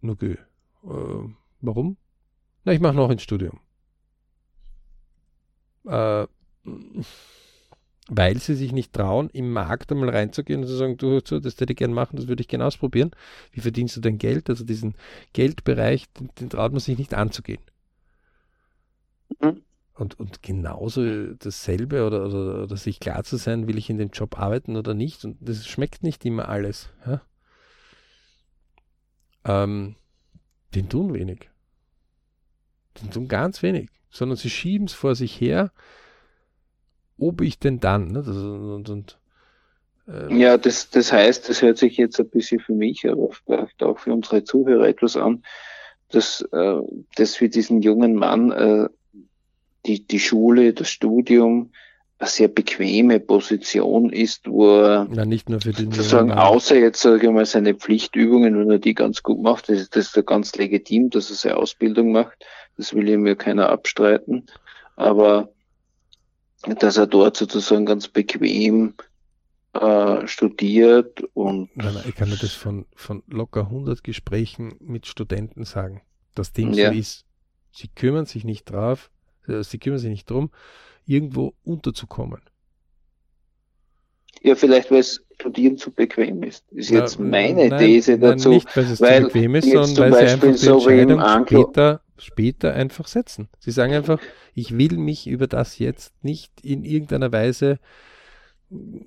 Nur 0.00 0.16
geh. 0.16 0.32
Äh, 0.32 1.34
warum? 1.60 1.96
Na, 2.64 2.72
ich 2.72 2.80
mache 2.80 2.94
noch 2.94 3.08
ein 3.08 3.18
Studium. 3.18 3.60
Äh, 5.86 6.26
weil 8.10 8.38
sie 8.38 8.56
sich 8.56 8.72
nicht 8.72 8.92
trauen, 8.92 9.30
im 9.30 9.52
Markt 9.52 9.92
einmal 9.92 10.10
reinzugehen 10.10 10.62
und 10.62 10.66
zu 10.66 10.74
sagen, 10.74 10.96
du, 10.96 11.20
so, 11.24 11.38
das 11.38 11.58
hätte 11.60 11.72
ich 11.72 11.78
gerne 11.78 11.94
machen, 11.94 12.16
das 12.16 12.26
würde 12.26 12.40
ich 12.42 12.48
gerne 12.48 12.66
ausprobieren. 12.66 13.12
Wie 13.52 13.60
verdienst 13.60 13.96
du 13.96 14.00
dein 14.00 14.18
Geld? 14.18 14.50
Also 14.50 14.64
diesen 14.64 14.94
Geldbereich, 15.32 16.10
den, 16.18 16.28
den 16.40 16.50
traut 16.50 16.72
man 16.72 16.80
sich 16.80 16.98
nicht 16.98 17.14
anzugehen. 17.14 17.62
Mhm. 19.40 19.62
Und, 19.94 20.18
und 20.18 20.42
genauso 20.42 21.34
dasselbe 21.34 22.04
oder, 22.04 22.26
oder, 22.26 22.62
oder, 22.64 22.76
sich 22.76 22.98
klar 23.00 23.22
zu 23.22 23.36
sein, 23.36 23.68
will 23.68 23.78
ich 23.78 23.90
in 23.90 23.98
dem 23.98 24.10
Job 24.10 24.38
arbeiten 24.38 24.76
oder 24.76 24.92
nicht. 24.92 25.24
Und 25.24 25.36
das 25.40 25.66
schmeckt 25.66 26.02
nicht 26.02 26.24
immer 26.24 26.48
alles. 26.48 26.90
Ja? 27.06 27.22
Ähm, 29.44 29.94
den 30.74 30.88
tun 30.88 31.14
wenig. 31.14 31.48
Den 33.00 33.10
tun 33.10 33.28
ganz 33.28 33.62
wenig. 33.62 33.88
Sondern 34.10 34.36
sie 34.36 34.50
schieben 34.50 34.86
es 34.86 34.94
vor 34.94 35.14
sich 35.14 35.40
her, 35.40 35.70
ob 37.20 37.40
ich 37.40 37.58
denn 37.58 37.80
dann. 37.80 38.08
Ne? 38.08 38.22
Das, 38.26 38.36
und, 38.36 38.88
und, 38.88 39.18
äh, 40.08 40.34
ja, 40.34 40.58
das, 40.58 40.90
das 40.90 41.12
heißt, 41.12 41.48
das 41.48 41.62
hört 41.62 41.78
sich 41.78 41.96
jetzt 41.96 42.18
ein 42.18 42.28
bisschen 42.28 42.60
für 42.60 42.74
mich, 42.74 43.08
aber 43.08 43.28
vielleicht 43.30 43.82
auch 43.82 43.98
für 43.98 44.12
unsere 44.12 44.44
Zuhörer 44.44 44.88
etwas 44.88 45.16
an, 45.16 45.42
dass, 46.10 46.42
äh, 46.52 46.80
dass 47.16 47.36
für 47.36 47.48
diesen 47.48 47.82
jungen 47.82 48.14
Mann 48.14 48.50
äh, 48.50 48.88
die, 49.86 50.06
die 50.06 50.20
Schule, 50.20 50.72
das 50.72 50.90
Studium 50.90 51.70
eine 52.18 52.28
sehr 52.28 52.48
bequeme 52.48 53.18
Position 53.18 54.10
ist, 54.10 54.46
wo 54.46 54.82
er 54.82 55.08
ja, 55.10 55.24
nicht 55.24 55.48
nur 55.48 55.60
für 55.60 55.72
den 55.72 55.90
sozusagen 55.90 56.32
außer 56.32 56.76
jetzt 56.76 57.00
sage 57.00 57.26
ich 57.26 57.32
mal 57.32 57.46
seine 57.46 57.74
Pflichtübungen, 57.74 58.58
wenn 58.58 58.70
er 58.70 58.78
die 58.78 58.92
ganz 58.94 59.22
gut 59.22 59.40
macht, 59.40 59.70
das 59.70 59.80
ist, 59.80 59.96
das 59.96 60.08
ist 60.08 60.16
ja 60.16 60.22
ganz 60.22 60.54
legitim, 60.56 61.08
dass 61.08 61.30
er 61.30 61.36
seine 61.36 61.56
Ausbildung 61.56 62.12
macht. 62.12 62.44
Das 62.76 62.94
will 62.94 63.08
ihm 63.08 63.26
ja 63.26 63.34
keiner 63.34 63.70
abstreiten. 63.70 64.46
Aber 64.96 65.50
dass 66.78 66.96
er 66.96 67.06
dort 67.06 67.36
sozusagen 67.36 67.86
ganz 67.86 68.08
bequem 68.08 68.94
äh, 69.72 70.26
studiert 70.26 71.22
und 71.34 71.74
nein, 71.76 71.94
nein, 71.94 72.04
ich 72.08 72.14
kann 72.14 72.28
dir 72.28 72.36
das 72.36 72.52
von, 72.52 72.86
von 72.94 73.22
locker 73.28 73.62
100 73.62 74.02
Gesprächen 74.04 74.74
mit 74.80 75.06
Studenten 75.06 75.64
sagen, 75.64 76.02
dass 76.34 76.52
dem 76.52 76.72
ja. 76.72 76.92
so 76.92 76.98
ist. 76.98 77.24
Sie 77.72 77.88
kümmern 77.88 78.26
sich 78.26 78.44
nicht 78.44 78.70
drauf, 78.70 79.10
äh, 79.46 79.62
sie 79.62 79.78
kümmern 79.78 79.98
sich 79.98 80.10
nicht 80.10 80.30
darum, 80.30 80.50
irgendwo 81.06 81.54
unterzukommen. 81.62 82.40
Ja, 84.42 84.54
vielleicht 84.54 84.90
weil 84.90 84.98
es 84.98 85.24
Studieren 85.40 85.76
zu 85.78 85.90
bequem 85.90 86.42
ist. 86.42 86.64
Das 86.70 86.78
ist 86.78 86.90
jetzt 86.90 87.18
meine 87.18 87.68
nein, 87.68 87.78
These 87.78 88.18
dazu. 88.18 88.50
nicht, 88.50 88.76
weil 88.76 88.84
es 88.84 89.00
weil 89.00 89.22
zu 89.22 89.26
bequem 89.28 89.54
ist, 89.54 89.70
sondern 89.70 90.12
weil 90.12 90.26
sie 90.26 90.32
einfach 90.32 90.48
die 90.48 90.56
so 90.56 90.74
Entscheidung 90.88 91.20
später, 91.46 92.00
später 92.18 92.74
einfach 92.74 93.08
setzen. 93.08 93.48
Sie 93.58 93.70
sagen 93.70 93.94
einfach, 93.94 94.20
ich 94.54 94.76
will 94.76 94.98
mich 94.98 95.26
über 95.26 95.46
das 95.46 95.78
jetzt 95.78 96.12
nicht 96.22 96.52
in 96.62 96.84
irgendeiner 96.84 97.32
Weise 97.32 97.78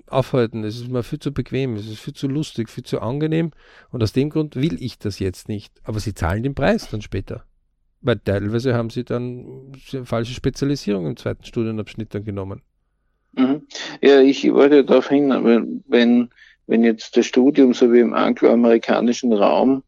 aufhalten. 0.06 0.64
Es 0.64 0.76
ist 0.76 0.88
mir 0.88 1.02
viel 1.02 1.20
zu 1.20 1.32
bequem, 1.32 1.76
es 1.76 1.86
ist 1.86 2.00
viel 2.00 2.14
zu 2.14 2.28
lustig, 2.28 2.68
viel 2.68 2.84
zu 2.84 3.00
angenehm 3.00 3.52
und 3.90 4.02
aus 4.02 4.12
dem 4.12 4.30
Grund 4.30 4.56
will 4.56 4.82
ich 4.82 4.98
das 4.98 5.18
jetzt 5.18 5.48
nicht. 5.48 5.72
Aber 5.84 6.00
sie 6.00 6.14
zahlen 6.14 6.42
den 6.42 6.54
Preis 6.54 6.90
dann 6.90 7.00
später. 7.00 7.44
Weil 8.00 8.18
teilweise 8.18 8.74
haben 8.74 8.90
sie 8.90 9.04
dann 9.04 9.72
falsche 10.04 10.34
Spezialisierung 10.34 11.06
im 11.06 11.16
zweiten 11.16 11.44
Studienabschnitt 11.44 12.14
dann 12.14 12.24
genommen. 12.24 12.60
Mhm. 13.36 13.66
Ja, 14.00 14.20
ich 14.20 14.52
wollte 14.52 14.84
darauf 14.84 15.08
hin, 15.08 15.30
wenn, 15.88 16.30
wenn 16.66 16.84
jetzt 16.84 17.16
das 17.16 17.26
Studium 17.26 17.74
so 17.74 17.92
wie 17.92 18.00
im 18.00 18.14
angloamerikanischen 18.14 19.32
Raum, 19.32 19.82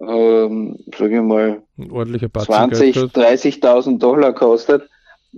ähm, 0.00 0.78
sage 0.96 1.16
ich 1.16 1.22
mal, 1.22 1.62
20, 1.78 2.96
30.000 2.96 3.98
Dollar 3.98 4.32
kostet 4.32 4.88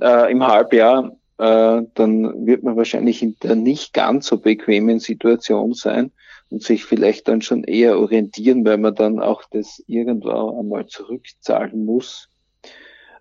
äh, 0.01 0.31
im 0.31 0.47
Halbjahr, 0.47 1.13
äh, 1.39 1.83
dann 1.95 2.47
wird 2.47 2.63
man 2.63 2.77
wahrscheinlich 2.77 3.23
in 3.23 3.37
der 3.43 3.57
nicht 3.57 3.93
ganz 3.93 4.27
so 4.27 4.39
bequemen 4.39 5.01
Situation 5.01 5.75
sein, 5.75 6.13
und 6.53 6.63
sich 6.63 6.85
vielleicht 6.85 7.29
dann 7.29 7.41
schon 7.41 7.65
eher 7.65 7.99
orientieren, 7.99 8.65
weil 8.65 8.77
man 8.77 8.95
dann 8.95 9.21
auch 9.21 9.43
das 9.51 9.83
irgendwann 9.87 10.59
einmal 10.59 10.87
zurückzahlen 10.87 11.87
muss. 11.87 12.29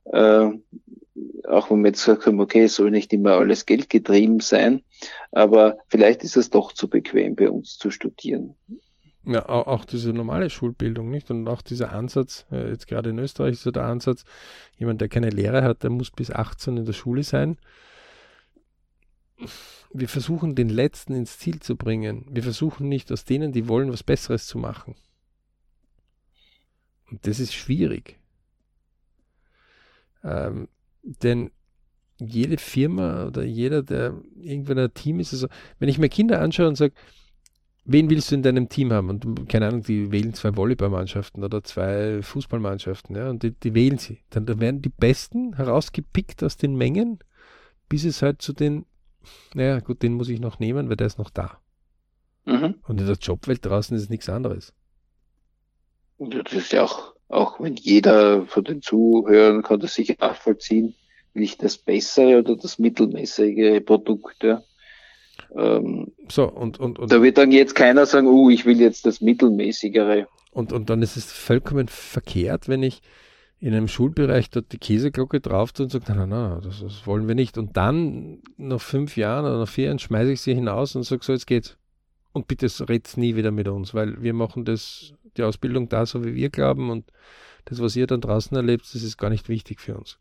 Äh, 0.04 0.50
auch 1.48 1.70
wenn 1.70 1.82
wir 1.82 1.90
jetzt 1.90 2.08
haben, 2.08 2.40
okay, 2.40 2.64
es 2.64 2.76
soll 2.76 2.92
nicht 2.92 3.12
immer 3.14 3.32
alles 3.32 3.66
Geld 3.66 3.90
getrieben 3.90 4.40
sein, 4.40 4.82
aber 5.32 5.78
vielleicht 5.88 6.24
ist 6.24 6.38
es 6.38 6.50
doch 6.50 6.72
zu 6.72 6.90
bequem 6.90 7.36
bei 7.36 7.50
uns 7.50 7.78
zu 7.78 7.92
studieren. 7.92 8.56
Ja, 9.24 9.48
auch, 9.48 9.86
diese 9.86 10.14
normale 10.14 10.50
Schulbildung, 10.50 11.12
nicht? 11.12 11.30
Und 11.30 11.48
auch 11.48 11.62
dieser 11.62 11.92
Ansatz, 11.92 12.48
äh, 12.52 12.70
jetzt 12.70 12.88
gerade 12.88 13.12
in 13.12 13.20
Österreich 13.20 13.54
ist 13.54 13.62
so 13.62 13.70
der 13.70 13.86
Ansatz, 13.86 14.24
jemand, 14.78 15.00
der 15.00 15.10
keine 15.10 15.30
Lehre 15.30 15.62
hat, 15.62 15.84
der 15.84 15.92
muss 15.92 16.10
bis 16.10 16.32
18 16.32 16.78
in 16.78 16.86
der 16.86 16.94
Schule 16.94 17.22
sein 17.22 17.58
wir 19.94 20.08
versuchen 20.08 20.56
den 20.56 20.70
Letzten 20.70 21.14
ins 21.14 21.38
Ziel 21.38 21.60
zu 21.60 21.76
bringen. 21.76 22.26
Wir 22.30 22.44
versuchen 22.44 22.88
nicht 22.88 23.12
aus 23.12 23.26
denen, 23.26 23.52
die 23.52 23.68
wollen, 23.68 23.92
was 23.92 24.04
Besseres 24.04 24.48
zu 24.48 24.58
machen. 24.58 24.96
Und 27.10 27.28
das 27.28 27.40
ist 27.40 27.54
schwierig. 27.54 28.20
Ähm, 30.24 30.68
denn 31.04 31.52
jede 32.20 32.58
Firma 32.58 33.26
oder 33.26 33.44
jeder, 33.44 33.82
der 33.82 34.22
irgendwann 34.36 34.78
ein 34.78 34.94
Team 34.94 35.20
ist, 35.20 35.34
also 35.34 35.48
wenn 35.80 35.90
ich 35.90 35.98
mir 35.98 36.10
Kinder 36.10 36.40
anschaue 36.42 36.68
und 36.68 36.76
sage, 36.76 36.94
wen 37.84 38.10
willst 38.10 38.30
du 38.30 38.36
in 38.36 38.44
deinem 38.44 38.70
Team 38.70 38.94
haben? 38.94 39.10
Und 39.10 39.50
keine 39.50 39.68
Ahnung, 39.68 39.82
die 39.82 40.12
wählen 40.12 40.34
zwei 40.34 40.56
Volleyballmannschaften 40.56 41.44
oder 41.44 41.64
zwei 41.64 42.22
Fußballmannschaften, 42.22 43.16
ja, 43.16 43.30
und 43.30 43.42
die, 43.42 43.52
die 43.52 43.74
wählen 43.74 43.98
sie. 43.98 44.20
Dann, 44.30 44.46
dann 44.46 44.60
werden 44.60 44.82
die 44.84 44.90
Besten 44.90 45.56
herausgepickt 45.56 46.44
aus 46.44 46.58
den 46.58 46.76
Mengen, 46.76 47.20
bis 47.90 48.06
es 48.06 48.22
halt 48.22 48.42
zu 48.42 48.54
den 48.54 48.86
naja, 49.54 49.80
gut, 49.80 50.04
den 50.04 50.14
muss 50.14 50.30
ich 50.30 50.40
noch 50.40 50.60
nehmen, 50.60 50.90
weil 50.90 50.96
der 50.96 51.08
ist 51.08 51.18
noch 51.18 51.30
da. 51.30 51.60
Mhm. 52.46 52.76
Und 52.88 53.00
in 53.00 53.08
der 53.08 53.16
Jobwelt 53.16 53.66
draußen 53.66 53.96
ist 53.96 54.04
es 54.04 54.10
nichts 54.10 54.30
anderes. 54.30 54.74
Das 56.18 56.54
ist 56.54 56.72
ja 56.72 56.84
auch, 56.84 57.11
auch 57.32 57.60
wenn 57.60 57.76
jeder 57.76 58.46
von 58.46 58.64
den 58.64 58.82
Zuhörern 58.82 59.64
kann 59.64 59.80
das 59.80 59.96
sicher 59.96 60.16
nachvollziehen, 60.20 60.96
nicht 61.34 61.64
das 61.64 61.78
bessere 61.78 62.40
oder 62.40 62.56
das 62.56 62.78
mittelmäßige 62.78 63.84
Produkt, 63.86 64.44
ja. 64.44 64.62
Ähm, 65.56 66.12
so, 66.30 66.50
und, 66.50 66.80
und, 66.80 67.00
und. 67.00 67.12
Da 67.12 67.22
wird 67.22 67.38
dann 67.38 67.52
jetzt 67.52 67.76
keiner 67.76 68.06
sagen, 68.06 68.28
uh, 68.28 68.50
ich 68.50 68.66
will 68.66 68.80
jetzt 68.80 69.06
das 69.06 69.22
mittelmäßigere. 69.22 70.28
Und, 70.52 70.74
und 70.74 70.90
dann 70.90 71.02
ist 71.02 71.18
es 71.18 71.32
vollkommen 71.32 71.88
verkehrt, 71.88 72.68
wenn 72.68 72.84
ich 72.84 73.02
in 73.60 73.74
einem 73.74 73.88
Schulbereich 73.88 74.50
dort 74.50 74.72
die 74.72 74.80
Käseglocke 74.80 75.40
drauf 75.40 75.72
tue 75.72 75.86
und 75.86 75.92
sage, 75.92 76.06
nein, 76.08 76.30
nein, 76.30 76.30
nein, 76.30 76.62
das, 76.64 76.82
das, 76.82 77.06
wollen 77.06 77.28
wir 77.28 77.36
nicht. 77.36 77.58
Und 77.58 77.78
dann 77.78 78.42
nach 78.58 78.82
fünf 78.82 79.18
Jahren 79.18 79.46
oder 79.46 79.60
nach 79.60 79.70
vier 79.70 79.86
Jahren 79.86 80.00
schmeiße 80.00 80.32
ich 80.32 80.42
sie 80.42 80.56
hinaus 80.56 80.96
und 80.96 81.04
sage, 81.04 81.24
so, 81.24 81.32
jetzt 81.32 81.48
geht's. 81.48 81.78
Und 82.34 82.48
bitte 82.48 82.68
red's 82.88 83.18
nie 83.18 83.36
wieder 83.36 83.52
mit 83.52 83.68
uns, 83.68 83.94
weil 83.94 84.22
wir 84.22 84.34
machen 84.34 84.64
das, 84.66 85.14
die 85.38 85.44
Ausbildung 85.44 85.90
da, 85.90 86.06
so 86.06 86.24
wie 86.24 86.36
wir 86.36 86.50
glauben 86.50 86.90
und 86.90 87.12
das, 87.66 87.82
was 87.82 87.96
ihr 87.96 88.08
dann 88.08 88.22
draußen 88.22 88.56
erlebt, 88.56 88.86
das 88.94 89.04
ist 89.04 89.18
gar 89.18 89.30
nicht 89.30 89.50
wichtig 89.50 89.82
für 89.82 89.96
uns. 89.96 90.18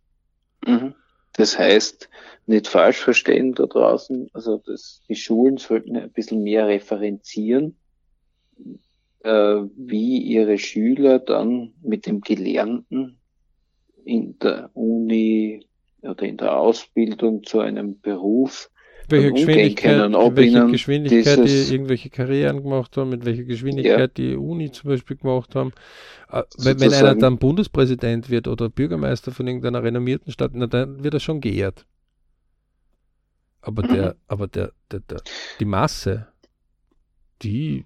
Mhm. 0.66 0.94
Das 1.34 1.58
heißt, 1.58 2.10
nicht 2.46 2.66
falsch 2.66 2.98
verstehen 2.98 3.54
da 3.54 3.66
draußen, 3.66 4.28
also 4.32 4.60
das, 4.66 5.02
die 5.08 5.14
Schulen 5.14 5.58
sollten 5.58 5.96
ein 5.96 6.10
bisschen 6.10 6.42
mehr 6.42 6.66
referenzieren, 6.66 7.76
äh, 9.22 9.62
wie 9.76 10.18
ihre 10.18 10.58
Schüler 10.58 11.18
dann 11.18 11.74
mit 11.82 12.06
dem 12.06 12.20
Gelernten 12.20 13.20
in 14.04 14.38
der 14.38 14.70
Uni 14.74 15.66
oder 16.02 16.22
in 16.24 16.36
der 16.36 16.56
Ausbildung 16.56 17.44
zu 17.44 17.60
einem 17.60 18.00
Beruf 18.00 18.70
welche 19.10 19.32
Geschwindigkeit, 19.32 19.98
können, 19.98 20.14
ob 20.14 20.36
welche 20.36 20.66
Geschwindigkeit 20.66 21.38
die 21.48 21.72
irgendwelche 21.74 22.10
Karrieren 22.10 22.62
gemacht 22.62 22.96
haben, 22.96 23.10
mit 23.10 23.24
welcher 23.24 23.44
Geschwindigkeit 23.44 23.98
ja. 23.98 24.06
die 24.06 24.36
Uni 24.36 24.70
zum 24.70 24.90
Beispiel 24.90 25.16
gemacht 25.16 25.54
haben. 25.54 25.72
Äh, 26.30 26.42
wenn, 26.58 26.80
wenn 26.80 26.92
einer 26.92 27.14
dann 27.14 27.38
Bundespräsident 27.38 28.30
wird 28.30 28.48
oder 28.48 28.68
Bürgermeister 28.68 29.32
von 29.32 29.46
irgendeiner 29.46 29.82
renommierten 29.82 30.32
Stadt, 30.32 30.52
na, 30.54 30.66
dann 30.66 31.02
wird 31.02 31.14
er 31.14 31.20
schon 31.20 31.40
geehrt. 31.40 31.86
Aber 33.62 33.82
der, 33.82 34.14
mhm. 34.14 34.20
aber 34.28 34.46
der, 34.46 34.72
der, 34.90 35.00
der, 35.00 35.20
die 35.58 35.64
Masse, 35.64 36.28
die 37.42 37.84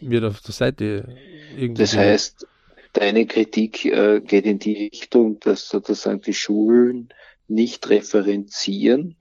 wird 0.00 0.24
auf 0.24 0.40
der 0.40 0.52
Seite 0.52 1.08
irgendwie. 1.56 1.82
Das 1.82 1.96
heißt, 1.96 2.46
deine 2.92 3.26
Kritik 3.26 3.84
äh, 3.84 4.20
geht 4.20 4.46
in 4.46 4.58
die 4.58 4.88
Richtung, 4.92 5.38
dass 5.40 5.68
sozusagen 5.68 6.20
die 6.20 6.34
Schulen 6.34 7.08
nicht 7.46 7.88
referenzieren 7.90 9.16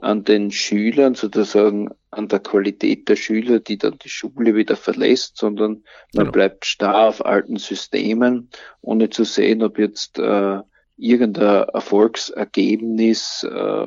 an 0.00 0.24
den 0.24 0.50
Schülern, 0.50 1.14
sozusagen 1.14 1.90
an 2.10 2.28
der 2.28 2.40
Qualität 2.40 3.08
der 3.08 3.16
Schüler, 3.16 3.60
die 3.60 3.78
dann 3.78 3.98
die 3.98 4.08
Schule 4.08 4.54
wieder 4.54 4.76
verlässt, 4.76 5.36
sondern 5.36 5.84
man 6.14 6.24
genau. 6.24 6.32
bleibt 6.32 6.64
starr 6.64 7.08
auf 7.08 7.24
alten 7.24 7.56
Systemen, 7.56 8.50
ohne 8.80 9.10
zu 9.10 9.24
sehen, 9.24 9.62
ob 9.62 9.78
jetzt 9.78 10.18
äh, 10.18 10.60
irgendein 10.96 11.68
Erfolgsergebnis 11.68 13.46
äh, 13.48 13.86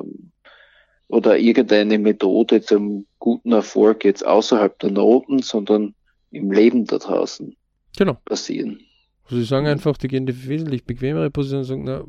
oder 1.08 1.38
irgendeine 1.38 1.98
Methode 1.98 2.60
zum 2.62 3.06
guten 3.18 3.52
Erfolg 3.52 4.04
jetzt 4.04 4.26
außerhalb 4.26 4.78
der 4.78 4.90
Noten, 4.90 5.40
sondern 5.40 5.94
im 6.30 6.50
Leben 6.50 6.84
da 6.84 6.98
draußen 6.98 7.56
genau. 7.96 8.18
passieren. 8.24 8.85
Also 9.26 9.38
sie 9.38 9.44
sagen 9.44 9.66
einfach, 9.66 9.96
die 9.96 10.06
gehen 10.06 10.24
die 10.24 10.48
wesentlich 10.48 10.84
bequemere 10.84 11.30
Position 11.30 11.60
und 11.60 11.64
sagen, 11.64 11.84
na, 11.84 12.04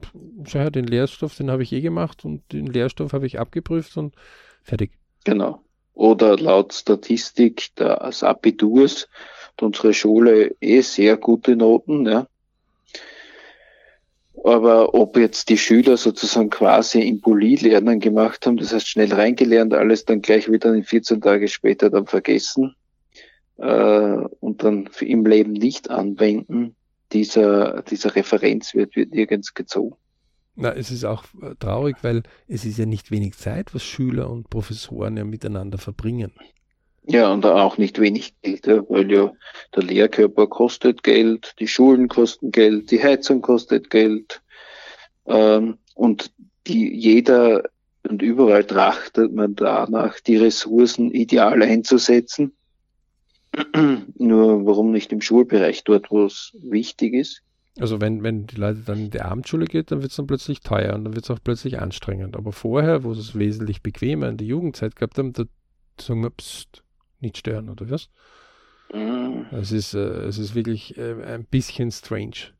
schau 0.45 0.59
her, 0.59 0.71
den 0.71 0.85
Lehrstoff, 0.85 1.35
den 1.35 1.49
habe 1.49 1.63
ich 1.63 1.73
eh 1.73 1.81
gemacht 1.81 2.23
und 2.23 2.41
den 2.53 2.67
Lehrstoff 2.67 3.11
habe 3.11 3.25
ich 3.25 3.39
abgeprüft 3.39 3.97
und 3.97 4.13
fertig. 4.61 4.91
Genau. 5.23 5.61
Oder 5.95 6.37
laut 6.37 6.73
Statistik 6.73 7.75
des 7.75 8.21
Abiturs 8.21 9.09
hat 9.47 9.63
unsere 9.63 9.95
Schule 9.95 10.55
eh 10.61 10.81
sehr 10.81 11.17
gute 11.17 11.55
Noten, 11.55 12.05
ja. 12.05 12.27
Aber 14.43 14.93
ob 14.93 15.17
jetzt 15.17 15.49
die 15.49 15.57
Schüler 15.57 15.97
sozusagen 15.97 16.51
quasi 16.51 17.01
im 17.01 17.19
Poli-Lernen 17.19 17.99
gemacht 17.99 18.45
haben, 18.45 18.57
das 18.57 18.71
heißt 18.71 18.87
schnell 18.87 19.11
reingelernt, 19.11 19.73
alles 19.73 20.05
dann 20.05 20.21
gleich 20.21 20.51
wieder 20.51 20.71
in 20.75 20.83
14 20.83 21.19
Tage 21.21 21.47
später 21.47 21.89
dann 21.89 22.05
vergessen 22.05 22.75
äh, 23.57 24.17
und 24.39 24.63
dann 24.63 24.87
im 24.99 25.25
Leben 25.25 25.53
nicht 25.53 25.89
anwenden, 25.89 26.75
dieser, 27.11 27.81
dieser 27.83 28.15
Referenz 28.15 28.73
wird, 28.73 28.95
wird 28.95 29.11
nirgends 29.11 29.53
gezogen. 29.53 29.95
Na, 30.55 30.73
es 30.73 30.89
ist 30.89 31.03
auch 31.03 31.23
äh, 31.41 31.53
traurig, 31.59 31.97
weil 32.01 32.23
es 32.47 32.65
ist 32.65 32.79
ja 32.79 32.85
nicht 32.85 33.11
wenig 33.11 33.37
Zeit, 33.37 33.75
was 33.75 33.83
Schüler 33.83 34.29
und 34.29 34.49
Professoren 34.49 35.15
ja 35.15 35.23
miteinander 35.23 35.77
verbringen. 35.77 36.33
Ja, 37.09 37.31
und 37.31 37.45
auch 37.45 37.77
nicht 37.77 37.99
wenig 37.99 38.41
Geld, 38.41 38.67
weil 38.67 39.09
ja 39.11 39.31
der 39.75 39.83
Lehrkörper 39.83 40.47
kostet 40.47 41.03
Geld, 41.03 41.53
die 41.59 41.67
Schulen 41.67 42.09
kosten 42.09 42.51
Geld, 42.51 42.91
die 42.91 43.01
Heizung 43.01 43.41
kostet 43.41 43.89
Geld. 43.89 44.41
Ähm, 45.25 45.77
und 45.95 46.33
die, 46.65 46.93
jeder 46.93 47.63
und 48.09 48.21
überall 48.21 48.65
trachtet 48.65 49.33
man 49.33 49.55
danach, 49.55 50.19
die 50.19 50.37
Ressourcen 50.37 51.11
ideal 51.11 51.61
einzusetzen. 51.61 52.56
Nur 54.17 54.65
warum 54.65 54.91
nicht 54.91 55.11
im 55.11 55.21
Schulbereich, 55.21 55.83
dort 55.83 56.11
wo 56.11 56.25
es 56.25 56.55
wichtig 56.61 57.13
ist? 57.13 57.43
Also 57.79 58.01
wenn, 58.01 58.23
wenn 58.23 58.47
die 58.47 58.55
Leute 58.55 58.81
dann 58.85 58.99
in 58.99 59.11
die 59.11 59.21
Abendschule 59.21 59.65
geht, 59.65 59.91
dann 59.91 60.01
wird 60.01 60.11
es 60.11 60.17
dann 60.17 60.27
plötzlich 60.27 60.61
teuer 60.61 60.95
und 60.95 61.03
dann 61.03 61.13
wird 61.13 61.25
es 61.25 61.31
auch 61.31 61.39
plötzlich 61.43 61.79
anstrengend. 61.79 62.35
Aber 62.35 62.51
vorher, 62.51 63.03
wo 63.03 63.11
es 63.11 63.37
wesentlich 63.37 63.83
bequemer 63.83 64.29
in 64.29 64.37
der 64.37 64.47
Jugendzeit 64.47 64.95
gehabt 64.95 65.17
haben, 65.17 65.33
da 65.33 65.43
sagen 65.99 66.21
wir, 66.21 66.31
pst, 66.31 66.83
nicht 67.19 67.37
stören, 67.37 67.69
oder 67.69 67.89
was? 67.89 68.09
Mhm. 68.93 69.45
Es, 69.51 69.71
ist, 69.71 69.93
äh, 69.93 69.99
es 69.99 70.37
ist 70.37 70.55
wirklich 70.55 70.97
äh, 70.97 71.23
ein 71.23 71.45
bisschen 71.45 71.91
strange. 71.91 72.53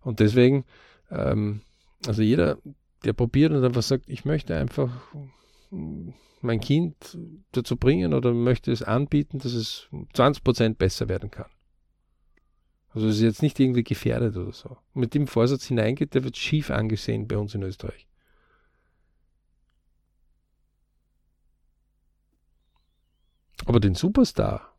Und 0.00 0.20
deswegen, 0.20 0.64
ähm, 1.10 1.62
also 2.06 2.22
jeder, 2.22 2.58
der 3.04 3.12
probiert 3.12 3.52
und 3.52 3.64
einfach 3.64 3.82
sagt, 3.82 4.04
ich 4.08 4.24
möchte 4.24 4.56
einfach 4.56 4.90
mein 5.70 6.60
Kind 6.60 7.18
dazu 7.52 7.76
bringen 7.76 8.14
oder 8.14 8.32
möchte 8.32 8.72
es 8.72 8.82
anbieten, 8.82 9.38
dass 9.38 9.52
es 9.52 9.88
20% 9.92 10.74
besser 10.74 11.08
werden 11.08 11.30
kann. 11.30 11.50
Also 12.92 13.06
es 13.06 13.16
ist 13.16 13.22
jetzt 13.22 13.42
nicht 13.42 13.60
irgendwie 13.60 13.84
gefährdet 13.84 14.36
oder 14.36 14.52
so. 14.52 14.76
Mit 14.94 15.14
dem 15.14 15.26
Vorsatz 15.26 15.66
hineingeht, 15.66 16.14
der 16.14 16.24
wird 16.24 16.36
schief 16.36 16.70
angesehen 16.70 17.28
bei 17.28 17.38
uns 17.38 17.54
in 17.54 17.62
Österreich. 17.62 18.08
Aber 23.66 23.78
den 23.78 23.94
Superstar, 23.94 24.74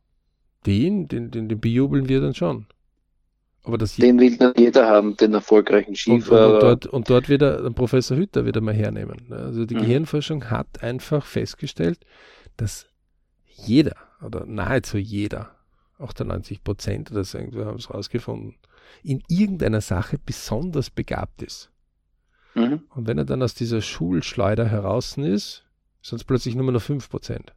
den, 0.66 1.08
den, 1.08 1.32
den, 1.32 1.48
den 1.48 1.62
bejubeln 1.62 2.10
wir 2.10 2.20
dann 2.20 2.34
schon. 2.34 2.68
Aber 3.64 3.78
das 3.78 3.96
den 3.96 4.20
will 4.20 4.38
dann 4.38 4.54
jeder 4.58 4.88
haben, 4.88 5.16
den 5.18 5.34
erfolgreichen 5.34 5.96
Skifahrer. 5.96 6.48
Und, 6.48 6.54
und, 6.54 6.62
dort, 6.64 6.86
und 6.88 7.10
dort 7.10 7.30
wieder 7.30 7.70
Professor 7.72 8.18
Hütter 8.18 8.46
wieder 8.46 8.62
mal 8.62 8.74
hernehmen. 8.74 9.32
Also 9.32 9.66
die 9.66 9.76
mhm. 9.76 9.82
Gehirnforschung 9.82 10.50
hat 10.50 10.82
einfach 10.82 11.26
festgestellt, 11.26 12.00
dass 12.58 12.88
jeder 13.46 13.96
oder 14.24 14.46
nahezu 14.46 14.98
jeder, 14.98 15.56
98 16.00 16.64
Prozent 16.64 17.12
oder 17.12 17.24
so, 17.24 17.38
irgendwo 17.38 17.66
haben 17.66 17.78
es 17.78 17.94
rausgefunden, 17.94 18.56
in 19.04 19.24
irgendeiner 19.28 19.82
Sache 19.82 20.18
besonders 20.24 20.90
begabt 20.90 21.44
ist. 21.44 21.70
Mhm. 22.56 22.82
Und 22.90 23.08
wenn 23.08 23.18
er 23.18 23.26
dann 23.26 23.44
aus 23.44 23.54
dieser 23.54 23.82
Schulschleuder 23.82 24.68
heraus 24.68 25.18
ist, 25.18 25.66
sind 26.02 26.18
es 26.18 26.24
plötzlich 26.24 26.56
nur 26.56 26.72
noch 26.72 26.82
5 26.82 27.10
Prozent. 27.10 27.54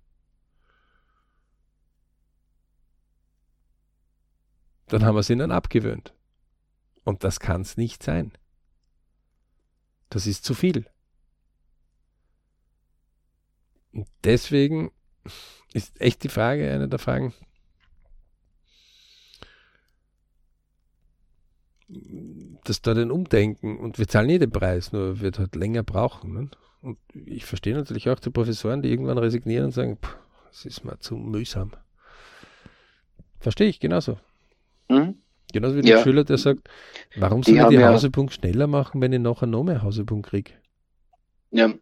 Dann 4.87 5.05
haben 5.05 5.15
wir 5.15 5.21
es 5.21 5.31
ihnen 5.31 5.51
abgewöhnt. 5.51 6.15
Und 7.05 7.25
das 7.25 7.41
kann 7.41 7.63
es 7.63 7.77
nicht 7.77 8.03
sein. 8.03 8.33
Das 10.11 10.27
ist 10.27 10.45
zu 10.45 10.55
viel. 10.55 10.87
Und 13.93 14.09
deswegen 14.25 14.91
ist 15.73 16.01
echt 16.01 16.25
die 16.25 16.29
Frage, 16.29 16.71
eine 16.71 16.89
der 16.89 16.99
Fragen, 16.99 17.33
dass 22.65 22.83
da 22.83 22.95
den 22.95 23.11
Umdenken, 23.11 23.79
und 23.79 23.99
wir 23.99 24.09
zahlen 24.09 24.27
nie 24.27 24.39
den 24.39 24.51
Preis, 24.51 24.93
nur 24.93 25.21
wird 25.21 25.39
halt 25.39 25.55
länger 25.55 25.83
brauchen. 25.83 26.33
Ne? 26.33 26.51
Und 26.81 26.99
ich 27.15 27.45
verstehe 27.45 27.75
natürlich 27.75 28.09
auch 28.09 28.19
die 28.19 28.31
Professoren, 28.31 28.83
die 28.83 28.91
irgendwann 28.91 29.19
resignieren 29.19 29.67
und 29.67 29.73
sagen, 29.73 29.99
es 30.51 30.65
ist 30.65 30.85
mir 30.85 30.99
zu 30.99 31.17
mühsam. 31.17 31.73
Verstehe 33.39 33.69
ich 33.69 33.81
genauso. 33.81 34.19
Mhm. 34.89 35.17
Genauso 35.53 35.77
wie 35.77 35.83
der 35.83 35.99
ja. 35.99 36.03
Schüler, 36.03 36.25
der 36.25 36.39
sagt, 36.39 36.69
warum 37.17 37.43
soll 37.43 37.55
die 37.55 37.61
ich 37.61 37.67
die 37.69 37.85
Hausepunkt 37.85 38.33
ja, 38.35 38.41
schneller 38.41 38.67
machen, 38.67 39.01
wenn 39.01 39.13
ich 39.13 39.21
nachher 39.21 39.47
noch 39.47 39.63
mehr 39.63 39.83
Hausepunkt 39.83 40.29
kriege? 40.29 40.53
Ja, 41.51 41.73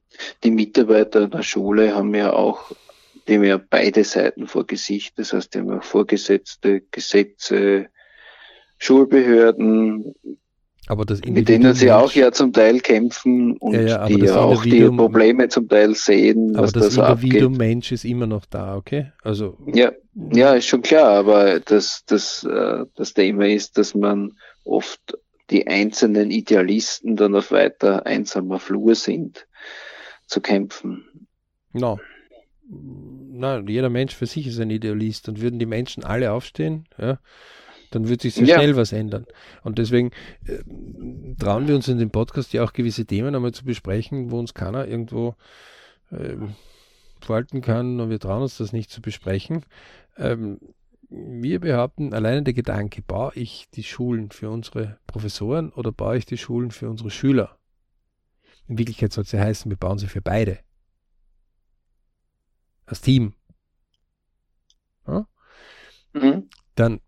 die 0.44 0.50
Mitarbeiter 0.50 1.28
der 1.28 1.42
Schule 1.42 1.94
haben 1.94 2.14
ja 2.14 2.34
auch, 2.34 2.72
die 3.26 3.36
haben 3.36 3.44
ja 3.44 3.58
beide 3.58 4.04
Seiten 4.04 4.46
vor 4.46 4.66
Gesicht. 4.66 5.18
Das 5.18 5.32
heißt, 5.32 5.54
die 5.54 5.60
haben 5.60 5.70
ja 5.70 5.80
Vorgesetzte, 5.80 6.82
Gesetze, 6.90 7.88
Schulbehörden, 8.76 10.14
Aber 10.88 11.04
das 11.04 11.20
Mit 11.24 11.48
denen 11.48 11.74
sie 11.74 11.92
auch 11.92 12.10
ja 12.12 12.32
zum 12.32 12.52
Teil 12.52 12.80
kämpfen 12.80 13.56
und 13.58 13.74
ja, 13.74 13.80
ja, 13.82 14.06
die 14.06 14.18
ja 14.18 14.36
auch 14.36 14.64
die 14.64 14.88
Probleme 14.88 15.48
zum 15.48 15.68
Teil 15.68 15.94
sehen. 15.94 16.56
Aber 16.56 16.66
das 16.66 16.96
da 16.96 17.12
Individuum 17.12 17.56
Mensch 17.56 17.92
ist 17.92 18.04
immer 18.04 18.26
noch 18.26 18.46
da, 18.46 18.76
okay? 18.76 19.12
Also 19.22 19.56
ja, 19.72 19.92
ja, 20.32 20.54
ist 20.54 20.66
schon 20.66 20.82
klar, 20.82 21.10
aber 21.10 21.60
das, 21.60 22.02
das, 22.06 22.44
äh, 22.44 22.84
das 22.96 23.14
Thema 23.14 23.46
ist, 23.46 23.78
dass 23.78 23.94
man 23.94 24.32
oft 24.64 25.16
die 25.50 25.68
einzelnen 25.68 26.30
Idealisten 26.30 27.14
dann 27.16 27.36
auf 27.36 27.52
weiter 27.52 28.04
einsamer 28.04 28.58
Flur 28.58 28.94
sind, 28.96 29.46
zu 30.26 30.40
kämpfen. 30.40 31.04
No. 31.72 32.00
Nein, 32.68 33.66
jeder 33.68 33.90
Mensch 33.90 34.14
für 34.14 34.26
sich 34.26 34.46
ist 34.46 34.58
ein 34.58 34.70
Idealist 34.70 35.28
und 35.28 35.40
würden 35.40 35.58
die 35.58 35.66
Menschen 35.66 36.04
alle 36.04 36.32
aufstehen, 36.32 36.86
ja, 36.98 37.18
dann 37.94 38.08
wird 38.08 38.22
sich 38.22 38.34
sehr 38.34 38.46
ja. 38.46 38.56
schnell 38.56 38.76
was 38.76 38.92
ändern. 38.92 39.26
Und 39.62 39.78
deswegen 39.78 40.10
äh, 40.46 40.58
trauen 41.38 41.68
wir 41.68 41.74
uns 41.74 41.88
in 41.88 41.98
dem 41.98 42.10
Podcast 42.10 42.52
ja 42.52 42.64
auch 42.64 42.72
gewisse 42.72 43.06
Themen 43.06 43.34
einmal 43.34 43.52
zu 43.52 43.64
besprechen, 43.64 44.30
wo 44.30 44.38
uns 44.38 44.54
keiner 44.54 44.86
irgendwo 44.86 45.36
äh, 46.10 46.36
verhalten 47.20 47.60
kann 47.60 48.00
und 48.00 48.10
wir 48.10 48.18
trauen 48.18 48.42
uns 48.42 48.58
das 48.58 48.72
nicht 48.72 48.90
zu 48.90 49.00
besprechen. 49.00 49.64
Ähm, 50.16 50.58
wir 51.08 51.60
behaupten, 51.60 52.14
alleine 52.14 52.42
der 52.42 52.54
Gedanke, 52.54 53.02
baue 53.02 53.32
ich 53.34 53.68
die 53.74 53.82
Schulen 53.82 54.30
für 54.30 54.50
unsere 54.50 54.98
Professoren 55.06 55.70
oder 55.70 55.92
baue 55.92 56.16
ich 56.16 56.26
die 56.26 56.38
Schulen 56.38 56.70
für 56.70 56.88
unsere 56.88 57.10
Schüler? 57.10 57.58
In 58.66 58.78
Wirklichkeit 58.78 59.12
soll 59.12 59.24
es 59.24 59.32
ja 59.32 59.40
heißen, 59.40 59.70
wir 59.70 59.76
bauen 59.76 59.98
sie 59.98 60.06
für 60.06 60.22
beide. 60.22 60.58
Als 62.86 63.02
Team. 63.02 63.34
Ja? 65.06 65.26
Mhm. 66.14 66.48
Dann 66.74 67.00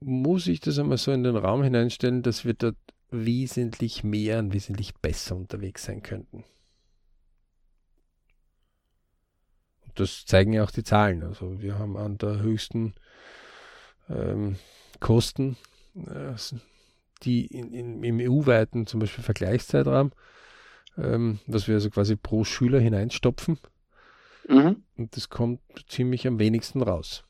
muss 0.00 0.46
ich 0.46 0.60
das 0.60 0.78
einmal 0.78 0.98
so 0.98 1.12
in 1.12 1.22
den 1.22 1.36
Raum 1.36 1.62
hineinstellen, 1.62 2.22
dass 2.22 2.44
wir 2.44 2.54
dort 2.54 2.76
wesentlich 3.10 4.04
mehr 4.04 4.38
und 4.38 4.52
wesentlich 4.52 4.94
besser 4.94 5.36
unterwegs 5.36 5.84
sein 5.84 6.02
könnten. 6.02 6.44
das 9.94 10.24
zeigen 10.24 10.52
ja 10.52 10.64
auch 10.64 10.70
die 10.70 10.84
Zahlen. 10.84 11.22
Also 11.22 11.60
wir 11.60 11.78
haben 11.78 11.96
an 11.96 12.18
der 12.18 12.40
höchsten 12.40 12.94
ähm, 14.08 14.56
Kosten, 14.98 15.56
äh, 15.94 16.34
die 17.22 17.46
in, 17.46 17.72
in, 17.72 18.02
im 18.02 18.18
EU-weiten 18.20 18.86
zum 18.86 19.00
Beispiel 19.00 19.24
Vergleichszeitraum, 19.24 20.12
ähm, 20.96 21.38
was 21.46 21.68
wir 21.68 21.74
also 21.74 21.90
quasi 21.90 22.16
pro 22.16 22.44
Schüler 22.44 22.80
hineinstopfen. 22.80 23.58
Mhm. 24.48 24.82
Und 24.96 25.16
das 25.16 25.28
kommt 25.28 25.60
ziemlich 25.88 26.26
am 26.26 26.38
wenigsten 26.38 26.82
raus. 26.82 27.24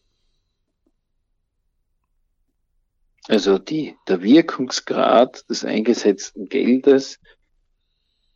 Also 3.28 3.58
die, 3.58 3.96
der 4.08 4.22
Wirkungsgrad 4.22 5.48
des 5.48 5.64
eingesetzten 5.64 6.48
Geldes 6.48 7.20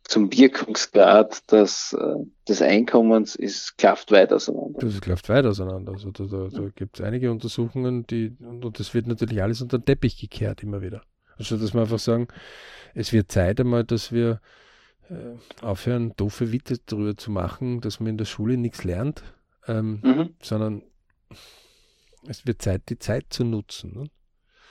zum 0.03 0.31
Wirkungsgrad 0.31 1.51
des, 1.51 1.93
äh, 1.99 2.25
des 2.47 2.61
Einkommens 2.61 3.35
ist, 3.35 3.77
klafft 3.77 4.11
weit 4.11 4.31
auseinander. 4.31 4.79
Das 4.79 5.01
klafft 5.01 5.29
weit 5.29 5.45
auseinander. 5.45 5.93
Also 5.93 6.11
da, 6.11 6.25
da, 6.25 6.47
da 6.47 6.69
gibt 6.75 6.99
es 6.99 7.05
einige 7.05 7.31
Untersuchungen, 7.31 8.05
die, 8.05 8.35
und, 8.39 8.63
und 8.63 8.79
das 8.79 8.93
wird 8.93 9.07
natürlich 9.07 9.41
alles 9.41 9.61
unter 9.61 9.79
den 9.79 9.85
Teppich 9.85 10.19
gekehrt 10.19 10.61
immer 10.61 10.81
wieder. 10.81 11.01
Also 11.37 11.57
dass 11.57 11.73
wir 11.73 11.81
einfach 11.81 11.99
sagen, 11.99 12.27
es 12.93 13.11
wird 13.13 13.31
Zeit 13.31 13.59
einmal, 13.59 13.83
dass 13.83 14.11
wir 14.11 14.41
äh, 15.09 15.63
aufhören, 15.63 16.13
doofe 16.15 16.51
Witze 16.51 16.77
darüber 16.85 17.17
zu 17.17 17.31
machen, 17.31 17.81
dass 17.81 17.99
man 17.99 18.09
in 18.09 18.17
der 18.17 18.25
Schule 18.25 18.57
nichts 18.57 18.83
lernt, 18.83 19.23
ähm, 19.67 20.01
mhm. 20.03 20.35
sondern 20.41 20.83
es 22.27 22.45
wird 22.45 22.61
Zeit, 22.61 22.83
die 22.89 22.99
Zeit 22.99 23.25
zu 23.29 23.43
nutzen. 23.43 23.93
Ne? 23.93 24.09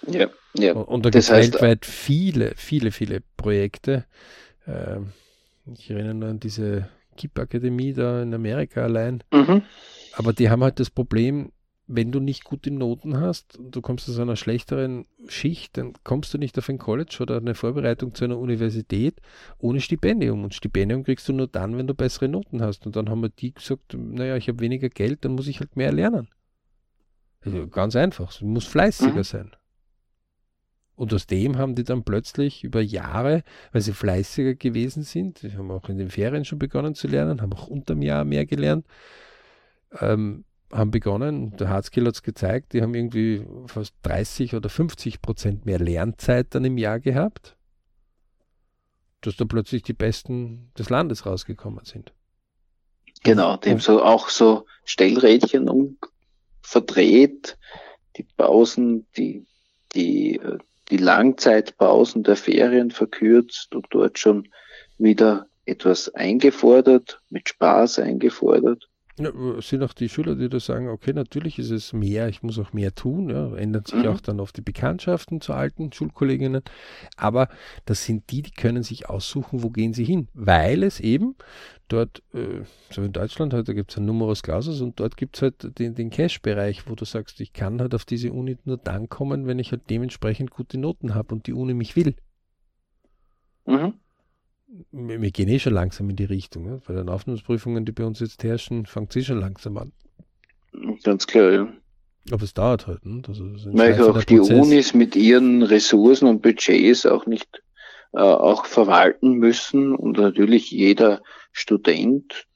Ja, 0.06 0.28
ja. 0.56 0.72
Und 0.74 1.04
da 1.04 1.10
gibt 1.10 1.24
es 1.24 1.30
weltweit 1.30 1.86
viele, 1.86 2.52
viele, 2.56 2.90
viele 2.90 3.22
Projekte. 3.36 4.04
Ähm, 4.66 5.12
ich 5.72 5.90
erinnere 5.90 6.14
nur 6.14 6.28
an 6.28 6.40
diese 6.40 6.88
KIP-Akademie 7.16 7.92
da 7.92 8.22
in 8.22 8.34
Amerika 8.34 8.82
allein. 8.82 9.22
Mhm. 9.32 9.62
Aber 10.14 10.32
die 10.32 10.50
haben 10.50 10.62
halt 10.62 10.80
das 10.80 10.90
Problem, 10.90 11.52
wenn 11.86 12.12
du 12.12 12.20
nicht 12.20 12.44
gute 12.44 12.70
Noten 12.70 13.20
hast 13.20 13.58
und 13.58 13.76
du 13.76 13.82
kommst 13.82 14.08
aus 14.08 14.18
einer 14.18 14.36
schlechteren 14.36 15.06
Schicht, 15.28 15.76
dann 15.76 15.92
kommst 16.02 16.32
du 16.32 16.38
nicht 16.38 16.56
auf 16.58 16.68
ein 16.68 16.78
College 16.78 17.18
oder 17.20 17.36
eine 17.36 17.54
Vorbereitung 17.54 18.14
zu 18.14 18.24
einer 18.24 18.38
Universität 18.38 19.20
ohne 19.58 19.80
Stipendium. 19.80 20.44
Und 20.44 20.54
Stipendium 20.54 21.04
kriegst 21.04 21.28
du 21.28 21.32
nur 21.32 21.46
dann, 21.46 21.76
wenn 21.76 21.86
du 21.86 21.94
bessere 21.94 22.28
Noten 22.28 22.62
hast. 22.62 22.86
Und 22.86 22.96
dann 22.96 23.10
haben 23.10 23.20
wir 23.20 23.28
die 23.28 23.52
gesagt, 23.52 23.94
naja, 23.94 24.36
ich 24.36 24.48
habe 24.48 24.60
weniger 24.60 24.88
Geld, 24.88 25.24
dann 25.24 25.32
muss 25.32 25.46
ich 25.46 25.60
halt 25.60 25.76
mehr 25.76 25.92
lernen. 25.92 26.28
Also 27.44 27.68
ganz 27.68 27.94
einfach, 27.94 28.32
du 28.38 28.46
musst 28.46 28.68
fleißiger 28.68 29.12
mhm. 29.12 29.24
sein. 29.24 29.50
Und 30.96 31.12
aus 31.12 31.26
dem 31.26 31.58
haben 31.58 31.74
die 31.74 31.82
dann 31.82 32.04
plötzlich 32.04 32.62
über 32.62 32.80
Jahre, 32.80 33.42
weil 33.72 33.82
sie 33.82 33.92
fleißiger 33.92 34.54
gewesen 34.54 35.02
sind, 35.02 35.42
die 35.42 35.56
haben 35.56 35.70
auch 35.70 35.88
in 35.88 35.98
den 35.98 36.10
Ferien 36.10 36.44
schon 36.44 36.58
begonnen 36.58 36.94
zu 36.94 37.08
lernen, 37.08 37.40
haben 37.40 37.52
auch 37.52 37.66
unterm 37.66 38.00
Jahr 38.00 38.24
mehr 38.24 38.46
gelernt, 38.46 38.86
ähm, 40.00 40.44
haben 40.72 40.90
begonnen, 40.90 41.56
der 41.56 41.68
Hardskill 41.68 42.06
hat 42.06 42.14
es 42.14 42.22
gezeigt, 42.22 42.72
die 42.72 42.82
haben 42.82 42.94
irgendwie 42.94 43.44
fast 43.66 43.94
30 44.02 44.54
oder 44.54 44.68
50 44.68 45.20
Prozent 45.20 45.66
mehr 45.66 45.78
Lernzeit 45.78 46.54
dann 46.54 46.64
im 46.64 46.78
Jahr 46.78 47.00
gehabt, 47.00 47.56
dass 49.20 49.36
da 49.36 49.44
plötzlich 49.44 49.82
die 49.82 49.92
Besten 49.92 50.70
des 50.78 50.90
Landes 50.90 51.26
rausgekommen 51.26 51.84
sind. 51.84 52.12
Genau, 53.22 53.56
dem 53.56 53.80
so 53.80 54.02
auch 54.02 54.28
so 54.28 54.66
Stellrädchen 54.84 55.68
um 55.68 55.96
verdreht, 56.60 57.56
die 58.16 58.26
Pausen, 58.36 59.06
die, 59.16 59.46
die 59.94 60.36
äh, 60.36 60.58
die 60.94 61.02
Langzeitpausen 61.02 62.22
der 62.22 62.36
Ferien 62.36 62.92
verkürzt 62.92 63.74
und 63.74 63.86
dort 63.90 64.16
schon 64.20 64.48
wieder 64.96 65.48
etwas 65.64 66.14
eingefordert, 66.14 67.20
mit 67.30 67.48
Spaß 67.48 67.98
eingefordert. 67.98 68.88
Ja, 69.16 69.30
sind 69.60 69.84
auch 69.84 69.92
die 69.92 70.08
Schüler, 70.08 70.34
die 70.34 70.48
da 70.48 70.58
sagen, 70.58 70.88
okay, 70.88 71.12
natürlich 71.12 71.60
ist 71.60 71.70
es 71.70 71.92
mehr, 71.92 72.28
ich 72.28 72.42
muss 72.42 72.58
auch 72.58 72.72
mehr 72.72 72.96
tun, 72.96 73.30
ja, 73.30 73.54
ändern 73.54 73.84
sich 73.84 74.02
mhm. 74.02 74.08
auch 74.08 74.20
dann 74.20 74.40
oft 74.40 74.56
die 74.56 74.60
Bekanntschaften 74.60 75.40
zu 75.40 75.52
alten 75.52 75.92
Schulkolleginnen, 75.92 76.62
aber 77.16 77.48
das 77.84 78.04
sind 78.04 78.28
die, 78.32 78.42
die 78.42 78.50
können 78.50 78.82
sich 78.82 79.08
aussuchen, 79.08 79.62
wo 79.62 79.70
gehen 79.70 79.92
sie 79.92 80.02
hin, 80.04 80.26
weil 80.34 80.82
es 80.82 80.98
eben 80.98 81.36
dort, 81.86 82.24
äh, 82.32 82.62
so 82.90 83.02
in 83.02 83.12
Deutschland, 83.12 83.54
halt, 83.54 83.68
da 83.68 83.72
gibt 83.72 83.92
es 83.92 83.98
ein 83.98 84.04
Numerus 84.04 84.42
Clausus 84.42 84.80
und 84.80 84.98
dort 84.98 85.16
gibt 85.16 85.36
es 85.36 85.42
halt 85.42 85.78
den, 85.78 85.94
den 85.94 86.10
Cash-Bereich, 86.10 86.90
wo 86.90 86.96
du 86.96 87.04
sagst, 87.04 87.40
ich 87.40 87.52
kann 87.52 87.80
halt 87.80 87.94
auf 87.94 88.04
diese 88.04 88.32
Uni 88.32 88.58
nur 88.64 88.78
dann 88.78 89.08
kommen, 89.08 89.46
wenn 89.46 89.60
ich 89.60 89.70
halt 89.70 89.88
dementsprechend 89.90 90.50
gute 90.50 90.76
Noten 90.76 91.14
habe 91.14 91.36
und 91.36 91.46
die 91.46 91.52
Uni 91.52 91.72
mich 91.72 91.94
will. 91.94 92.16
Mhm 93.64 93.94
wir, 94.92 95.20
wir, 95.20 95.30
gehen 95.30 95.48
eh 95.48 95.58
schon 95.58 95.74
langsam 95.74 96.10
in 96.10 96.16
die 96.16 96.24
Richtung. 96.24 96.64
Ne? 96.64 96.80
Bei 96.86 96.94
den 96.94 97.08
Aufnahmeprüfungen, 97.08 97.84
die 97.84 97.92
bei 97.92 98.04
uns 98.04 98.20
jetzt 98.20 98.42
herrschen, 98.42 98.86
fängt 98.86 99.10
es 99.10 99.22
eh 99.22 99.24
schon 99.24 99.40
langsam 99.40 99.76
an. 99.78 99.92
Ganz 101.02 101.26
klar, 101.26 101.52
ja. 101.52 101.72
Aber 102.30 102.42
es 102.42 102.54
dauert 102.54 102.86
halt. 102.86 103.04
Ne? 103.04 103.22
Also, 103.28 103.44
Weil 103.44 104.00
auch 104.02 104.24
die 104.24 104.36
Prozess. 104.36 104.66
Unis 104.66 104.94
mit 104.94 105.14
ihren 105.14 105.62
Ressourcen 105.62 106.26
und 106.26 106.42
Budgets 106.42 107.04
auch 107.04 107.26
nicht 107.26 107.62
äh, 108.12 108.20
auch 108.20 108.64
verwalten 108.64 109.34
müssen 109.34 109.94
und 109.94 110.18
natürlich 110.18 110.70
jeder 110.70 111.22
Student, 111.52 112.46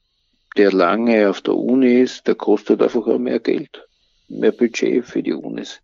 der 0.57 0.71
lange 0.71 1.29
auf 1.29 1.41
der 1.41 1.55
Uni 1.55 2.01
ist, 2.01 2.27
der 2.27 2.35
kostet 2.35 2.81
einfach 2.81 3.05
auch 3.05 3.19
mehr 3.19 3.39
Geld, 3.39 3.85
mehr 4.27 4.51
Budget 4.51 5.05
für 5.05 5.21
die 5.21 5.33
Unis. 5.33 5.81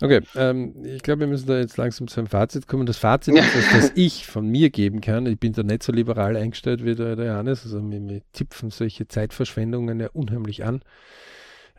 Okay, 0.00 0.20
ähm, 0.34 0.84
ich 0.84 1.02
glaube, 1.02 1.20
wir 1.20 1.26
müssen 1.28 1.46
da 1.46 1.58
jetzt 1.58 1.76
langsam 1.76 2.08
zu 2.08 2.20
einem 2.20 2.26
Fazit 2.26 2.66
kommen. 2.66 2.84
Das 2.84 2.96
Fazit 2.96 3.36
ist, 3.36 3.54
dass, 3.54 3.70
das 3.70 3.92
ich 3.94 4.26
von 4.26 4.46
mir 4.46 4.70
geben 4.70 5.00
kann. 5.00 5.26
Ich 5.26 5.38
bin 5.38 5.52
da 5.52 5.62
nicht 5.62 5.82
so 5.84 5.92
liberal 5.92 6.36
eingestellt 6.36 6.84
wie 6.84 6.94
der, 6.94 7.14
der 7.14 7.26
Johannes, 7.26 7.64
also 7.64 7.80
mir, 7.80 8.00
mir 8.00 8.22
zipfen 8.32 8.70
solche 8.70 9.06
Zeitverschwendungen 9.06 10.00
ja 10.00 10.08
unheimlich 10.12 10.64
an. 10.64 10.82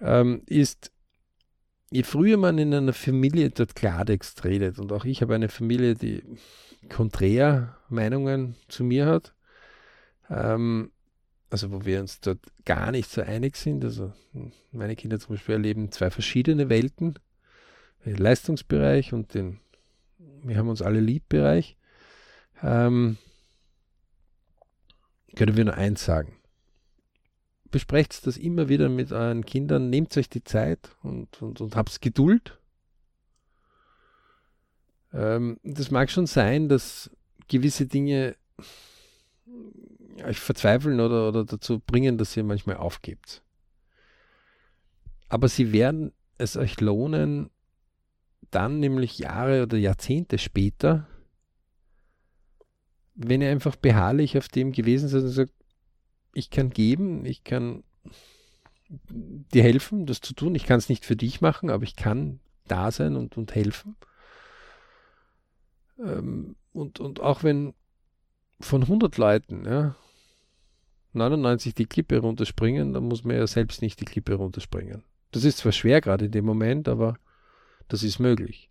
Ähm, 0.02 0.44
ist, 0.46 0.92
je 1.92 2.04
früher 2.04 2.38
man 2.38 2.58
in 2.58 2.74
einer 2.74 2.94
Familie 2.94 3.50
dort 3.50 3.76
Klartext 3.76 4.46
redet, 4.46 4.80
und 4.80 4.92
auch 4.94 5.04
ich 5.04 5.22
habe 5.22 5.36
eine 5.36 5.50
Familie, 5.50 5.96
die 5.96 6.24
konträr 6.90 7.78
Meinungen 7.90 8.56
zu 8.70 8.86
mir 8.86 9.08
hat, 9.08 9.34
ähm, 10.30 10.92
also 11.50 11.72
wo 11.72 11.86
wir 11.86 12.00
uns 12.00 12.22
dort 12.22 12.40
gar 12.64 12.92
nicht 12.92 13.10
so 13.10 13.22
einig 13.22 13.58
sind. 13.58 13.84
Also 13.84 14.14
meine 14.72 14.96
Kinder 14.96 15.20
zum 15.20 15.36
Beispiel 15.36 15.56
erleben 15.56 15.92
zwei 15.92 16.10
verschiedene 16.10 16.70
Welten 16.70 17.16
Leistungsbereich 18.14 19.14
und 19.14 19.34
den 19.34 19.60
Wir 20.44 20.58
haben 20.58 20.70
uns 20.70 20.82
alle 20.82 21.00
lieb 21.00 21.28
Bereich, 21.30 21.76
ähm, 22.62 23.18
können 25.36 25.58
wir 25.58 25.66
nur 25.66 25.74
eins 25.74 26.06
sagen. 26.06 26.38
Besprecht 27.72 28.26
das 28.26 28.38
immer 28.38 28.70
wieder 28.70 28.90
mit 28.90 29.12
euren 29.12 29.44
Kindern, 29.44 29.90
nehmt 29.90 30.16
euch 30.18 30.30
die 30.30 30.44
Zeit 30.44 30.96
und, 31.04 31.42
und, 31.42 31.60
und 31.62 31.76
habt 31.76 32.02
Geduld. 32.02 32.60
Ähm, 35.12 35.60
das 35.64 35.92
mag 35.92 36.10
schon 36.10 36.28
sein, 36.28 36.70
dass 36.70 37.10
gewisse 37.48 37.88
Dinge 37.88 38.36
euch 40.24 40.40
verzweifeln 40.40 41.00
oder, 41.00 41.28
oder 41.28 41.46
dazu 41.46 41.80
bringen, 41.80 42.18
dass 42.18 42.36
ihr 42.38 42.44
manchmal 42.44 42.78
aufgebt. 42.78 43.44
Aber 45.28 45.50
sie 45.50 45.74
werden 45.74 46.14
es 46.38 46.56
euch 46.56 46.80
lohnen, 46.80 47.50
dann 48.56 48.80
nämlich 48.80 49.20
Jahre 49.20 49.64
oder 49.64 49.78
Jahrzehnte 49.78 50.38
später, 50.38 51.08
wenn 53.16 53.42
ihr 53.42 53.50
einfach 53.50 53.76
beharrlich 53.76 54.38
auf 54.38 54.48
dem 54.48 54.72
gewesen 54.72 55.10
seid 55.10 55.24
und 55.24 55.30
sagt, 55.30 55.54
ich 56.34 56.50
kann 56.50 56.70
geben, 56.70 57.26
ich 57.26 57.44
kann 57.44 57.84
dir 58.90 59.64
helfen, 59.64 60.06
das 60.06 60.22
zu 60.22 60.34
tun. 60.34 60.56
Ich 60.56 60.66
kann 60.66 60.78
es 60.78 60.90
nicht 60.90 61.06
für 61.06 61.16
dich 61.16 61.42
machen, 61.42 61.70
aber 61.70 61.84
ich 61.84 61.96
kann 61.96 62.40
da 62.68 62.92
sein 62.92 63.16
und, 63.16 63.38
und 63.38 63.56
helfen. 63.56 63.96
Ähm, 66.00 66.56
und, 66.74 67.00
und 67.00 67.20
auch 67.20 67.44
wenn 67.44 67.74
von 68.60 68.84
100 68.84 69.18
Leuten 69.18 69.66
ja, 69.66 69.96
99 71.14 71.74
die 71.74 71.86
Klippe 71.86 72.20
runterspringen, 72.20 72.94
dann 72.94 73.08
muss 73.08 73.24
man 73.24 73.38
ja 73.38 73.48
selbst 73.48 73.82
nicht 73.82 74.00
die 74.00 74.06
Klippe 74.06 74.36
runterspringen. 74.36 75.04
Das 75.32 75.44
ist 75.44 75.58
zwar 75.58 75.72
schwer 75.72 76.02
gerade 76.02 76.26
in 76.26 76.32
dem 76.32 76.46
Moment, 76.46 76.88
aber 76.88 77.18
das 77.88 78.04
ist 78.04 78.20
möglich. 78.20 78.70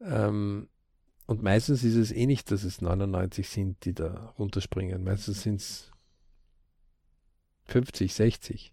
Ähm, 0.00 0.68
und 1.26 1.42
meistens 1.42 1.84
ist 1.84 1.96
es 1.96 2.12
eh 2.12 2.26
nicht, 2.26 2.50
dass 2.50 2.64
es 2.64 2.80
99 2.80 3.48
sind, 3.48 3.84
die 3.84 3.94
da 3.94 4.34
runterspringen. 4.38 5.04
Meistens 5.04 5.42
sind 5.42 5.60
es 5.60 5.90
50, 7.64 8.12
60. 8.12 8.72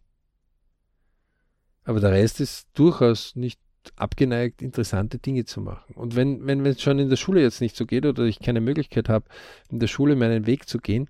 Aber 1.84 2.00
der 2.00 2.12
Rest 2.12 2.40
ist 2.40 2.68
durchaus 2.74 3.36
nicht 3.36 3.60
abgeneigt, 3.96 4.62
interessante 4.62 5.20
Dinge 5.20 5.46
zu 5.46 5.62
machen. 5.62 5.96
Und 5.96 6.16
wenn, 6.16 6.46
wenn 6.46 6.66
es 6.66 6.82
schon 6.82 7.00
in 7.00 7.10
der 7.10 7.16
Schule 7.16 7.42
jetzt 7.42 7.62
nicht 7.62 7.76
so 7.76 7.86
geht 7.86 8.06
oder 8.06 8.24
ich 8.24 8.40
keine 8.40 8.62
Möglichkeit 8.62 9.10
habe, 9.10 9.26
in 9.70 9.80
der 9.80 9.88
Schule 9.88 10.16
meinen 10.16 10.46
Weg 10.46 10.68
zu 10.68 10.80
gehen, 10.80 11.08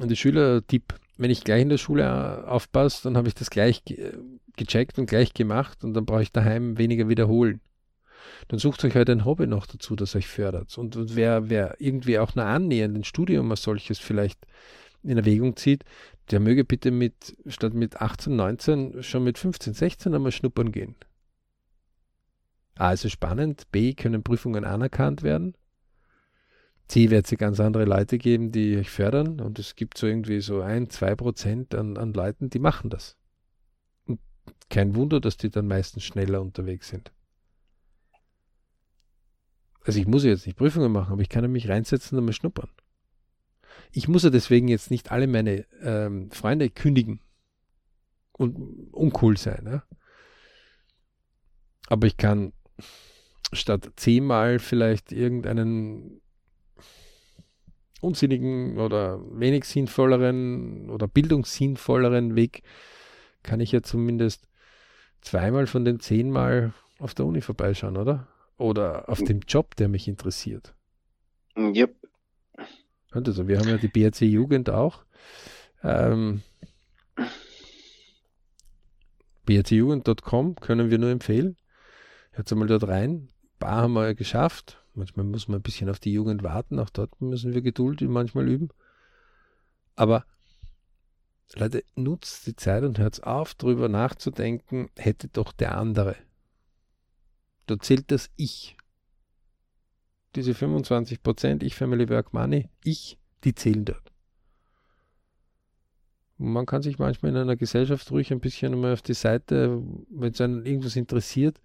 und 0.00 0.08
die 0.10 0.16
Schüler-Tipp, 0.16 0.94
wenn 1.16 1.30
ich 1.30 1.44
gleich 1.44 1.62
in 1.62 1.68
der 1.68 1.78
Schule 1.78 2.02
äh, 2.02 2.48
aufpasse, 2.48 3.02
dann 3.04 3.16
habe 3.16 3.28
ich 3.28 3.34
das 3.34 3.50
gleich 3.50 3.84
ge 3.84 4.12
gecheckt 4.56 5.00
und 5.00 5.06
gleich 5.06 5.34
gemacht 5.34 5.82
und 5.82 5.94
dann 5.94 6.06
brauche 6.06 6.22
ich 6.22 6.30
daheim 6.30 6.78
weniger 6.78 7.08
wiederholen. 7.08 7.60
Dann 8.46 8.60
sucht 8.60 8.84
euch 8.84 8.94
halt 8.94 9.10
ein 9.10 9.24
Hobby 9.24 9.48
noch 9.48 9.66
dazu, 9.66 9.96
das 9.96 10.14
euch 10.14 10.28
fördert. 10.28 10.78
Und, 10.78 10.94
und 10.94 11.16
wer, 11.16 11.50
wer 11.50 11.74
irgendwie 11.80 12.20
auch 12.20 12.36
nur 12.36 12.44
annähernd 12.44 12.96
ein 12.96 13.02
Studium 13.04 13.50
als 13.50 13.62
solches 13.62 13.98
vielleicht 13.98 14.38
in 15.02 15.18
Erwägung 15.18 15.56
zieht, 15.56 15.84
der 16.30 16.38
möge 16.38 16.64
bitte 16.64 16.92
mit, 16.92 17.36
statt 17.46 17.74
mit 17.74 18.00
18, 18.00 18.36
19, 18.36 19.02
schon 19.02 19.24
mit 19.24 19.38
15, 19.38 19.74
16 19.74 20.14
einmal 20.14 20.32
schnuppern 20.32 20.70
gehen. 20.70 20.94
A, 22.76 22.92
ist 22.92 23.04
es 23.04 23.12
spannend. 23.12 23.70
B, 23.70 23.94
können 23.94 24.22
Prüfungen 24.22 24.64
anerkannt 24.64 25.22
werden. 25.22 25.54
C, 26.88 27.10
wird 27.10 27.30
es 27.30 27.38
ganz 27.38 27.60
andere 27.60 27.84
Leute 27.84 28.18
geben, 28.18 28.52
die 28.52 28.76
euch 28.76 28.90
fördern. 28.90 29.40
Und 29.40 29.58
es 29.58 29.74
gibt 29.74 29.96
so 29.96 30.06
irgendwie 30.06 30.40
so 30.40 30.60
ein, 30.60 30.90
zwei 30.90 31.14
Prozent 31.14 31.74
an, 31.74 31.96
an 31.96 32.12
Leuten, 32.12 32.50
die 32.50 32.58
machen 32.58 32.90
das. 32.90 33.16
Und 34.06 34.20
kein 34.70 34.94
Wunder, 34.94 35.20
dass 35.20 35.36
die 35.36 35.50
dann 35.50 35.66
meistens 35.66 36.04
schneller 36.04 36.42
unterwegs 36.42 36.88
sind. 36.88 37.12
Also 39.84 39.98
ich 39.98 40.06
muss 40.06 40.24
jetzt 40.24 40.46
nicht 40.46 40.56
Prüfungen 40.56 40.92
machen, 40.92 41.12
aber 41.12 41.22
ich 41.22 41.28
kann 41.28 41.50
mich 41.50 41.68
reinsetzen 41.68 42.18
und 42.18 42.24
mal 42.24 42.32
schnuppern. 42.32 42.70
Ich 43.92 44.08
muss 44.08 44.22
ja 44.22 44.30
deswegen 44.30 44.68
jetzt 44.68 44.90
nicht 44.90 45.10
alle 45.10 45.26
meine 45.26 45.66
ähm, 45.82 46.30
Freunde 46.30 46.70
kündigen 46.70 47.20
und 48.32 48.56
uncool 48.92 49.36
sein. 49.36 49.66
Ja? 49.66 49.84
Aber 51.88 52.06
ich 52.06 52.16
kann 52.16 52.52
statt 53.52 53.92
zehnmal 53.96 54.58
vielleicht 54.58 55.12
irgendeinen 55.12 56.20
unsinnigen 58.00 58.78
oder 58.78 59.20
wenig 59.38 59.64
sinnvolleren 59.64 60.90
oder 60.90 61.08
bildungssinnvolleren 61.08 62.36
Weg, 62.36 62.62
kann 63.42 63.60
ich 63.60 63.72
ja 63.72 63.82
zumindest 63.82 64.48
zweimal 65.20 65.66
von 65.66 65.84
den 65.84 66.00
zehnmal 66.00 66.72
auf 66.98 67.14
der 67.14 67.26
Uni 67.26 67.40
vorbeischauen, 67.40 67.96
oder? 67.96 68.28
Oder 68.56 69.08
auf 69.08 69.22
dem 69.22 69.40
Job, 69.40 69.74
der 69.76 69.88
mich 69.88 70.06
interessiert. 70.06 70.74
Yep. 71.56 71.94
Also 73.10 73.48
wir 73.48 73.58
haben 73.58 73.68
ja 73.68 73.78
die 73.78 73.88
BRC 73.88 74.22
Jugend 74.22 74.70
auch. 74.70 75.04
Ähm, 75.82 76.42
brcjugend.com 79.44 80.56
können 80.56 80.90
wir 80.90 80.98
nur 80.98 81.10
empfehlen. 81.10 81.56
Jetzt 82.36 82.52
einmal 82.52 82.68
dort 82.68 82.88
rein. 82.88 83.10
Ein 83.10 83.58
paar 83.58 83.82
haben 83.82 83.92
wir 83.92 84.06
ja 84.06 84.12
geschafft. 84.14 84.83
Manchmal 84.94 85.26
muss 85.26 85.48
man 85.48 85.58
ein 85.58 85.62
bisschen 85.62 85.90
auf 85.90 85.98
die 85.98 86.12
Jugend 86.12 86.42
warten. 86.42 86.78
Auch 86.78 86.90
dort 86.90 87.20
müssen 87.20 87.52
wir 87.52 87.62
Geduld 87.62 88.00
manchmal 88.02 88.48
üben. 88.48 88.68
Aber 89.96 90.24
Leute, 91.54 91.84
nutzt 91.94 92.46
die 92.46 92.56
Zeit 92.56 92.82
und 92.82 92.98
hört 92.98 93.22
auf, 93.24 93.54
darüber 93.54 93.88
nachzudenken, 93.88 94.88
hätte 94.96 95.28
doch 95.28 95.52
der 95.52 95.76
andere. 95.76 96.16
Da 97.66 97.78
zählt 97.78 98.10
das 98.10 98.30
Ich. 98.36 98.76
Diese 100.34 100.54
25 100.54 101.22
Prozent, 101.22 101.62
ich 101.62 101.76
Family 101.76 102.08
Work 102.08 102.32
Money, 102.32 102.68
ich, 102.82 103.18
die 103.44 103.54
zählen 103.54 103.84
dort. 103.84 104.12
Man 106.38 106.66
kann 106.66 106.82
sich 106.82 106.98
manchmal 106.98 107.30
in 107.30 107.38
einer 107.38 107.56
Gesellschaft 107.56 108.10
ruhig 108.10 108.32
ein 108.32 108.40
bisschen 108.40 108.78
mal 108.80 108.92
auf 108.92 109.02
die 109.02 109.14
Seite, 109.14 109.80
wenn 110.10 110.32
es 110.32 110.40
einen 110.40 110.66
irgendwas 110.66 110.96
interessiert, 110.96 111.60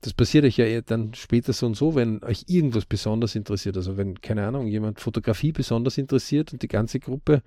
das 0.00 0.12
passiert 0.12 0.44
euch 0.44 0.56
ja 0.58 0.80
dann 0.80 1.14
später 1.14 1.52
so 1.52 1.66
und 1.66 1.76
so, 1.76 1.94
wenn 1.94 2.22
euch 2.22 2.44
irgendwas 2.46 2.84
besonders 2.84 3.34
interessiert. 3.34 3.76
Also 3.76 3.96
wenn, 3.96 4.20
keine 4.20 4.46
Ahnung, 4.46 4.68
jemand 4.68 5.00
Fotografie 5.00 5.52
besonders 5.52 5.98
interessiert 5.98 6.52
und 6.52 6.62
die 6.62 6.68
ganze 6.68 7.00
Gruppe 7.00 7.42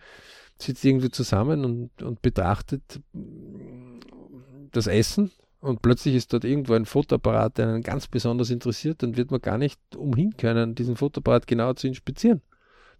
sitzt 0.57 0.83
irgendwie 0.83 1.11
zusammen 1.11 1.63
und, 1.63 2.03
und 2.03 2.21
betrachtet 2.21 2.99
das 4.71 4.87
Essen 4.87 5.31
und 5.61 5.81
plötzlich 5.81 6.15
ist 6.15 6.33
dort 6.33 6.43
irgendwo 6.43 6.73
ein 6.73 6.85
Fotoapparat, 6.85 7.57
der 7.57 7.69
einen 7.69 7.83
ganz 7.83 8.07
besonders 8.07 8.49
interessiert, 8.49 9.01
dann 9.01 9.15
wird 9.15 9.31
man 9.31 9.41
gar 9.41 9.57
nicht 9.57 9.79
umhin 9.95 10.35
können, 10.35 10.75
diesen 10.75 10.97
Fotoapparat 10.97 11.47
genauer 11.47 11.77
zu 11.77 11.87
inspizieren, 11.87 12.41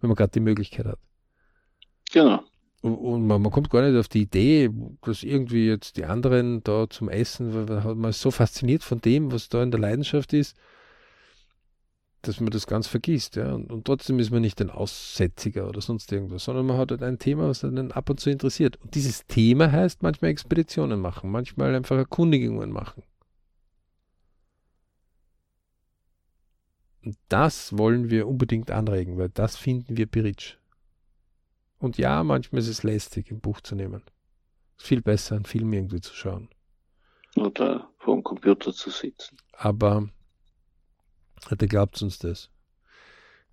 wenn 0.00 0.08
man 0.08 0.16
gerade 0.16 0.32
die 0.32 0.40
Möglichkeit 0.40 0.86
hat. 0.86 0.98
Genau. 2.12 2.42
Und 2.82 3.28
man, 3.28 3.40
man, 3.40 3.52
kommt 3.52 3.70
gar 3.70 3.88
nicht 3.88 3.96
auf 3.96 4.08
die 4.08 4.22
Idee, 4.22 4.68
dass 5.02 5.22
irgendwie 5.22 5.68
jetzt 5.68 5.96
die 5.96 6.04
anderen 6.04 6.64
da 6.64 6.90
zum 6.90 7.08
Essen, 7.08 7.68
weil 7.68 7.94
man 7.94 8.10
ist 8.10 8.20
so 8.20 8.32
fasziniert 8.32 8.82
von 8.82 9.00
dem, 9.00 9.30
was 9.30 9.48
da 9.48 9.62
in 9.62 9.70
der 9.70 9.78
Leidenschaft 9.78 10.32
ist, 10.32 10.56
dass 12.22 12.40
man 12.40 12.50
das 12.50 12.66
ganz 12.66 12.88
vergisst. 12.88 13.36
Ja? 13.36 13.52
Und, 13.52 13.70
und 13.70 13.84
trotzdem 13.84 14.18
ist 14.18 14.32
man 14.32 14.40
nicht 14.42 14.60
ein 14.60 14.70
Aussätziger 14.70 15.68
oder 15.68 15.80
sonst 15.80 16.10
irgendwas, 16.10 16.42
sondern 16.42 16.66
man 16.66 16.76
hat 16.76 16.90
halt 16.90 17.04
ein 17.04 17.20
Thema, 17.20 17.48
was 17.48 17.62
einen 17.62 17.92
ab 17.92 18.10
und 18.10 18.18
zu 18.18 18.30
interessiert. 18.30 18.78
Und 18.82 18.96
dieses 18.96 19.26
Thema 19.28 19.70
heißt 19.70 20.02
manchmal 20.02 20.32
Expeditionen 20.32 21.00
machen, 21.00 21.30
manchmal 21.30 21.76
einfach 21.76 21.96
Erkundigungen 21.96 22.72
machen. 22.72 23.04
Und 27.04 27.16
das 27.28 27.78
wollen 27.78 28.10
wir 28.10 28.26
unbedingt 28.26 28.72
anregen, 28.72 29.18
weil 29.18 29.28
das 29.28 29.56
finden 29.56 29.96
wir 29.96 30.06
Biritsch. 30.06 30.56
Und 31.82 31.98
ja, 31.98 32.22
manchmal 32.22 32.60
ist 32.60 32.68
es 32.68 32.84
lästig, 32.84 33.32
ein 33.32 33.40
Buch 33.40 33.60
zu 33.60 33.74
nehmen. 33.74 34.04
Ist 34.78 34.86
viel 34.86 35.02
besser, 35.02 35.34
einen 35.34 35.46
Film 35.46 35.72
irgendwie 35.72 36.00
zu 36.00 36.14
schauen. 36.14 36.48
Oder 37.34 37.90
vor 37.98 38.14
dem 38.14 38.22
Computer 38.22 38.72
zu 38.72 38.88
sitzen. 38.88 39.36
Aber 39.52 40.08
heute 41.50 41.66
glaubt 41.66 42.00
uns 42.00 42.20
das. 42.20 42.50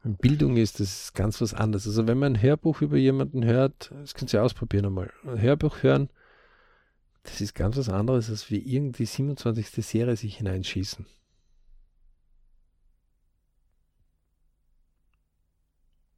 Und 0.03 0.21
Bildung 0.21 0.57
ist, 0.57 0.79
das 0.79 1.05
ist 1.05 1.15
ganz 1.15 1.41
was 1.41 1.55
anderes. 1.55 1.87
Also 1.87 2.05
wenn 2.05 2.19
man 2.19 2.33
ein 2.33 2.41
Hörbuch 2.41 2.81
über 2.81 2.97
jemanden 2.97 3.43
hört, 3.43 3.91
das 3.99 4.13
könnt 4.13 4.31
ihr 4.31 4.43
ausprobieren 4.43 4.85
einmal. 4.85 5.11
Ein 5.23 5.41
Hörbuch 5.41 5.81
hören, 5.81 6.09
das 7.23 7.41
ist 7.41 7.55
ganz 7.55 7.77
was 7.77 7.89
anderes, 7.89 8.29
als 8.29 8.51
wie 8.51 8.59
irgendwie 8.59 9.05
27. 9.05 9.83
Serie 9.83 10.15
sich 10.15 10.37
hineinschießen. 10.37 11.07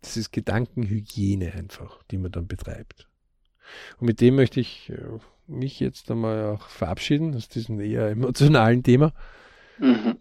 Das 0.02 0.18
ist 0.18 0.32
Gedankenhygiene 0.32 1.54
einfach, 1.54 2.02
die 2.10 2.18
man 2.18 2.32
dann 2.32 2.47
betreibt. 2.47 3.08
Und 3.99 4.08
mit 4.08 4.20
dem 4.22 4.36
möchte 4.36 4.60
ich 4.60 4.89
äh, 4.89 5.20
mich 5.47 5.80
jetzt 5.80 6.10
einmal 6.10 6.56
auch 6.56 6.68
verabschieden 6.68 7.36
aus 7.36 7.49
diesem 7.49 7.80
eher 7.80 8.10
emotionalen 8.10 8.84
Thema. 8.84 9.14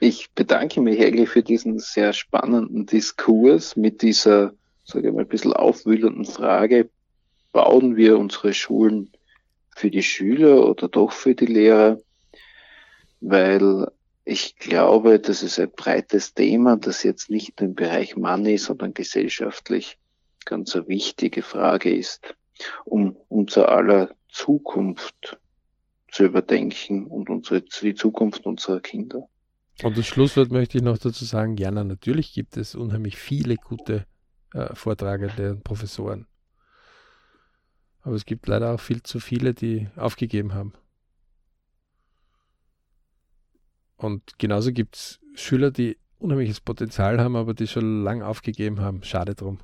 Ich 0.00 0.32
bedanke 0.32 0.80
mich 0.80 1.00
eigentlich 1.00 1.28
für 1.28 1.44
diesen 1.44 1.78
sehr 1.78 2.12
spannenden 2.12 2.86
Diskurs 2.86 3.76
mit 3.76 4.02
dieser, 4.02 4.52
sage 4.82 5.08
ich 5.08 5.14
mal, 5.14 5.20
ein 5.20 5.28
bisschen 5.28 5.52
aufwühlenden 5.52 6.24
Frage, 6.24 6.90
bauen 7.52 7.94
wir 7.94 8.18
unsere 8.18 8.52
Schulen 8.52 9.12
für 9.76 9.92
die 9.92 10.02
Schüler 10.02 10.68
oder 10.68 10.88
doch 10.88 11.12
für 11.12 11.36
die 11.36 11.46
Lehrer? 11.46 12.00
Weil 13.20 13.92
ich 14.24 14.56
glaube, 14.56 15.18
das 15.18 15.42
ist 15.42 15.58
ein 15.58 15.70
breites 15.70 16.34
Thema, 16.34 16.76
das 16.76 17.02
jetzt 17.02 17.30
nicht 17.30 17.60
im 17.60 17.74
Bereich 17.74 18.16
Money, 18.16 18.58
sondern 18.58 18.94
gesellschaftlich 18.94 19.98
ganz 20.44 20.74
eine 20.74 20.88
wichtige 20.88 21.42
Frage 21.42 21.94
ist, 21.94 22.34
um 22.84 23.16
unser 23.28 23.68
aller 23.68 24.14
Zukunft 24.28 25.38
zu 26.10 26.24
überdenken 26.24 27.06
und 27.06 27.30
unsere, 27.30 27.62
die 27.62 27.94
Zukunft 27.94 28.46
unserer 28.46 28.80
Kinder. 28.80 29.28
Und 29.82 29.96
das 29.96 30.06
Schlusswort 30.06 30.50
möchte 30.50 30.78
ich 30.78 30.84
noch 30.84 30.98
dazu 30.98 31.24
sagen, 31.24 31.56
Jana, 31.56 31.82
natürlich 31.82 32.32
gibt 32.32 32.56
es 32.56 32.74
unheimlich 32.74 33.16
viele 33.16 33.56
gute 33.56 34.06
äh, 34.52 34.74
Vortragende 34.74 35.52
und 35.52 35.64
Professoren. 35.64 36.26
Aber 38.02 38.14
es 38.14 38.26
gibt 38.26 38.46
leider 38.46 38.74
auch 38.74 38.80
viel 38.80 39.02
zu 39.02 39.20
viele, 39.20 39.54
die 39.54 39.88
aufgegeben 39.96 40.54
haben. 40.54 40.74
Und 44.02 44.38
genauso 44.38 44.72
gibt 44.72 44.96
es 44.96 45.20
Schüler, 45.34 45.70
die 45.70 45.96
unheimliches 46.18 46.60
Potenzial 46.60 47.20
haben, 47.20 47.36
aber 47.36 47.54
die 47.54 47.66
schon 47.66 48.02
lang 48.02 48.22
aufgegeben 48.22 48.80
haben. 48.80 49.02
Schade 49.02 49.34
drum. 49.34 49.60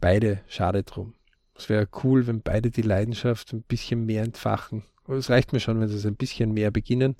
Beide, 0.00 0.42
schade 0.48 0.82
drum. 0.82 1.14
Es 1.54 1.68
wäre 1.68 1.88
cool, 2.02 2.26
wenn 2.26 2.42
beide 2.42 2.70
die 2.70 2.82
Leidenschaft 2.82 3.52
ein 3.52 3.62
bisschen 3.62 4.06
mehr 4.06 4.22
entfachen. 4.22 4.84
Aber 5.04 5.16
es 5.16 5.30
reicht 5.30 5.52
mir 5.52 5.60
schon, 5.60 5.80
wenn 5.80 5.88
sie 5.88 5.96
es 5.96 6.06
ein 6.06 6.16
bisschen 6.16 6.52
mehr 6.52 6.70
beginnen. 6.70 7.16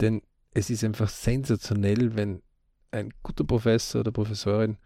Denn 0.00 0.22
es 0.52 0.70
ist 0.70 0.84
einfach 0.84 1.08
sensationell, 1.08 2.14
wenn 2.14 2.42
ein 2.90 3.12
guter 3.22 3.44
Professor 3.44 4.00
oder 4.00 4.12
Professorin 4.12 4.76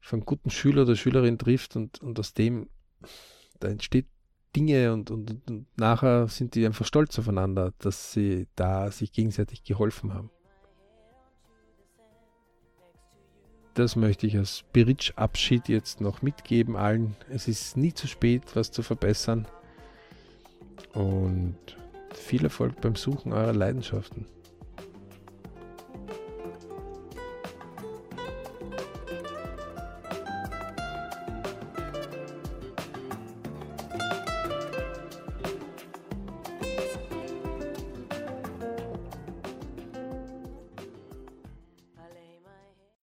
von 0.00 0.20
guten 0.24 0.50
Schüler 0.50 0.82
oder 0.82 0.96
Schülerin 0.96 1.38
trifft 1.38 1.76
und, 1.76 2.00
und 2.00 2.18
aus 2.18 2.32
dem, 2.32 2.68
da 3.58 3.68
entsteht 3.68 4.06
Dinge 4.56 4.92
und, 4.92 5.10
und, 5.10 5.48
und 5.48 5.66
nachher 5.76 6.28
sind 6.28 6.54
die 6.54 6.66
einfach 6.66 6.84
stolz 6.84 7.18
aufeinander, 7.18 7.72
dass 7.78 8.12
sie 8.12 8.48
da 8.56 8.90
sich 8.90 9.12
gegenseitig 9.12 9.62
geholfen 9.62 10.12
haben. 10.14 10.30
Das 13.74 13.94
möchte 13.94 14.26
ich 14.26 14.36
als 14.36 14.58
Spiritsch-Abschied 14.58 15.68
jetzt 15.68 16.00
noch 16.00 16.22
mitgeben 16.22 16.76
allen. 16.76 17.16
Es 17.28 17.46
ist 17.46 17.76
nie 17.76 17.94
zu 17.94 18.08
spät, 18.08 18.42
was 18.54 18.72
zu 18.72 18.82
verbessern. 18.82 19.46
Und 20.92 21.56
viel 22.12 22.42
Erfolg 22.42 22.80
beim 22.80 22.96
Suchen 22.96 23.32
eurer 23.32 23.52
Leidenschaften. 23.52 24.26